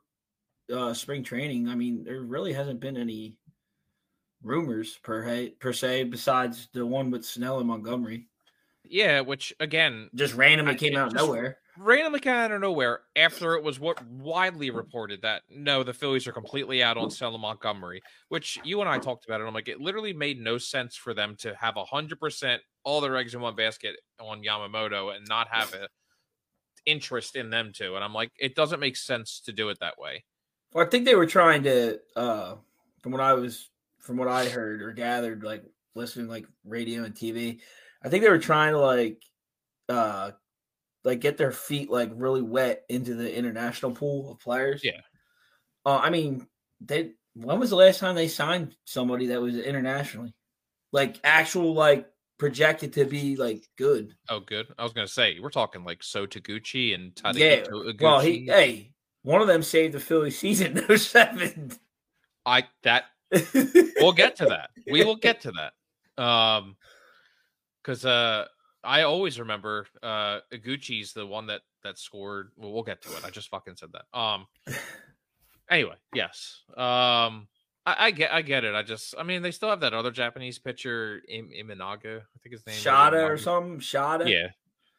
Uh, 0.72 0.92
spring 0.92 1.22
training. 1.22 1.68
I 1.68 1.74
mean, 1.74 2.04
there 2.04 2.20
really 2.20 2.52
hasn't 2.52 2.80
been 2.80 2.96
any 2.96 3.36
rumors 4.42 4.96
per 5.02 5.48
per 5.60 5.72
se 5.72 6.04
besides 6.04 6.68
the 6.72 6.84
one 6.84 7.10
with 7.10 7.24
Snell 7.24 7.58
and 7.58 7.68
Montgomery. 7.68 8.26
Yeah, 8.84 9.20
which 9.20 9.54
again, 9.60 10.10
Just 10.14 10.34
randomly 10.34 10.72
I- 10.74 10.76
came 10.76 10.96
out 10.96 11.08
of 11.08 11.14
nowhere. 11.14 11.58
Randomly 11.78 12.20
out 12.26 12.50
of 12.50 12.60
nowhere 12.60 13.00
after 13.16 13.54
it 13.54 13.62
was 13.62 13.78
what 13.78 14.04
widely 14.06 14.70
reported 14.70 15.22
that 15.22 15.42
no, 15.48 15.82
the 15.82 15.94
Phillies 15.94 16.26
are 16.26 16.32
completely 16.32 16.82
out 16.82 16.96
on 16.96 17.10
Stella 17.10 17.38
Montgomery, 17.38 18.02
which 18.28 18.58
you 18.64 18.80
and 18.80 18.88
I 18.88 18.98
talked 18.98 19.24
about 19.24 19.40
it. 19.40 19.44
I'm 19.44 19.54
like, 19.54 19.68
it 19.68 19.80
literally 19.80 20.12
made 20.12 20.40
no 20.40 20.58
sense 20.58 20.96
for 20.96 21.14
them 21.14 21.36
to 21.40 21.54
have 21.54 21.74
hundred 21.76 22.20
percent 22.20 22.62
all 22.84 23.00
their 23.00 23.16
eggs 23.16 23.34
in 23.34 23.40
one 23.40 23.54
basket 23.54 23.96
on 24.20 24.42
Yamamoto 24.42 25.14
and 25.14 25.26
not 25.28 25.48
have 25.48 25.72
an 25.74 25.86
interest 26.86 27.36
in 27.36 27.50
them 27.50 27.72
too. 27.74 27.94
And 27.94 28.04
I'm 28.04 28.14
like, 28.14 28.32
it 28.38 28.54
doesn't 28.54 28.80
make 28.80 28.96
sense 28.96 29.40
to 29.44 29.52
do 29.52 29.68
it 29.68 29.78
that 29.80 29.98
way. 29.98 30.24
Well, 30.72 30.86
I 30.86 30.88
think 30.88 31.04
they 31.04 31.14
were 31.14 31.26
trying 31.26 31.62
to, 31.64 31.98
uh, 32.16 32.56
from 33.02 33.12
what 33.12 33.20
I 33.20 33.34
was, 33.34 33.70
from 33.98 34.16
what 34.16 34.28
I 34.28 34.48
heard 34.48 34.82
or 34.82 34.92
gathered, 34.92 35.42
like 35.42 35.64
listening 35.94 36.28
like 36.28 36.46
radio 36.64 37.04
and 37.04 37.14
TV, 37.14 37.60
I 38.02 38.08
think 38.08 38.22
they 38.22 38.30
were 38.30 38.38
trying 38.38 38.72
to 38.72 38.80
like, 38.80 39.22
uh, 39.88 40.32
like 41.04 41.20
get 41.20 41.36
their 41.36 41.52
feet 41.52 41.90
like 41.90 42.10
really 42.14 42.42
wet 42.42 42.84
into 42.88 43.14
the 43.14 43.36
international 43.36 43.92
pool 43.92 44.32
of 44.32 44.38
players. 44.40 44.82
Yeah. 44.84 45.00
Uh, 45.84 45.98
I 45.98 46.10
mean, 46.10 46.46
they. 46.80 47.12
When 47.34 47.60
was 47.60 47.70
the 47.70 47.76
last 47.76 48.00
time 48.00 48.16
they 48.16 48.26
signed 48.26 48.74
somebody 48.84 49.26
that 49.26 49.40
was 49.40 49.56
internationally, 49.56 50.34
like 50.92 51.20
actual 51.22 51.72
like 51.72 52.08
projected 52.38 52.94
to 52.94 53.04
be 53.04 53.36
like 53.36 53.64
good? 53.76 54.14
Oh, 54.28 54.40
good. 54.40 54.66
I 54.76 54.82
was 54.82 54.92
gonna 54.92 55.06
say 55.06 55.38
we're 55.40 55.50
talking 55.50 55.84
like 55.84 56.02
So 56.02 56.26
Taguchi 56.26 56.94
and 56.94 57.12
Yeah, 57.36 57.60
Tadahito 57.60 58.00
Well, 58.00 58.20
he 58.20 58.46
hey, 58.46 58.92
one 59.22 59.40
of 59.40 59.46
them 59.46 59.62
saved 59.62 59.94
the 59.94 60.00
Philly 60.00 60.32
season 60.32 60.78
in 60.78 60.98
07. 60.98 61.72
I 62.44 62.64
that 62.82 63.04
we'll 64.00 64.12
get 64.12 64.36
to 64.36 64.46
that. 64.46 64.70
We 64.90 65.04
will 65.04 65.16
get 65.16 65.42
to 65.42 65.52
that. 65.52 66.22
Um, 66.22 66.76
because 67.82 68.04
uh, 68.04 68.46
I 68.88 69.02
always 69.02 69.38
remember 69.38 69.86
uh, 70.02 70.40
Iguchi's 70.52 71.12
the 71.12 71.26
one 71.26 71.46
that 71.48 71.60
that 71.84 71.98
scored. 71.98 72.50
Well, 72.56 72.72
we'll 72.72 72.82
get 72.82 73.02
to 73.02 73.10
it. 73.16 73.24
I 73.24 73.30
just 73.30 73.48
fucking 73.50 73.76
said 73.76 73.90
that. 73.92 74.18
Um, 74.18 74.46
anyway, 75.70 75.94
yes. 76.14 76.62
Um, 76.70 77.48
I, 77.86 77.96
I 78.06 78.10
get, 78.10 78.32
I 78.32 78.42
get 78.42 78.64
it. 78.64 78.74
I 78.74 78.82
just, 78.82 79.14
I 79.18 79.22
mean, 79.22 79.42
they 79.42 79.50
still 79.50 79.70
have 79.70 79.80
that 79.80 79.94
other 79.94 80.10
Japanese 80.10 80.58
pitcher, 80.58 81.20
Im- 81.28 81.50
Imanaga. 81.50 82.20
I 82.20 82.38
think 82.42 82.52
his 82.52 82.66
name. 82.66 82.76
is 82.76 82.84
Shota 82.84 83.28
or 83.28 83.38
something. 83.38 83.78
Shota. 83.80 84.28
Yeah, 84.28 84.48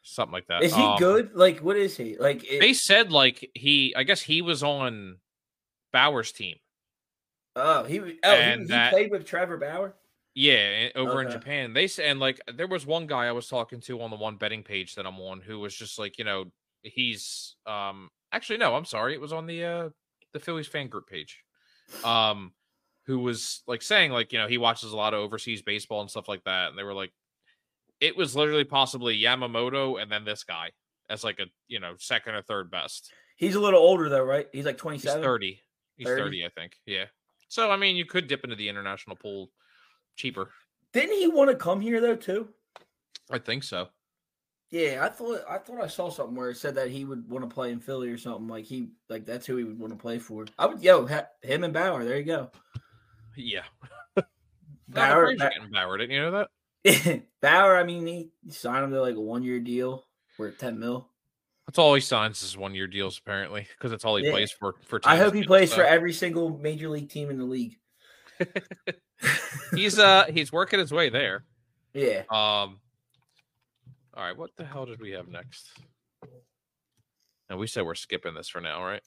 something 0.02 0.32
like 0.32 0.46
that. 0.48 0.62
Is 0.62 0.74
he 0.74 0.82
Um, 0.82 0.98
good? 0.98 1.30
Like, 1.34 1.60
what 1.60 1.76
is 1.76 1.96
he? 1.96 2.16
Like, 2.18 2.44
it, 2.44 2.60
They 2.60 2.72
said 2.72 3.12
like 3.12 3.48
he, 3.54 3.94
I 3.96 4.02
guess 4.04 4.22
he 4.22 4.42
was 4.42 4.62
on 4.62 5.18
Bauer's 5.92 6.32
team. 6.32 6.56
oh, 7.56 7.84
he 7.84 8.00
was- 8.00 8.12
oh, 8.24 8.36
he, 8.40 8.58
he 8.60 8.64
that- 8.66 8.92
played 8.92 9.10
with 9.10 9.26
Trevor 9.26 9.56
Bauer. 9.58 9.94
Yeah, 10.34 10.88
over 10.94 11.22
in 11.22 11.30
Japan. 11.30 11.72
They 11.72 11.86
said, 11.88 12.06
and 12.06 12.20
like 12.20 12.40
there 12.54 12.68
was 12.68 12.86
one 12.86 13.06
guy 13.06 13.26
I 13.26 13.32
was 13.32 13.48
talking 13.48 13.80
to 13.82 14.00
on 14.00 14.10
the 14.10 14.16
one 14.16 14.36
betting 14.36 14.62
page 14.62 14.94
that 14.94 15.06
I'm 15.06 15.18
on 15.18 15.40
who 15.40 15.58
was 15.58 15.74
just 15.74 15.98
like, 15.98 16.18
you 16.18 16.24
know, 16.24 16.46
he's 16.82 17.56
um 17.66 18.10
actually 18.32 18.58
no, 18.58 18.74
I'm 18.74 18.84
sorry, 18.84 19.14
it 19.14 19.20
was 19.20 19.32
on 19.32 19.46
the 19.46 19.64
uh 19.64 19.88
the 20.32 20.38
Phillies 20.38 20.68
fan 20.68 20.88
group 20.88 21.08
page. 21.08 21.42
Um 22.04 22.52
who 23.06 23.18
was 23.18 23.62
like 23.66 23.82
saying 23.82 24.12
like, 24.12 24.32
you 24.32 24.38
know, 24.38 24.46
he 24.46 24.56
watches 24.58 24.92
a 24.92 24.96
lot 24.96 25.14
of 25.14 25.20
overseas 25.20 25.62
baseball 25.62 26.00
and 26.00 26.10
stuff 26.10 26.28
like 26.28 26.44
that 26.44 26.68
and 26.68 26.78
they 26.78 26.84
were 26.84 26.94
like 26.94 27.12
it 28.00 28.16
was 28.16 28.36
literally 28.36 28.64
possibly 28.64 29.20
Yamamoto 29.20 30.00
and 30.00 30.10
then 30.10 30.24
this 30.24 30.44
guy 30.44 30.70
as 31.10 31.24
like 31.24 31.40
a, 31.40 31.46
you 31.66 31.80
know, 31.80 31.94
second 31.98 32.34
or 32.34 32.42
third 32.42 32.70
best. 32.70 33.12
He's 33.36 33.56
a 33.56 33.60
little 33.60 33.80
older 33.80 34.08
though, 34.08 34.22
right? 34.22 34.46
He's 34.52 34.64
like 34.64 34.76
He's 34.76 34.82
27. 34.82 35.22
30. 35.22 35.60
He's 35.96 36.06
30? 36.06 36.22
30, 36.22 36.44
I 36.44 36.48
think. 36.50 36.72
Yeah. 36.86 37.06
So 37.48 37.70
I 37.70 37.76
mean, 37.76 37.96
you 37.96 38.04
could 38.04 38.28
dip 38.28 38.44
into 38.44 38.54
the 38.54 38.68
international 38.68 39.16
pool 39.16 39.50
cheaper. 40.16 40.50
Didn't 40.92 41.16
he 41.16 41.28
want 41.28 41.50
to 41.50 41.56
come 41.56 41.80
here 41.80 42.00
though 42.00 42.16
too? 42.16 42.48
I 43.30 43.38
think 43.38 43.62
so. 43.62 43.88
Yeah, 44.70 45.04
I 45.04 45.08
thought 45.08 45.40
I 45.48 45.58
thought 45.58 45.82
I 45.82 45.88
saw 45.88 46.10
something 46.10 46.36
where 46.36 46.50
it 46.50 46.56
said 46.56 46.76
that 46.76 46.90
he 46.90 47.04
would 47.04 47.28
want 47.28 47.48
to 47.48 47.52
play 47.52 47.72
in 47.72 47.80
Philly 47.80 48.08
or 48.08 48.18
something. 48.18 48.46
Like 48.46 48.64
he 48.64 48.90
like 49.08 49.26
that's 49.26 49.46
who 49.46 49.56
he 49.56 49.64
would 49.64 49.78
want 49.78 49.92
to 49.92 49.98
play 49.98 50.18
for. 50.18 50.46
I 50.58 50.66
would 50.66 50.82
yo 50.82 51.06
ha, 51.06 51.26
him 51.42 51.64
and 51.64 51.74
Bauer. 51.74 52.04
There 52.04 52.16
you 52.16 52.24
go. 52.24 52.50
Yeah. 53.36 53.62
Bauer, 54.16 54.24
Bauer, 54.88 55.34
getting 55.34 55.70
Bauer, 55.70 55.98
didn't 55.98 56.12
you 56.12 56.20
know 56.22 56.46
that? 56.84 57.22
Bauer. 57.42 57.76
I 57.76 57.84
mean, 57.84 58.06
he 58.06 58.30
signed 58.48 58.84
him 58.84 58.92
to 58.92 59.00
like 59.00 59.16
a 59.16 59.20
one 59.20 59.42
year 59.42 59.58
deal 59.58 60.06
worth 60.38 60.58
ten 60.58 60.78
mil. 60.78 61.08
That's 61.66 61.78
all 61.78 61.94
he 61.94 62.00
signs 62.00 62.42
is 62.42 62.56
one 62.56 62.74
year 62.74 62.86
deals 62.86 63.18
apparently, 63.18 63.66
because 63.76 63.90
that's 63.90 64.04
all 64.04 64.16
he 64.16 64.24
Yeah. 64.24 64.32
plays 64.32 64.50
for. 64.52 64.74
For 64.86 65.00
I 65.04 65.16
hope 65.16 65.34
he 65.34 65.44
plays 65.44 65.70
so. 65.70 65.76
for 65.76 65.84
every 65.84 66.12
single 66.12 66.58
major 66.58 66.88
league 66.88 67.10
team 67.10 67.30
in 67.30 67.38
the 67.38 67.44
league. 67.44 67.76
He's 69.74 69.98
uh 69.98 70.26
he's 70.30 70.52
working 70.52 70.78
his 70.78 70.92
way 70.92 71.08
there. 71.10 71.44
yeah, 71.94 72.22
Um. 72.30 72.80
All 74.14 74.26
right, 74.26 74.36
what 74.36 74.50
the 74.56 74.64
hell 74.64 74.86
did 74.86 75.00
we 75.00 75.12
have 75.12 75.28
next? 75.28 75.70
And 77.48 77.58
we 77.58 77.66
said 77.66 77.84
we're 77.84 77.94
skipping 77.94 78.34
this 78.34 78.48
for 78.48 78.60
now, 78.60 78.84
right? 78.84 79.02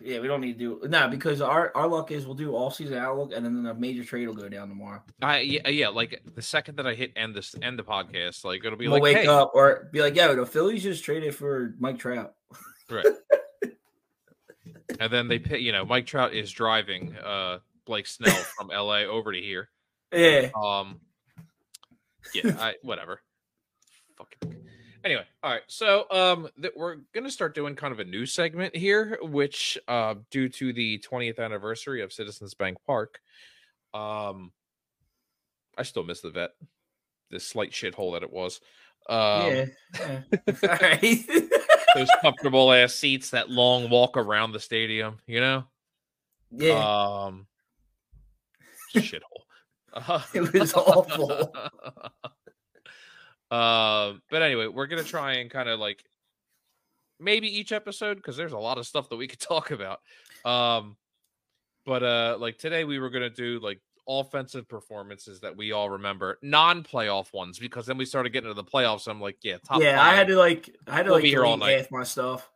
yeah. 0.00 0.18
We 0.20 0.26
don't 0.26 0.40
need 0.40 0.58
to 0.58 0.80
do 0.80 0.88
no 0.88 1.08
because 1.08 1.40
our 1.40 1.72
our 1.74 1.86
luck 1.86 2.10
is 2.10 2.24
we'll 2.24 2.34
do 2.34 2.54
all 2.54 2.70
season 2.70 2.96
outlook 2.96 3.32
and 3.34 3.44
then 3.44 3.62
the 3.62 3.74
major 3.74 4.04
trade 4.04 4.26
will 4.26 4.34
go 4.34 4.48
down 4.48 4.68
tomorrow. 4.68 5.02
I 5.20 5.40
yeah, 5.40 5.68
yeah 5.68 5.88
like 5.88 6.22
the 6.34 6.42
second 6.42 6.76
that 6.76 6.86
I 6.86 6.94
hit 6.94 7.12
end 7.16 7.34
this 7.34 7.54
end 7.60 7.78
the 7.78 7.82
podcast, 7.82 8.44
like 8.44 8.64
it'll 8.64 8.78
be 8.78 8.86
we'll 8.86 8.94
like 8.94 9.02
wake 9.02 9.16
hey, 9.18 9.26
up 9.26 9.52
or 9.54 9.88
be 9.92 10.00
like, 10.00 10.14
yo, 10.14 10.34
the 10.34 10.46
Phillies 10.46 10.82
just 10.82 11.04
traded 11.04 11.34
for 11.34 11.74
Mike 11.78 11.98
Trout. 11.98 12.34
right. 12.88 13.06
and 15.00 15.12
then 15.12 15.28
they 15.28 15.38
pay, 15.38 15.58
you 15.58 15.72
know, 15.72 15.84
Mike 15.84 16.06
Trout 16.06 16.32
is 16.32 16.50
driving 16.50 17.16
uh 17.16 17.58
Blake 17.90 18.06
Snell 18.06 18.32
from 18.56 18.68
LA 18.68 19.00
over 19.00 19.32
to 19.32 19.40
here. 19.40 19.68
Yeah, 20.14 20.50
Um, 20.54 21.00
yeah, 22.32 22.54
I 22.60 22.74
whatever. 22.82 23.20
Fucking. 24.16 24.64
Anyway, 25.04 25.24
all 25.42 25.50
right. 25.50 25.62
So, 25.66 26.04
um, 26.12 26.48
that 26.58 26.76
we're 26.76 26.98
gonna 27.12 27.32
start 27.32 27.52
doing 27.52 27.74
kind 27.74 27.92
of 27.92 27.98
a 27.98 28.04
new 28.04 28.26
segment 28.26 28.76
here, 28.76 29.18
which, 29.22 29.76
uh, 29.88 30.14
due 30.30 30.48
to 30.50 30.72
the 30.72 31.00
20th 31.00 31.40
anniversary 31.40 32.00
of 32.02 32.12
Citizens 32.12 32.54
Bank 32.54 32.78
Park, 32.86 33.18
um, 33.92 34.52
I 35.76 35.82
still 35.82 36.04
miss 36.04 36.20
the 36.20 36.30
vet, 36.30 36.50
this 37.32 37.44
slight 37.44 37.72
shithole 37.72 38.12
that 38.12 38.22
it 38.22 38.32
was. 38.32 38.60
Um, 39.08 39.16
yeah. 39.50 39.66
yeah. 39.98 40.20
all 40.46 40.78
right. 40.80 41.26
those 41.96 42.10
comfortable 42.20 42.72
ass 42.72 42.94
seats, 42.94 43.30
that 43.30 43.50
long 43.50 43.90
walk 43.90 44.16
around 44.16 44.52
the 44.52 44.60
stadium, 44.60 45.18
you 45.26 45.40
know. 45.40 45.64
yeah. 46.52 47.24
Um, 47.24 47.48
shithole. 48.94 49.44
Uh, 49.92 50.22
It 50.34 50.52
was 50.52 50.74
awful. 50.74 51.52
Um, 53.50 54.22
but 54.30 54.42
anyway, 54.42 54.68
we're 54.68 54.86
gonna 54.86 55.02
try 55.02 55.34
and 55.34 55.50
kind 55.50 55.68
of 55.68 55.80
like 55.80 56.04
maybe 57.18 57.48
each 57.48 57.72
episode 57.72 58.16
because 58.16 58.36
there's 58.36 58.52
a 58.52 58.58
lot 58.58 58.78
of 58.78 58.86
stuff 58.86 59.08
that 59.08 59.16
we 59.16 59.26
could 59.26 59.40
talk 59.40 59.70
about. 59.72 60.00
Um, 60.44 60.96
but 61.84 62.02
uh, 62.02 62.36
like 62.38 62.58
today 62.58 62.84
we 62.84 62.98
were 62.98 63.10
gonna 63.10 63.30
do 63.30 63.58
like 63.60 63.80
offensive 64.08 64.68
performances 64.68 65.40
that 65.40 65.56
we 65.56 65.72
all 65.72 65.90
remember, 65.90 66.38
non-playoff 66.42 67.32
ones, 67.32 67.58
because 67.58 67.86
then 67.86 67.96
we 67.96 68.04
started 68.04 68.30
getting 68.30 68.48
into 68.50 68.60
the 68.62 68.68
playoffs. 68.68 69.08
I'm 69.08 69.20
like, 69.20 69.38
yeah, 69.42 69.56
top. 69.66 69.82
yeah, 69.82 70.00
I 70.00 70.14
had 70.14 70.28
to 70.28 70.36
like 70.36 70.70
I 70.86 70.94
had 70.96 71.02
to 71.04 71.10
We'll 71.10 71.14
like 71.18 71.24
be 71.24 71.30
here 71.30 71.44
all 71.44 71.56
night. 71.56 71.76
half 71.76 71.90
my 71.90 72.04
stuff. 72.04 72.48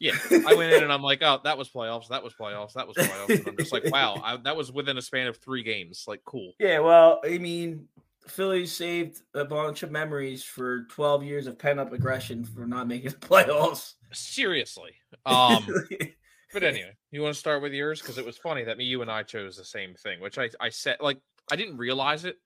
Yeah, 0.00 0.16
I 0.46 0.54
went 0.54 0.72
in 0.72 0.82
and 0.82 0.90
I'm 0.92 1.02
like, 1.02 1.22
oh, 1.22 1.40
that 1.44 1.58
was 1.58 1.68
playoffs. 1.68 2.08
That 2.08 2.24
was 2.24 2.32
playoffs. 2.32 2.72
That 2.72 2.88
was 2.88 2.96
playoffs. 2.96 3.38
And 3.38 3.48
I'm 3.48 3.56
just 3.58 3.70
like, 3.72 3.84
wow, 3.92 4.20
I, 4.24 4.36
that 4.38 4.56
was 4.56 4.72
within 4.72 4.96
a 4.96 5.02
span 5.02 5.26
of 5.26 5.36
three 5.36 5.62
games. 5.62 6.04
Like, 6.08 6.22
cool. 6.24 6.54
Yeah, 6.58 6.78
well, 6.78 7.20
I 7.22 7.36
mean, 7.36 7.86
Phillies 8.26 8.72
saved 8.72 9.20
a 9.34 9.44
bunch 9.44 9.82
of 9.82 9.90
memories 9.90 10.42
for 10.42 10.84
12 10.84 11.22
years 11.24 11.46
of 11.46 11.58
pent 11.58 11.78
up 11.78 11.92
aggression 11.92 12.44
for 12.44 12.66
not 12.66 12.88
making 12.88 13.10
the 13.10 13.16
playoffs. 13.16 13.92
Seriously. 14.12 14.92
Um, 15.26 15.66
but 16.54 16.64
anyway, 16.64 16.96
you 17.10 17.20
want 17.20 17.34
to 17.34 17.38
start 17.38 17.60
with 17.60 17.72
yours 17.74 18.00
because 18.00 18.16
it 18.16 18.24
was 18.24 18.38
funny 18.38 18.64
that 18.64 18.78
me, 18.78 18.84
you, 18.84 19.02
and 19.02 19.10
I 19.10 19.22
chose 19.22 19.56
the 19.56 19.64
same 19.64 19.94
thing, 19.94 20.20
which 20.20 20.38
I 20.38 20.48
I 20.58 20.70
said 20.70 20.96
like 21.00 21.18
I 21.52 21.56
didn't 21.56 21.76
realize 21.76 22.24
it 22.24 22.36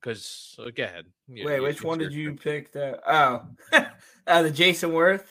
because 0.00 0.54
uh, 0.58 0.70
go 0.74 0.84
ahead. 0.84 1.04
You- 1.28 1.46
Wait, 1.46 1.56
you- 1.56 1.62
which 1.62 1.82
one 1.82 1.98
did 1.98 2.12
you 2.12 2.34
pick? 2.34 2.72
That 2.72 3.00
oh, 3.06 3.42
uh, 4.26 4.42
the 4.42 4.50
Jayson 4.50 4.90
Werth. 4.90 5.26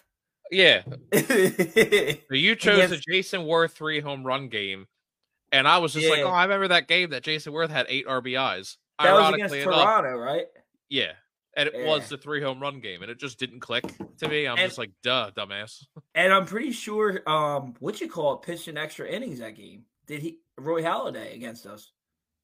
Yeah, 0.52 0.84
yeah, 1.12 1.22
so 2.30 2.36
you 2.36 2.56
chose 2.56 2.78
the 2.78 2.84
Against- 2.98 3.08
Jayson 3.08 3.42
Werth 3.46 3.72
three 3.72 4.00
home 4.00 4.24
run 4.24 4.48
game, 4.50 4.88
and 5.52 5.68
I 5.68 5.80
was 5.80 5.94
just 5.94 6.10
like, 6.10 6.22
oh, 6.22 6.30
I 6.30 6.44
remember 6.44 6.68
that 6.70 6.88
game 6.88 7.10
that 7.12 7.24
Jayson 7.24 7.52
Werth 7.54 7.70
had 7.70 7.86
eight 7.90 8.06
RBIs. 8.08 8.78
that 9.02 9.14
was 9.14 9.34
against 9.34 9.56
enough, 9.56 9.66
Toronto, 9.76 10.18
right? 10.18 10.46
yeah, 10.90 11.14
and 11.58 11.68
it 11.70 11.86
was 11.88 12.10
the 12.10 12.18
three 12.18 12.42
home 12.42 12.60
run 12.60 12.80
game, 12.80 13.02
and 13.02 13.10
it 13.12 13.20
just 13.20 13.40
didn't 13.40 13.60
click 13.62 13.86
to 14.20 14.28
me. 14.30 14.48
I'm 14.48 14.58
And- 14.58 14.68
just 14.68 14.78
like, 14.78 14.92
duh, 15.04 15.32
dumbass. 15.36 15.84
And 16.16 16.32
I'm 16.32 16.46
pretty 16.46 16.72
sure, 16.72 17.22
um, 17.30 17.74
what 17.80 18.00
you 18.00 18.08
call 18.10 18.36
it, 18.36 18.42
pitched 18.44 18.68
in 18.70 18.78
extra 18.78 19.06
innings 19.08 19.40
that 19.40 19.56
game. 19.56 19.84
Did 20.08 20.22
he 20.22 20.40
Roy 20.58 20.82
Halladay 20.82 21.36
against 21.36 21.66
us? 21.66 21.92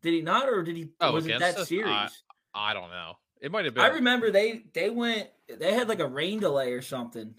Did 0.01 0.13
he 0.13 0.21
not, 0.21 0.49
or 0.49 0.63
did 0.63 0.75
he? 0.75 0.89
Oh, 0.99 1.13
was 1.13 1.25
it 1.27 1.39
that 1.39 1.57
us? 1.57 1.69
series? 1.69 1.87
I- 1.87 2.09
I 2.53 2.73
don't 2.73 2.89
know. 2.89 3.13
It 3.39 3.49
might 3.51 3.63
have 3.65 3.73
been. 3.73 3.83
I 3.83 3.87
remember 3.87 4.29
they 4.29 4.63
they 4.73 4.89
went 4.89 5.29
they 5.47 5.73
had 5.73 5.87
like 5.87 5.99
a 6.01 6.07
rain 6.07 6.39
delay 6.41 6.73
or 6.73 6.81
something, 6.81 7.33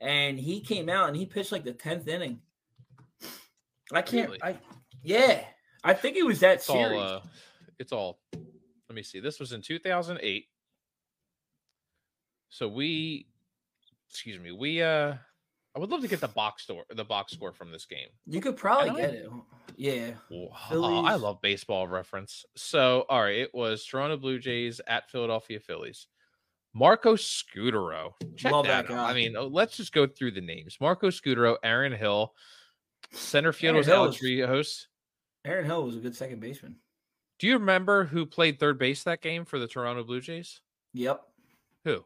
and 0.00 0.38
he 0.38 0.60
came 0.60 0.88
out 0.88 1.08
and 1.08 1.16
he 1.16 1.26
pitched 1.26 1.52
like 1.52 1.64
the 1.64 1.72
tenth 1.72 2.08
inning. 2.08 2.40
I 3.92 4.02
can't. 4.02 4.28
Really? 4.28 4.42
I 4.42 4.56
yeah. 5.02 5.44
I 5.84 5.94
think 5.94 6.16
it 6.16 6.24
was 6.26 6.40
that 6.40 6.56
it's 6.56 6.68
all 6.68 6.76
series. 6.76 7.00
uh 7.00 7.20
it's 7.78 7.92
all 7.92 8.18
let 8.32 8.94
me 8.94 9.02
see 9.02 9.20
this 9.20 9.38
was 9.38 9.52
in 9.52 9.60
2008 9.62 10.46
so 12.48 12.66
we 12.68 13.26
excuse 14.10 14.40
me 14.40 14.50
we 14.50 14.82
uh 14.82 15.14
i 15.74 15.78
would 15.78 15.90
love 15.90 16.00
to 16.00 16.08
get 16.08 16.20
the 16.20 16.28
box 16.28 16.62
store 16.62 16.84
the 16.94 17.04
box 17.04 17.32
score 17.32 17.52
from 17.52 17.70
this 17.70 17.84
game 17.84 18.08
you 18.26 18.40
could 18.40 18.56
probably 18.56 19.00
get 19.00 19.14
it. 19.14 19.28
Yeah. 19.76 20.12
Wow, 20.30 21.04
i 21.06 21.14
love 21.16 21.42
baseball 21.42 21.86
reference 21.86 22.44
so 22.56 23.04
all 23.08 23.22
right 23.22 23.36
it 23.38 23.54
was 23.54 23.84
toronto 23.84 24.16
blue 24.16 24.38
jays 24.38 24.80
at 24.86 25.10
philadelphia 25.10 25.60
phillies 25.60 26.06
marco 26.76 27.14
scutaro 27.16 28.12
Check 28.36 28.52
Love 28.52 28.66
that 28.66 28.90
out. 28.90 29.08
i 29.10 29.14
mean 29.14 29.34
oh, 29.36 29.46
let's 29.46 29.76
just 29.78 29.92
go 29.94 30.06
through 30.06 30.32
the 30.32 30.40
names 30.42 30.76
marco 30.80 31.08
scutaro 31.08 31.56
aaron 31.62 31.92
hill 31.92 32.34
center 33.12 33.52
field 33.52 33.70
Aaron 33.70 33.78
was 33.78 33.86
Hill 33.86 33.96
alex 33.96 34.22
rios 34.22 34.88
Aaron 35.44 35.64
Hill 35.64 35.84
was 35.84 35.96
a 35.96 36.00
good 36.00 36.14
second 36.14 36.40
baseman. 36.40 36.76
do 37.38 37.46
you 37.46 37.54
remember 37.54 38.04
who 38.04 38.26
played 38.26 38.58
third 38.60 38.78
base 38.78 39.04
that 39.04 39.22
game 39.22 39.44
for 39.44 39.58
the 39.58 39.66
toronto 39.66 40.04
blue 40.04 40.20
jays 40.20 40.60
Yep. 40.92 41.22
who 41.84 42.04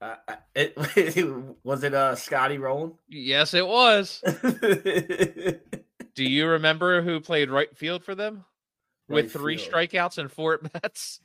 Uh, 0.00 0.16
uh, 0.26 0.34
it 0.56 0.76
was 1.64 1.84
it 1.84 1.94
uh 1.94 2.16
Scotty 2.16 2.58
Rolen. 2.58 2.94
Yes, 3.08 3.54
it 3.54 3.64
was. 3.64 4.20
Do 6.14 6.24
you 6.24 6.46
remember 6.48 7.02
who 7.02 7.20
played 7.20 7.50
right 7.50 7.74
field 7.76 8.04
for 8.04 8.14
them 8.16 8.44
with 9.08 9.32
three 9.32 9.56
field. 9.56 9.72
strikeouts 9.72 10.18
and 10.18 10.30
four 10.30 10.54
at 10.54 10.72
bats? 10.82 11.20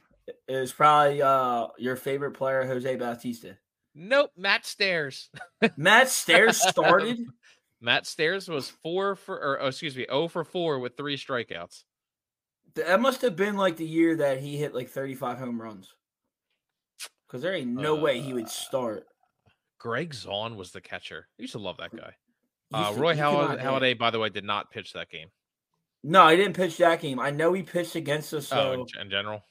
It 0.48 0.60
was 0.60 0.74
probably 0.74 1.22
uh 1.22 1.68
your 1.78 1.96
favorite 1.96 2.32
player, 2.32 2.66
Jose 2.66 2.96
Bautista. 2.96 3.58
Nope, 3.96 4.32
Matt 4.38 4.66
Stairs. 4.66 5.30
Matt 5.78 6.10
Stairs 6.10 6.62
started. 6.62 7.18
Matt 7.82 8.06
Stairs 8.08 8.48
was 8.48 8.70
four 8.70 9.16
for, 9.16 9.36
or 9.36 9.62
oh, 9.62 9.68
excuse 9.68 9.96
me, 9.96 10.06
oh 10.10 10.28
for 10.28 10.44
four 10.44 10.80
with 10.80 10.98
three 10.98 11.16
strikeouts. 11.18 11.84
That 12.76 13.00
must 13.02 13.22
have 13.22 13.36
been 13.36 13.56
like 13.56 13.78
the 13.78 13.86
year 13.86 14.16
that 14.18 14.40
he 14.40 14.58
hit 14.58 14.74
like 14.76 14.90
35 14.90 15.38
home 15.40 15.62
runs. 15.62 15.94
Because 17.28 17.42
there 17.42 17.54
ain't 17.54 17.70
no 17.74 17.96
way 17.96 18.20
he 18.20 18.32
Uh, 18.32 18.36
would 18.36 18.50
start. 18.50 19.06
Gregg 19.80 20.14
Zaun 20.14 20.56
was 20.56 20.72
the 20.72 20.82
catcher. 20.82 21.28
I 21.40 21.42
used 21.44 21.54
to 21.54 21.60
love 21.60 21.78
that 21.78 21.96
guy. 21.96 22.16
Uh, 22.74 22.94
Roy 22.98 23.16
Hall- 23.16 23.48
Halladay, 23.58 23.98
by 23.98 24.10
the 24.12 24.20
way, 24.20 24.30
did 24.30 24.44
not 24.44 24.72
pitch 24.72 24.94
that 24.94 25.10
game. 25.10 25.30
No, 26.04 26.28
he 26.30 26.38
didn't 26.38 26.56
pitch 26.56 26.78
that 26.78 27.02
game. 27.02 27.20
I 27.20 27.32
know 27.32 27.54
he 27.54 27.64
pitched 27.64 27.96
against 27.96 28.34
us. 28.34 28.52
oh, 28.52 28.56
So 28.56 28.74
in, 28.74 29.02
in 29.02 29.10
general. 29.10 29.42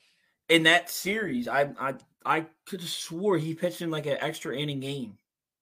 In 0.48 0.62
that 0.64 0.90
series, 0.90 1.48
I 1.48 1.70
I 1.78 1.94
I 2.24 2.46
could 2.66 2.80
have 2.80 2.90
swore 2.90 3.38
he 3.38 3.54
pitched 3.54 3.82
in 3.82 3.90
like 3.90 4.06
an 4.06 4.18
extra 4.20 4.56
inning 4.56 4.80
game. 4.80 5.18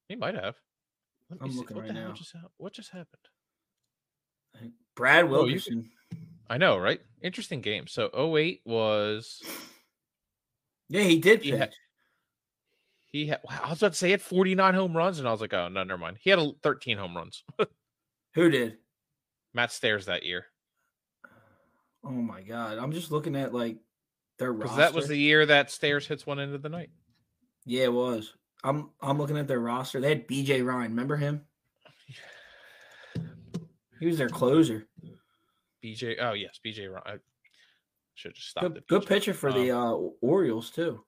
He 0.09 0.17
might 0.17 0.35
have. 0.35 0.57
I'm 1.41 1.51
see. 1.51 1.59
looking 1.59 1.77
what 1.77 1.87
right 1.87 1.95
now. 1.95 2.13
just 2.13 2.35
what 2.59 2.73
just 2.73 2.91
happened? 2.91 3.23
Brad 4.95 5.25
Oh, 5.25 5.47
you 5.47 5.61
I 6.49 6.59
know, 6.59 6.79
right? 6.79 7.01
Interesting 7.23 7.61
game. 7.61 7.87
So 7.87 8.11
08 8.15 8.61
was 8.65 9.43
yeah, 10.89 11.03
he 11.03 11.19
did 11.19 11.43
he 11.43 11.51
pitch. 11.53 11.61
had- 11.61 11.75
he 13.07 13.27
had 13.29 13.41
wow, 13.45 13.61
I 13.63 13.71
was 13.71 13.79
about 13.81 13.93
to 13.93 13.99
say 13.99 14.09
he 14.09 14.13
had 14.13 14.21
49 14.23 14.75
home 14.75 14.97
runs, 14.97 15.21
and 15.21 15.29
I 15.29 15.31
was 15.31 15.41
like, 15.41 15.55
oh 15.55 15.69
no, 15.69 15.85
never 15.85 15.99
mind. 15.99 16.19
He 16.21 16.31
had 16.31 16.39
a 16.41 16.51
13 16.65 16.99
home 16.99 17.17
runs. 17.17 17.45
Who 18.35 18.51
did? 18.51 18.79
Matt 19.53 19.71
Stairs 19.71 20.07
that 20.07 20.25
year. 20.25 20.47
Oh 22.05 22.11
my 22.11 22.43
god! 22.43 22.77
I'm 22.79 22.91
just 22.93 23.13
looking 23.13 23.37
at 23.37 23.55
like 23.55 23.77
their 24.45 24.53
Because 24.53 24.71
roster. 24.73 24.83
that 24.83 24.95
was 24.95 25.09
the 25.09 25.17
year 25.17 25.47
that 25.47 25.71
Stairs 25.71 26.07
hits 26.07 26.27
one 26.27 26.39
end 26.39 26.55
of 26.55 26.61
the 26.63 26.69
night. 26.69 26.91
yeah, 27.65 27.85
it 27.85 27.93
was. 27.93 28.35
I'm 28.63 28.91
I'm 29.01 29.19
looking 29.19 29.37
at 29.39 29.49
their 29.49 29.61
roster. 29.61 30.01
They 30.01 30.09
had 30.11 30.27
B.J. 30.27 30.63
Ryan. 30.63 30.91
Remember 30.91 31.17
him? 31.17 31.43
He 34.01 34.07
was 34.07 34.19
their 34.19 34.29
closer. 34.29 34.87
BJ. 35.83 36.17
Oh 36.21 36.33
yes, 36.35 36.59
BJ. 36.65 36.91
Ryan. 36.91 37.03
I 37.07 37.15
should 38.15 38.35
just 38.35 38.49
stop 38.51 38.63
Good, 38.65 38.83
good 38.89 39.07
pitcher 39.07 39.33
for 39.33 39.51
the 39.53 39.71
uh, 39.71 39.93
Orioles 40.21 40.71
too. 40.71 41.03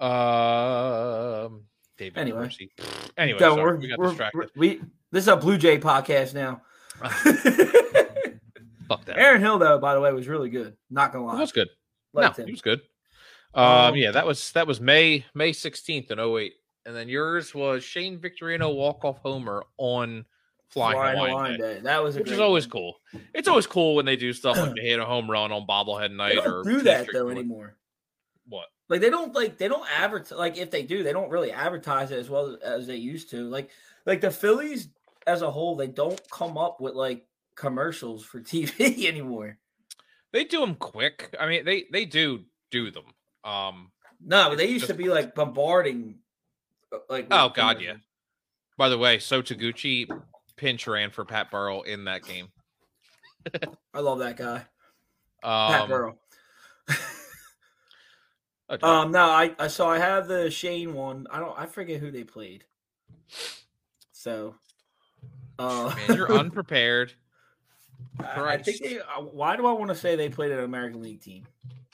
Um, 0.00 1.62
David. 1.98 2.18
Anyway. 2.18 2.40
Dorsey. 2.42 2.70
Anyway, 3.18 3.38
So 3.38 3.54
sorry, 3.56 3.64
we're- 3.64 3.78
we 3.78 3.88
got 3.88 3.98
we're- 3.98 4.10
distracted. 4.10 4.50
we 4.56 4.80
this 5.10 5.24
is 5.24 5.28
a 5.28 5.36
Blue 5.36 5.58
Jay 5.58 5.78
podcast 5.78 6.32
now. 6.34 6.62
Aaron 9.16 9.40
Hill, 9.40 9.58
though, 9.58 9.78
by 9.78 9.94
the 9.94 10.00
way, 10.00 10.12
was 10.12 10.28
really 10.28 10.50
good. 10.50 10.76
Not 10.90 11.12
gonna 11.12 11.24
It 11.24 11.28
lie, 11.34 11.40
was 11.40 11.52
good. 11.52 11.68
Liked 12.12 12.38
no, 12.38 12.42
him. 12.42 12.48
he 12.48 12.52
was 12.52 12.62
good. 12.62 12.80
Um, 13.54 13.64
Um, 13.64 13.96
yeah, 13.96 14.10
that 14.10 14.26
was 14.26 14.52
that 14.52 14.66
was 14.66 14.80
May 14.80 15.24
May 15.34 15.52
sixteenth 15.52 16.10
in 16.10 16.18
08. 16.20 16.52
and 16.84 16.94
then 16.94 17.08
yours 17.08 17.54
was 17.54 17.82
Shane 17.82 18.18
Victorino 18.20 18.74
walk 18.74 19.04
off 19.04 19.18
homer 19.18 19.64
on 19.78 20.24
Flying, 20.68 20.94
Flying 20.96 21.16
Hawaiian, 21.16 21.36
Hawaiian 21.36 21.60
Day, 21.60 21.74
Day. 21.74 21.80
That 21.80 22.02
was 22.02 22.16
a 22.16 22.20
which 22.20 22.30
is 22.30 22.40
always 22.40 22.66
cool. 22.66 22.96
It's 23.34 23.48
always 23.48 23.66
cool 23.66 23.94
when 23.96 24.04
they 24.04 24.16
do 24.16 24.32
stuff 24.32 24.56
like 24.58 24.74
they 24.74 24.82
hit 24.82 24.98
a 24.98 25.04
home 25.12 25.30
run 25.30 25.52
on 25.52 25.66
bobblehead 25.66 26.12
night 26.14 26.36
or 26.38 26.62
don't 26.62 26.64
do 26.64 26.80
that 26.82 27.06
though 27.12 27.28
anymore. 27.28 27.76
What? 28.48 28.66
Like 28.88 29.00
they 29.00 29.10
don't 29.10 29.34
like 29.34 29.58
they 29.58 29.68
don't 29.68 29.88
advertise 29.90 30.36
like 30.38 30.58
if 30.58 30.70
they 30.70 30.82
do 30.82 31.02
they 31.02 31.12
don't 31.12 31.30
really 31.30 31.50
advertise 31.52 32.10
it 32.10 32.18
as 32.18 32.28
well 32.30 32.56
as 32.62 32.86
they 32.86 32.96
used 32.96 33.30
to. 33.30 33.48
Like 33.48 33.70
like 34.04 34.20
the 34.20 34.30
Phillies 34.30 34.88
as 35.26 35.42
a 35.42 35.50
whole 35.50 35.74
they 35.76 35.86
don't 35.88 36.20
come 36.30 36.56
up 36.58 36.80
with 36.80 36.94
like 36.94 37.26
commercials 37.56 38.24
for 38.24 38.40
TV 38.42 39.06
anymore. 39.06 39.58
They 40.32 40.44
do 40.44 40.60
them 40.60 40.74
quick. 40.76 41.34
I 41.40 41.46
mean, 41.48 41.64
they 41.64 41.86
they 41.90 42.04
do 42.04 42.44
do 42.70 42.90
them. 42.90 43.04
Um. 43.44 43.90
No, 44.24 44.54
they 44.56 44.66
used 44.68 44.86
to 44.86 44.94
be 44.94 45.08
like 45.08 45.34
bombarding. 45.34 46.18
uh, 46.92 46.98
Like 47.08 47.28
Oh 47.30 47.48
God, 47.50 47.80
yeah. 47.80 47.94
By 48.78 48.88
the 48.88 48.98
way, 48.98 49.18
So 49.18 49.42
Taguchi 49.42 50.06
pinch 50.56 50.86
ran 50.86 51.10
for 51.10 51.24
Pat 51.24 51.50
Burrell 51.50 51.82
in 51.82 52.04
that 52.04 52.24
game. 52.24 52.48
I 53.94 54.00
love 54.00 54.18
that 54.20 54.36
guy, 54.36 54.66
Um, 55.42 55.72
Pat 55.72 55.88
Burrell. 55.88 56.18
okay. 58.70 58.86
Um, 58.86 59.12
no, 59.12 59.24
I, 59.24 59.54
I 59.58 59.68
so 59.68 59.86
I 59.88 59.98
have 59.98 60.28
the 60.28 60.50
Shane 60.50 60.94
one. 60.94 61.26
I 61.30 61.38
don't 61.40 61.58
I 61.58 61.66
forget 61.66 62.00
who 62.00 62.10
they 62.10 62.24
played. 62.24 62.64
So, 64.12 64.54
uh, 65.58 65.94
Man, 65.94 66.16
you're 66.16 66.32
unprepared. 66.38 67.12
I 68.20 68.54
I 68.54 68.62
think 68.62 68.80
they. 68.82 68.98
uh, 68.98 69.20
Why 69.20 69.56
do 69.56 69.66
I 69.66 69.72
want 69.72 69.88
to 69.90 69.94
say 69.94 70.16
they 70.16 70.28
played 70.28 70.52
an 70.52 70.60
American 70.60 71.02
League 71.02 71.20
team 71.20 71.44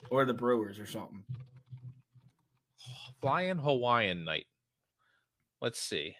or 0.09 0.25
the 0.25 0.33
Brewers 0.33 0.79
or 0.79 0.85
something? 0.85 1.23
Flying 3.21 3.57
Hawaiian 3.57 4.23
night. 4.25 4.45
Let's 5.61 5.79
see. 5.79 6.15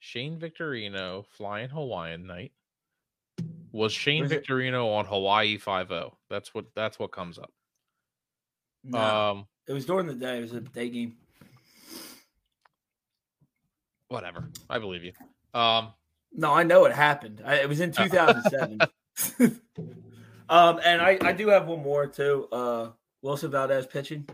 Shane 0.00 0.38
Victorino, 0.38 1.26
Flying 1.26 1.68
Hawaiian 1.68 2.26
night. 2.26 2.52
Was 3.72 3.92
Shane 3.92 4.22
Was 4.22 4.32
it- 4.32 4.46
Victorino 4.46 4.86
on 4.96 5.04
Hawaii 5.04 5.58
5-0? 5.58 6.12
That's 6.30 6.54
what 6.54 6.66
that's 6.74 6.98
what 6.98 7.12
comes 7.12 7.38
up. 7.38 7.52
No, 8.84 8.98
Um 8.98 9.46
it 9.66 9.72
was 9.74 9.84
during 9.84 10.06
the 10.06 10.14
day. 10.14 10.38
It 10.38 10.42
was 10.42 10.52
a 10.54 10.60
day 10.60 10.88
game. 10.88 11.16
whatever. 14.08 14.48
I 14.70 14.78
believe 14.78 15.04
you. 15.04 15.12
Um 15.52 15.92
No, 16.32 16.52
I 16.52 16.62
know 16.62 16.84
it 16.84 16.92
happened. 16.92 17.42
I, 17.44 17.56
it 17.56 17.68
was 17.68 17.80
in 17.80 17.90
2007. 17.92 18.78
um, 20.48 20.80
and 20.84 21.02
I, 21.02 21.18
I 21.22 21.32
do 21.32 21.48
have 21.48 21.66
one 21.66 21.82
more 21.82 22.06
too. 22.06 22.46
Uh, 22.52 22.90
Wilson 23.22 23.50
Valdez 23.50 23.86
pitching. 23.86 24.28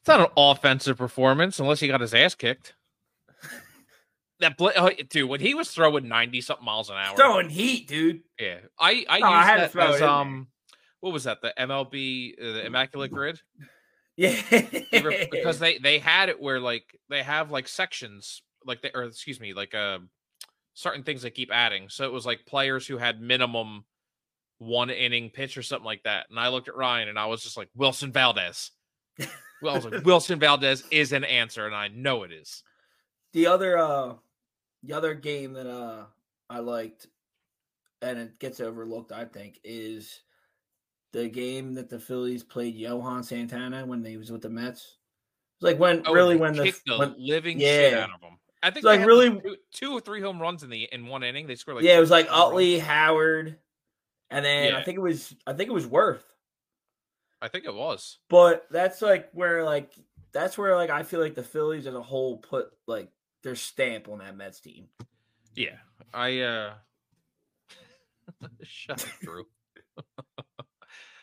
it's 0.00 0.08
not 0.08 0.20
an 0.20 0.26
offensive 0.36 0.96
performance 0.98 1.58
unless 1.60 1.80
he 1.80 1.88
got 1.88 2.00
his 2.00 2.14
ass 2.14 2.34
kicked. 2.34 2.74
That 4.40 4.56
bl- 4.56 4.70
oh, 4.76 4.90
dude, 5.08 5.28
when 5.28 5.38
he 5.38 5.54
was 5.54 5.70
throwing 5.70 6.08
90 6.08 6.40
something 6.40 6.64
miles 6.64 6.90
an 6.90 6.96
hour. 6.96 7.14
Throwing 7.14 7.48
heat, 7.48 7.86
dude. 7.86 8.22
Yeah. 8.40 8.56
I 8.76 9.04
I 9.08 9.20
No, 9.20 9.26
I 9.28 9.38
used 9.38 9.48
had 9.48 9.54
to 9.54 9.60
that 9.62 9.70
throw 9.70 9.92
as 9.92 10.00
there. 10.00 10.08
um 10.08 10.48
what 10.98 11.12
was 11.12 11.22
that? 11.24 11.42
The 11.42 11.54
MLB 11.56 12.32
uh, 12.40 12.52
the 12.54 12.66
Immaculate 12.66 13.12
Grid? 13.12 13.40
Yeah, 14.16 15.26
because 15.30 15.58
they 15.58 15.78
they 15.78 15.98
had 15.98 16.28
it 16.28 16.40
where 16.40 16.60
like 16.60 16.84
they 17.08 17.22
have 17.22 17.50
like 17.50 17.66
sections 17.66 18.42
like 18.66 18.82
they 18.82 18.90
or 18.94 19.04
excuse 19.04 19.40
me 19.40 19.54
like 19.54 19.74
uh 19.74 20.00
certain 20.74 21.02
things 21.02 21.22
they 21.22 21.30
keep 21.30 21.50
adding. 21.50 21.88
So 21.88 22.04
it 22.04 22.12
was 22.12 22.26
like 22.26 22.44
players 22.44 22.86
who 22.86 22.98
had 22.98 23.22
minimum 23.22 23.84
one 24.58 24.90
inning 24.90 25.30
pitch 25.30 25.56
or 25.56 25.62
something 25.62 25.84
like 25.84 26.04
that 26.04 26.26
and 26.30 26.38
i 26.38 26.46
looked 26.46 26.68
at 26.68 26.76
ryan 26.76 27.08
and 27.08 27.18
i 27.18 27.26
was 27.26 27.42
just 27.42 27.56
like 27.56 27.68
wilson 27.74 28.12
valdez. 28.12 28.70
Well 29.60 29.72
i 29.72 29.76
was 29.76 29.84
like 29.84 30.04
wilson 30.04 30.38
valdez 30.38 30.84
is 30.90 31.12
an 31.12 31.24
answer 31.24 31.66
and 31.66 31.74
i 31.74 31.88
know 31.88 32.22
it 32.22 32.32
is. 32.32 32.62
The 33.32 33.46
other 33.46 33.78
uh 33.78 34.14
the 34.82 34.92
other 34.92 35.14
game 35.14 35.54
that 35.54 35.66
uh 35.66 36.04
I 36.50 36.58
liked 36.58 37.06
and 38.02 38.18
it 38.18 38.38
gets 38.38 38.60
overlooked, 38.60 39.10
I 39.10 39.24
think, 39.24 39.58
is 39.64 40.20
the 41.12 41.28
game 41.28 41.74
that 41.74 41.88
the 41.90 41.98
Phillies 41.98 42.42
played 42.42 42.74
Johan 42.74 43.22
Santana 43.22 43.84
when 43.86 44.04
he 44.04 44.16
was 44.16 44.32
with 44.32 44.42
the 44.42 44.48
Mets. 44.50 44.96
It's 45.56 45.62
like 45.62 45.78
when 45.78 46.02
Oh, 46.06 46.12
really 46.12 46.36
when 46.36 46.54
the 46.54 46.74
the 46.86 46.98
when, 46.98 47.14
living 47.18 47.58
shit 47.58 47.94
out 47.94 48.10
of 48.14 48.20
them 48.20 48.38
i 48.64 48.70
think 48.70 48.84
like 48.84 49.00
they 49.00 49.06
really- 49.06 49.40
two, 49.40 49.56
two 49.72 49.92
or 49.92 50.00
three 50.00 50.20
home 50.20 50.40
runs 50.40 50.62
in 50.62 50.70
the 50.70 50.88
in 50.92 51.06
one 51.06 51.22
inning 51.22 51.46
they 51.46 51.54
scored 51.56 51.76
like 51.76 51.84
yeah, 51.84 51.96
it 51.96 52.00
was 52.00 52.10
like 52.10 52.26
home 52.28 52.40
runs. 52.40 52.50
Utley, 52.52 52.78
Howard, 52.78 53.58
and 54.30 54.44
then 54.44 54.74
I 54.74 54.82
think 54.82 54.96
it 54.98 55.02
was 55.02 55.34
I 55.46 55.52
think 55.52 55.68
it 55.68 55.72
was 55.72 55.86
Werth. 55.86 56.22
i 57.40 57.48
think 57.48 57.64
it 57.64 57.74
was 57.74 58.18
But 58.28 58.66
that's 58.70 59.02
like 59.02 59.30
where 59.32 59.64
like 59.64 59.92
that's 60.32 60.56
where 60.56 60.74
like 60.76 60.90
I 60.90 61.02
feel 61.02 61.20
like 61.20 61.34
the 61.34 61.42
Phillies 61.42 61.86
as 61.86 61.94
a 61.94 62.00
whole 62.02 62.38
put 62.38 62.70
like 62.86 63.10
their 63.42 63.54
stamp 63.56 64.08
on 64.08 64.18
that 64.20 64.36
Mets 64.36 64.60
team. 64.60 64.86
Yeah, 65.54 65.76
I 66.14 66.38
uh 66.40 66.74
shut 68.62 69.02
up, 69.04 69.10
Drew. 69.20 69.44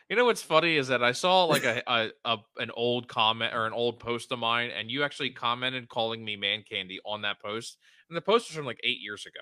You 0.10 0.16
know 0.16 0.26
what's 0.26 0.42
funny 0.42 0.76
is 0.78 0.88
that 0.88 1.04
I 1.04 1.12
saw 1.12 1.44
like 1.46 1.64
a, 1.64 1.82
a, 1.88 2.10
a 2.26 2.38
an 2.58 2.72
old 2.74 3.08
comment 3.08 3.54
or 3.54 3.66
an 3.68 3.74
old 3.74 4.00
post 4.00 4.32
of 4.32 4.40
mine, 4.40 4.72
and 4.72 4.90
you 4.90 5.04
actually 5.04 5.30
commented 5.32 5.88
calling 5.88 6.24
me 6.26 6.36
man 6.36 6.64
candy 6.70 7.00
on 7.06 7.22
that 7.22 7.40
post, 7.42 7.78
and 8.10 8.18
the 8.18 8.22
post 8.22 8.50
was 8.50 8.56
from 8.56 8.66
like 8.66 8.80
eight 8.84 9.00
years 9.02 9.26
ago. 9.26 9.42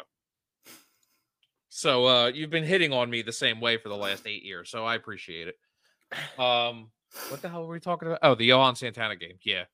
So 1.70 2.06
uh 2.08 2.28
you've 2.28 2.50
been 2.50 2.64
hitting 2.64 2.94
on 2.94 3.10
me 3.10 3.22
the 3.22 3.32
same 3.34 3.60
way 3.60 3.78
for 3.78 3.90
the 3.90 3.96
last 3.98 4.26
eight 4.28 4.44
years, 4.44 4.70
so 4.70 4.86
I 4.86 4.96
appreciate 4.96 5.48
it. 5.48 5.56
Um, 6.40 6.92
what 7.30 7.42
the 7.42 7.50
hell 7.50 7.66
were 7.68 7.74
we 7.74 7.80
talking 7.80 8.08
about? 8.08 8.20
Oh, 8.24 8.36
the 8.36 8.46
Johan 8.46 8.76
Santana 8.76 9.16
game. 9.16 9.38
Yeah, 9.44 9.66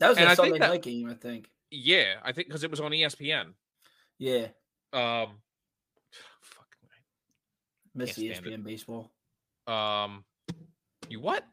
That 0.00 0.10
was 0.10 0.18
And 0.18 0.30
a 0.30 0.36
Sunday 0.36 0.58
that- 0.58 0.68
night 0.68 0.82
game, 0.82 1.08
I 1.08 1.14
think. 1.14 1.48
yeah, 1.70 2.14
I 2.22 2.32
think 2.32 2.48
because 2.48 2.62
it 2.64 2.70
was 2.70 2.80
on 2.80 2.90
ESPN. 2.92 3.54
Yeah, 4.18 4.48
Um, 4.92 5.40
fuck. 6.42 6.66
miss 7.94 8.14
Can't 8.16 8.28
it. 8.28 8.44
ESPN 8.44 8.62
baseball. 8.64 9.10
Um, 9.66 10.24
you 11.08 11.20
what? 11.20 11.44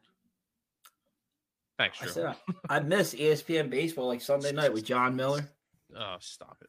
Thanks, 1.78 2.00
I 2.02 2.06
said 2.06 2.26
I, 2.26 2.36
I 2.76 2.80
miss 2.80 3.14
ESPN 3.14 3.68
baseball 3.68 4.06
like 4.06 4.20
Sunday 4.20 4.52
night 4.52 4.72
with 4.72 4.84
Jon 4.84 5.16
Miller. 5.16 5.48
oh, 5.96 6.16
stop 6.20 6.56
it! 6.62 6.68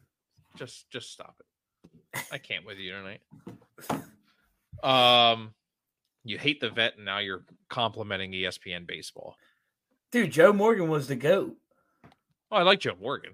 Just, 0.58 0.89
just 0.89 1.12
stop 1.12 1.36
it. 1.39 2.25
I 2.31 2.38
can't 2.38 2.65
with 2.65 2.77
you 2.77 2.91
tonight. 2.93 3.21
Um, 4.84 5.53
you 6.23 6.38
hate 6.38 6.60
the 6.60 6.69
vet, 6.69 6.95
and 6.95 7.05
now 7.05 7.19
you're 7.19 7.43
complimenting 7.69 8.31
ESPN 8.31 8.88
baseball. 8.88 9.36
Dude, 10.12 10.31
Joe 10.31 10.53
Morgan 10.53 10.88
was 10.88 11.08
the 11.08 11.15
goat. 11.15 11.55
Oh, 12.51 12.58
I 12.58 12.62
like 12.63 12.79
Joe 12.79 12.95
Morgan, 13.01 13.31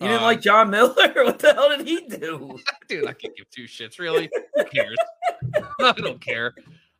You 0.00 0.08
didn't 0.08 0.18
Um, 0.18 0.24
like 0.24 0.40
Jon 0.40 0.70
Miller? 0.70 0.94
what 1.14 1.38
the 1.38 1.52
hell 1.52 1.76
did 1.76 1.86
he 1.86 2.06
do? 2.06 2.58
dude. 2.88 3.06
I 3.08 3.12
can't 3.12 3.36
give 3.36 3.50
two 3.50 3.64
shits. 3.64 3.98
Really? 3.98 4.30
Who 4.54 4.64
cares? 4.64 4.96
I 5.80 5.92
don't 5.92 6.20
care. 6.20 6.54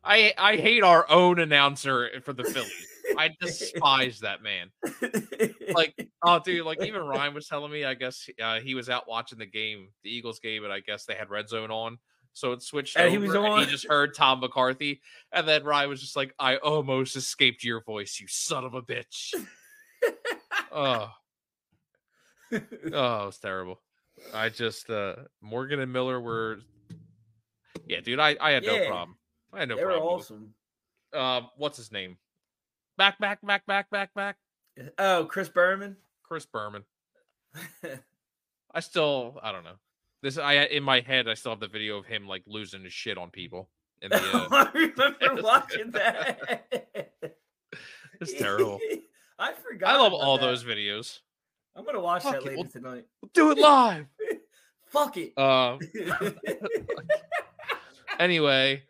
I 0.05 0.35
I 0.37 0.57
hate 0.57 0.83
our 0.83 1.09
own 1.11 1.39
announcer 1.39 2.11
for 2.23 2.33
the 2.33 2.45
Phillies. 2.45 2.89
I 3.17 3.31
despise 3.41 4.21
that 4.21 4.43
man. 4.43 4.71
Like, 5.75 5.95
oh, 6.25 6.41
dude, 6.41 6.65
like 6.67 6.83
even 6.83 7.03
Ryan 7.03 7.35
was 7.35 7.47
telling 7.49 7.71
me. 7.73 7.85
I 7.85 7.95
guess 7.95 8.29
uh, 8.43 8.61
he 8.61 8.75
was 8.75 8.89
out 8.89 9.09
watching 9.09 9.39
the 9.39 9.47
game, 9.47 9.89
the 10.03 10.11
Eagles 10.11 10.39
game, 10.39 10.65
and 10.65 10.73
I 10.73 10.81
guess 10.81 11.05
they 11.05 11.15
had 11.15 11.31
red 11.31 11.49
zone 11.49 11.71
on. 11.71 11.99
So 12.33 12.53
it 12.53 12.63
switched 12.63 12.97
And 12.97 13.07
over, 13.07 13.13
he 13.13 13.19
was 13.19 13.35
and 13.35 13.45
on. 13.45 13.61
he 13.61 13.67
just 13.67 13.87
heard 13.87 14.15
Tom 14.15 14.41
McCarthy, 14.41 15.03
and 15.33 15.47
then 15.47 15.65
Ryan 15.65 15.91
was 15.91 16.01
just 16.01 16.17
like, 16.17 16.35
"I 16.39 16.57
almost 16.57 17.15
escaped 17.15 17.63
your 17.63 17.83
voice, 17.83 18.19
you 18.21 18.27
son 18.29 18.65
of 18.65 18.75
a 18.75 18.83
bitch." 18.83 19.35
oh, 20.73 21.11
oh, 22.53 22.59
it 22.59 22.91
was 22.93 23.39
terrible. 23.39 23.81
I 24.33 24.49
just 24.49 24.89
uh 24.91 25.17
Morgan 25.41 25.81
and 25.81 25.93
Miller 25.93 26.21
were, 26.21 26.59
yeah, 27.87 28.01
dude. 28.01 28.19
I 28.19 28.37
I 28.41 28.53
had 28.53 28.65
no 28.65 28.87
problem. 28.87 29.17
I 29.53 29.61
had 29.61 29.69
no 29.69 29.77
they 29.77 29.85
were 29.85 29.93
problem. 29.93 30.15
with 30.17 30.23
awesome. 30.23 30.55
Um, 31.15 31.49
what's 31.57 31.77
his 31.77 31.93
name? 31.93 32.17
Back, 32.97 33.19
back, 33.19 33.41
back, 33.47 33.67
back, 33.67 33.91
back, 33.91 34.15
back. 34.15 34.37
Oh, 34.99 35.27
Chris 35.29 35.49
Berman. 35.49 35.97
Chris 36.23 36.47
Berman. 36.47 36.85
I 38.75 38.81
still, 38.81 39.39
I 39.43 39.53
don't 39.53 39.65
know. 39.65 39.75
This 40.23 40.39
I 40.39 40.55
in 40.55 40.83
my 40.83 41.01
head, 41.01 41.29
I 41.29 41.35
still 41.35 41.53
have 41.53 41.61
the 41.61 41.69
video 41.69 41.99
of 41.99 42.07
him 42.07 42.27
like 42.27 42.43
losing 42.47 42.83
his 42.85 42.93
shit 42.93 43.19
on 43.19 43.31
people. 43.31 43.69
In 44.01 44.11
the, 44.11 44.17
uh, 44.17 44.49
I 44.51 44.71
remember 44.73 45.43
watching 45.43 45.91
that. 45.91 46.65
it's 48.21 48.33
terrible. 48.33 48.79
I 49.39 49.53
forgot. 49.53 49.91
I 49.95 49.99
love 49.99 50.13
all 50.15 50.39
that. 50.39 50.47
those 50.47 50.65
videos. 50.65 51.19
I'm 51.77 51.85
gonna 51.85 52.01
watch 52.01 52.23
Fuck 52.23 52.33
that 52.35 52.43
it, 52.43 52.45
later 52.45 52.57
we'll- 52.57 52.71
tonight. 52.71 53.07
Do 53.35 53.51
it 53.51 53.59
live. 53.59 54.07
Fuck 54.87 55.17
it. 55.17 55.37
Um. 55.39 55.79
Anyway, 58.19 58.83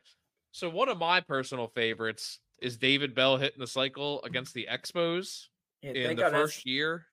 so 0.53 0.69
one 0.71 0.89
of 0.89 0.99
my 0.99 1.21
personal 1.21 1.67
favorites 1.69 2.39
is 2.61 2.77
David 2.77 3.15
Bell 3.15 3.37
hitting 3.39 3.59
the 3.61 3.67
cycle 3.67 4.23
against 4.23 4.55
the 4.55 4.69
Expos 4.71 5.47
Yeah, 5.83 5.93
in 6.11 6.17
the 6.17 6.23
first 6.31 6.65
year. 6.65 7.07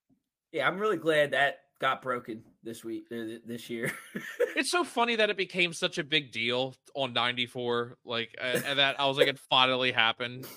yeah, 0.51 0.67
I'm 0.67 0.77
really 0.77 0.97
glad 0.97 1.31
that 1.31 1.61
got 1.79 2.01
broken 2.01 2.43
this 2.61 2.83
week, 2.83 3.05
uh, 3.11 3.39
this 3.45 3.69
year. 3.69 3.91
It's 4.55 4.71
so 4.71 4.83
funny 4.83 5.15
that 5.15 5.29
it 5.29 5.37
became 5.37 5.71
such 5.73 5.99
a 5.99 6.03
big 6.03 6.31
deal 6.33 6.75
on 6.93 7.13
94, 7.13 7.97
like, 8.03 8.35
uh, 8.41 8.59
and 8.65 8.79
that 8.79 8.99
I 8.99 9.05
was 9.05 9.15
like, 9.17 9.27
it 9.27 9.39
finally 9.49 9.91
happened, 9.91 10.47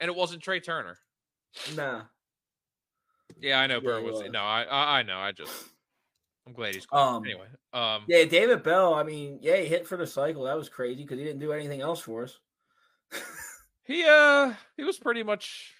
and 0.00 0.08
it 0.08 0.14
wasn't 0.14 0.42
Trea 0.42 0.60
Turner. 0.60 0.96
nah. 1.74 2.02
Yeah, 3.40 3.58
I 3.60 3.66
know 3.66 3.74
Yeah, 3.74 3.80
Burr 3.80 4.00
was. 4.02 4.22
was. 4.22 4.30
No, 4.30 4.40
I 4.40 4.98
I 4.98 5.02
know. 5.02 5.18
I 5.18 5.32
just 5.32 5.52
I'm 6.46 6.52
glad 6.52 6.74
he's 6.74 6.86
cool. 6.86 6.98
Um, 6.98 7.24
anyway. 7.24 7.46
Um, 7.72 8.02
Yeah, 8.08 8.24
David 8.24 8.62
Bell. 8.62 8.94
I 8.94 9.02
mean, 9.04 9.38
yeah, 9.42 9.56
he 9.56 9.66
hit 9.66 9.86
for 9.86 9.96
the 9.96 10.06
cycle. 10.06 10.44
That 10.44 10.56
was 10.56 10.68
crazy 10.68 11.02
because 11.02 11.18
he 11.18 11.24
didn't 11.24 11.40
do 11.40 11.52
anything 11.52 11.80
else 11.80 12.00
for 12.00 12.24
us. 12.24 12.38
he 13.84 14.04
uh 14.08 14.52
he 14.76 14.84
was 14.84 14.98
pretty 14.98 15.22
much 15.22 15.74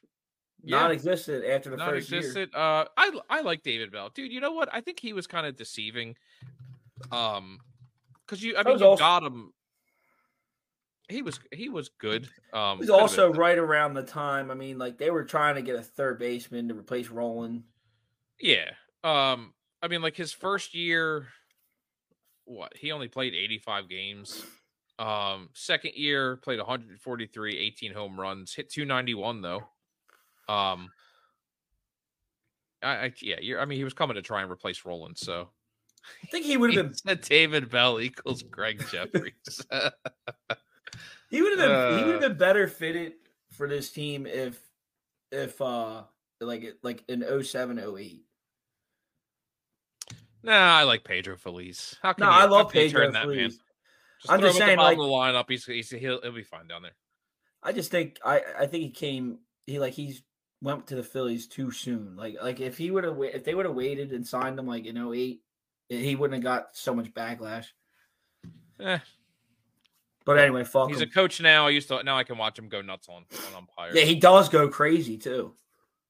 yeah, 0.65 0.81
Non-existent 0.83 1.45
after 1.45 1.71
the 1.71 1.79
first 1.79 2.11
year. 2.11 2.21
non-existent. 2.21 2.55
Uh, 2.55 2.85
I 2.97 3.19
I 3.29 3.41
like 3.41 3.63
David 3.65 3.91
Bell, 3.91 4.11
dude. 4.15 4.31
You 4.33 4.41
know 4.41 4.53
what? 4.53 4.69
I 4.73 4.81
think 4.81 5.01
he 5.01 5.13
was 5.13 5.27
kind 5.27 5.45
of 5.47 5.57
deceiving. 5.57 6.15
Um, 7.11 7.59
because 8.25 8.43
you, 8.45 8.55
I 8.57 8.63
That 8.63 8.69
mean, 8.71 8.79
you 8.79 8.87
also- 8.87 9.01
got 9.03 9.25
him. 9.25 9.53
He 11.09 11.21
was 11.21 11.41
he 11.51 11.69
was 11.69 11.89
good. 11.99 12.29
Um, 12.53 12.79
It 12.79 12.83
was 12.83 12.91
also 12.91 13.33
right 13.33 13.59
around 13.59 13.95
the 13.95 14.05
time. 14.05 14.51
I 14.51 14.55
mean, 14.55 14.79
like 14.79 14.99
they 14.99 15.11
were 15.11 15.25
trying 15.25 15.57
to 15.57 15.63
get 15.63 15.75
a 15.75 15.83
third 15.83 16.19
baseman 16.21 16.69
to 16.69 16.75
replace 16.75 17.09
Rolen. 17.09 17.65
yeah. 18.41 18.71
Um, 19.03 19.53
I 19.83 19.89
mean, 19.89 20.01
like 20.03 20.17
his 20.17 20.33
first 20.33 20.75
year, 20.75 21.27
what 22.45 22.77
he 22.77 22.93
only 22.93 23.09
played 23.09 23.35
85 23.35 23.89
games. 23.89 24.45
Um, 24.99 25.49
second 25.55 25.95
year 25.95 26.37
played 26.37 26.59
143, 26.59 27.59
18 27.59 27.93
home 27.93 28.19
runs, 28.21 28.55
hit 28.55 28.71
291 28.71 29.43
though. 29.43 29.63
Um, 30.49 30.91
I, 32.83 32.89
I 33.07 33.13
yeah, 33.21 33.37
you're, 33.41 33.61
I 33.61 33.65
mean, 33.65 33.79
he 33.79 33.85
was 33.85 33.95
coming 33.95 34.15
to 34.17 34.23
try 34.23 34.43
and 34.43 34.51
replace 34.51 34.85
Rolen, 34.85 35.17
so 35.17 35.49
I 36.23 36.27
think 36.27 36.45
he 36.45 36.57
would 36.57 36.75
have 36.75 36.93
been. 37.05 37.19
David 37.23 37.71
Bell 37.71 38.01
equals 38.01 38.43
Gregg 38.43 38.85
Jefferies. 38.91 39.67
He 41.31 41.41
would 41.41 41.59
have 41.59 41.67
been. 41.67 41.99
he 41.99 42.05
would 42.05 42.17
Uh, 42.17 42.21
have 42.21 42.31
been 42.33 42.37
better 42.37 42.69
fitted 42.69 43.15
for 43.53 43.67
this 43.67 43.91
team 43.91 44.27
if, 44.27 44.61
if 45.31 45.59
uh, 45.63 46.03
like 46.43 46.77
like 46.83 47.03
in 47.09 47.25
07, 47.43 47.79
08. 47.79 48.23
Nah, 50.43 50.77
I 50.79 50.83
like 50.85 51.05
Pedro 51.05 51.37
Feliz. 51.37 51.97
How 52.03 52.13
can 52.13 52.25
No, 52.27 52.31
you, 52.31 52.37
I 52.37 52.45
love 52.47 52.71
Pedro 52.73 53.05
turn 53.05 53.13
that 53.13 53.27
man? 53.29 53.37
Feliz. 53.37 53.59
Just 54.21 54.33
I'm 54.33 54.41
just 54.41 54.59
him 54.59 54.67
saying, 54.67 54.79
like- 54.79 54.97
the 54.99 55.03
lineup. 55.05 55.47
He's, 55.49 55.65
he's 55.65 55.91
he'll, 55.91 56.21
he'll 56.23 56.33
be 56.33 56.43
fine 56.45 56.67
down 56.69 56.83
there. 56.83 56.93
I 57.63 57.73
just 57.73 57.91
think 57.91 58.19
I 58.25 58.41
I 58.61 58.67
think 58.67 58.83
he 58.85 58.91
came 58.91 59.39
he 59.67 59.79
like 59.79 59.93
he's 59.95 60.23
went 60.61 60.87
to 60.89 60.97
the 60.97 61.03
Phillies 61.03 61.47
too 61.47 61.71
soon. 61.71 62.17
Like 62.17 62.37
like 62.43 62.61
if 62.61 62.77
he 62.79 62.91
would 62.91 63.05
have 63.05 63.17
if 63.23 63.45
they 63.45 63.55
would 63.55 63.67
have 63.67 63.75
waited 63.75 64.13
and 64.13 64.27
signed 64.27 64.59
him 64.59 64.67
like 64.67 64.85
in 64.87 64.97
08, 64.97 65.41
he 65.89 66.17
wouldn't 66.17 66.35
have 66.35 66.45
got 66.45 66.77
so 66.77 66.95
much 66.95 67.13
backlash. 67.15 67.67
Eh, 68.81 68.99
But 70.25 70.39
anyway, 70.39 70.65
fuck 70.65 70.89
he's 70.89 71.01
a 71.01 71.07
coach 71.07 71.41
now. 71.41 71.67
I 71.67 71.71
used 71.71 71.89
to 71.89 72.03
now 72.03 72.17
I 72.17 72.25
can 72.25 72.37
watch 72.39 72.59
him 72.59 72.69
go 72.69 72.81
nuts 72.81 73.09
on 73.09 73.25
on 73.49 73.57
umpires. 73.57 73.95
yeah, 73.95 74.03
he 74.05 74.17
does 74.17 74.49
go 74.49 74.69
crazy 74.69 75.17
too. 75.19 75.55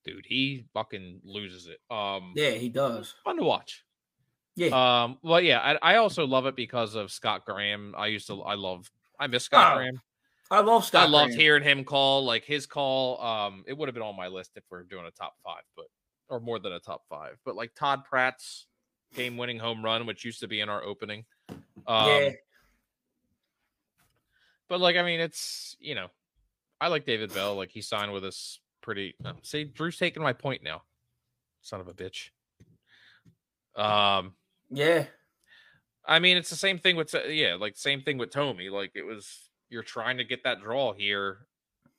dude, 0.04 0.24
he 0.26 0.64
fucking 0.74 1.20
loses 1.24 1.66
it. 1.66 1.80
Um, 1.94 2.32
Yeah, 2.34 2.50
he 2.52 2.68
does. 2.70 3.14
fun 3.24 3.36
to 3.36 3.42
watch. 3.42 3.84
Yeah, 4.54 5.04
Um, 5.04 5.18
well, 5.22 5.40
yeah, 5.40 5.60
I, 5.60 5.94
I 5.94 5.96
also 5.96 6.26
love 6.26 6.46
it 6.46 6.54
because 6.56 6.94
of 6.94 7.10
Scott 7.10 7.44
Graham. 7.46 7.94
I 7.96 8.08
used 8.08 8.26
to, 8.26 8.42
I 8.42 8.54
love, 8.54 8.90
I 9.18 9.26
miss 9.26 9.44
Scott 9.44 9.72
Oh, 9.72 9.76
Graham. 9.78 10.00
I 10.50 10.60
love 10.60 10.84
Scott. 10.84 11.04
I 11.04 11.06
loved 11.08 11.28
Graham. 11.30 11.40
hearing 11.40 11.62
him 11.62 11.84
call, 11.84 12.24
like 12.26 12.44
his 12.44 12.66
call. 12.66 13.18
Um, 13.22 13.64
it 13.66 13.76
would 13.76 13.88
have 13.88 13.94
been 13.94 14.02
on 14.02 14.14
my 14.16 14.28
list 14.28 14.50
if 14.56 14.64
we're 14.70 14.82
doing 14.82 15.06
a 15.06 15.10
top 15.10 15.34
five, 15.42 15.62
but 15.76 15.86
or 16.28 16.40
more 16.40 16.58
than 16.58 16.72
a 16.72 16.80
top 16.80 17.02
five. 17.08 17.38
But 17.46 17.56
like 17.56 17.74
Todd 17.74 18.04
Pratt's 18.04 18.66
game-winning 19.14 19.58
home 19.58 19.82
run, 19.82 20.04
which 20.06 20.24
used 20.24 20.40
to 20.40 20.48
be 20.48 20.60
in 20.60 20.68
our 20.68 20.82
opening. 20.82 21.24
Um, 21.86 22.06
yeah, 22.08 22.30
but 24.68 24.80
like, 24.80 24.96
I 24.96 25.02
mean, 25.02 25.20
it's 25.20 25.76
you 25.80 25.94
know, 25.94 26.08
I 26.80 26.88
like 26.88 27.06
David 27.06 27.32
Bell. 27.32 27.54
Like 27.54 27.70
he 27.70 27.80
signed 27.80 28.12
with 28.12 28.24
us 28.24 28.58
pretty. 28.82 29.14
Uh, 29.24 29.32
see, 29.42 29.64
Drew's 29.64 29.96
taking 29.96 30.22
my 30.22 30.34
point 30.34 30.62
now. 30.62 30.82
Son 31.62 31.80
of 31.80 31.88
a 31.88 31.94
bitch. 31.94 32.28
Um, 33.76 34.34
yeah. 34.72 35.04
I 36.04 36.18
mean, 36.18 36.36
it's 36.36 36.50
the 36.50 36.56
same 36.56 36.78
thing 36.78 36.96
with 36.96 37.14
uh, 37.14 37.24
yeah, 37.24 37.54
like 37.54 37.76
same 37.76 38.02
thing 38.02 38.18
with 38.18 38.30
Tommy. 38.30 38.68
Like 38.68 38.92
it 38.94 39.04
was 39.04 39.50
you're 39.68 39.82
trying 39.82 40.18
to 40.18 40.24
get 40.24 40.44
that 40.44 40.60
draw 40.60 40.92
here 40.92 41.46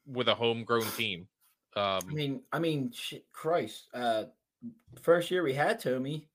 with 0.05 0.27
a 0.27 0.35
homegrown 0.35 0.89
team. 0.97 1.27
Um, 1.75 2.01
I 2.09 2.13
mean, 2.13 2.41
I 2.51 2.59
mean, 2.59 2.91
shit, 2.91 3.25
Christ. 3.31 3.87
Uh, 3.93 4.25
first 5.01 5.31
year 5.31 5.43
we 5.43 5.53
had 5.53 5.79
Tommy. 5.79 6.27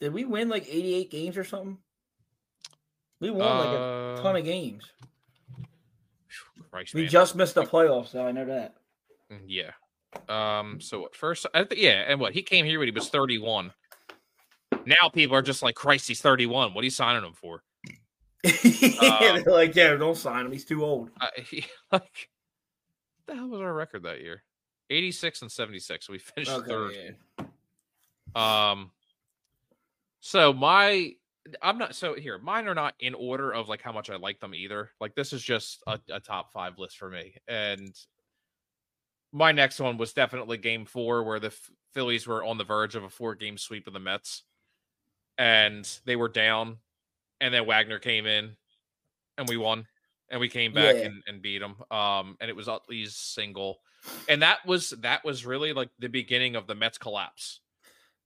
Did 0.00 0.12
we 0.12 0.24
win 0.24 0.48
like 0.48 0.66
88 0.68 1.10
games 1.10 1.36
or 1.36 1.44
something? 1.44 1.78
We 3.20 3.30
won 3.30 3.58
like 3.58 3.68
a 3.68 4.22
ton 4.22 4.36
uh, 4.36 4.38
of 4.38 4.44
games. 4.44 4.84
Christ, 6.70 6.94
We 6.94 7.02
man. 7.02 7.10
just 7.10 7.36
missed 7.36 7.54
the 7.54 7.62
playoffs, 7.62 8.12
though. 8.12 8.26
I 8.26 8.32
know 8.32 8.44
that. 8.46 8.74
Mm, 9.32 9.40
yeah. 9.46 9.70
Um. 10.28 10.80
So 10.80 11.02
what? 11.02 11.16
First, 11.16 11.46
I 11.54 11.64
think 11.64 11.80
yeah, 11.80 12.04
and 12.06 12.20
what 12.20 12.32
he 12.32 12.42
came 12.42 12.64
here 12.64 12.78
when 12.78 12.88
he 12.88 12.92
was 12.94 13.08
31. 13.08 13.72
Now 14.86 15.08
people 15.08 15.36
are 15.36 15.42
just 15.42 15.62
like, 15.62 15.74
Christ, 15.74 16.08
he's 16.08 16.20
31. 16.20 16.74
What 16.74 16.82
are 16.82 16.84
you 16.84 16.90
signing 16.90 17.24
him 17.24 17.32
for? 17.32 17.62
they're 18.44 19.42
like, 19.46 19.74
yeah, 19.74 19.94
don't 19.94 20.16
sign 20.16 20.46
him. 20.46 20.52
He's 20.52 20.64
too 20.64 20.84
old. 20.84 21.10
I, 21.20 21.28
he, 21.50 21.64
like, 21.90 22.28
the 23.26 23.34
hell 23.34 23.48
was 23.48 23.60
our 23.60 23.72
record 23.72 24.02
that 24.02 24.20
year? 24.20 24.42
86 24.90 25.42
and 25.42 25.52
76. 25.52 26.08
We 26.08 26.18
finished 26.18 26.52
third. 26.66 26.92
yeah. 26.94 27.44
Um. 28.34 28.90
So 30.20 30.52
my, 30.52 31.12
I'm 31.62 31.78
not 31.78 31.94
so 31.94 32.14
here. 32.14 32.38
Mine 32.38 32.66
are 32.66 32.74
not 32.74 32.94
in 32.98 33.14
order 33.14 33.52
of 33.52 33.68
like 33.68 33.82
how 33.82 33.92
much 33.92 34.08
I 34.10 34.16
like 34.16 34.40
them 34.40 34.54
either. 34.54 34.90
Like 35.00 35.14
this 35.14 35.32
is 35.32 35.42
just 35.42 35.82
a, 35.86 35.98
a 36.10 36.20
top 36.20 36.52
five 36.52 36.78
list 36.78 36.96
for 36.96 37.10
me. 37.10 37.34
And 37.46 37.94
my 39.32 39.52
next 39.52 39.80
one 39.80 39.98
was 39.98 40.12
definitely 40.12 40.56
Game 40.56 40.86
Four, 40.86 41.24
where 41.24 41.40
the 41.40 41.50
Ph- 41.50 41.70
Phillies 41.92 42.26
were 42.26 42.42
on 42.42 42.56
the 42.56 42.64
verge 42.64 42.94
of 42.94 43.04
a 43.04 43.10
four-game 43.10 43.58
sweep 43.58 43.86
of 43.86 43.92
the 43.92 44.00
Mets, 44.00 44.44
and 45.38 45.88
they 46.04 46.16
were 46.16 46.28
down, 46.28 46.78
and 47.40 47.52
then 47.52 47.66
Wagner 47.66 47.98
came 47.98 48.26
in, 48.26 48.56
and 49.38 49.48
we 49.48 49.56
won, 49.56 49.86
and 50.28 50.40
we 50.40 50.48
came 50.48 50.72
back 50.72 50.94
Yeah. 50.96 51.06
and, 51.06 51.22
and 51.26 51.42
beat 51.42 51.58
them. 51.58 51.76
Um, 51.90 52.36
and 52.40 52.48
it 52.48 52.56
was 52.56 52.68
Utley's 52.68 53.16
single, 53.16 53.78
and 54.28 54.42
that 54.42 54.64
was 54.66 54.90
that 55.00 55.24
was 55.24 55.44
really 55.46 55.72
like 55.72 55.90
the 55.98 56.08
beginning 56.08 56.56
of 56.56 56.66
the 56.66 56.74
Mets 56.74 56.98
collapse. 56.98 57.60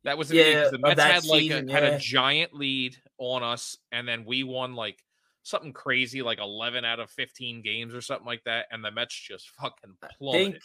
That 0.05 0.17
was 0.17 0.29
the 0.29 0.37
beginning, 0.37 0.63
'cause 0.63 0.73
Yeah, 0.73 0.79
the 0.79 0.79
Mets 0.79 1.03
had 1.03 1.25
like 1.25 1.41
season, 1.43 1.69
a, 1.71 1.73
had 1.73 1.85
a 1.85 1.99
giant 1.99 2.55
lead 2.55 2.97
on 3.19 3.43
us, 3.43 3.77
and 3.91 4.07
then 4.07 4.25
we 4.25 4.45
won 4.45 4.75
like 4.75 5.05
something 5.43 5.73
crazy, 5.73 6.23
like 6.23 6.39
eleven 6.39 6.85
out 6.85 7.01
of 7.01 7.11
fifteen 7.11 7.63
games 7.63 7.95
or 7.95 8.01
something 8.01 8.27
like 8.27 8.45
that, 8.45 8.67
and 8.71 8.85
the 8.85 8.91
Mets 8.91 9.15
just 9.15 9.49
fucking 9.51 9.97
plummeted. 10.19 10.53
Think, 10.53 10.63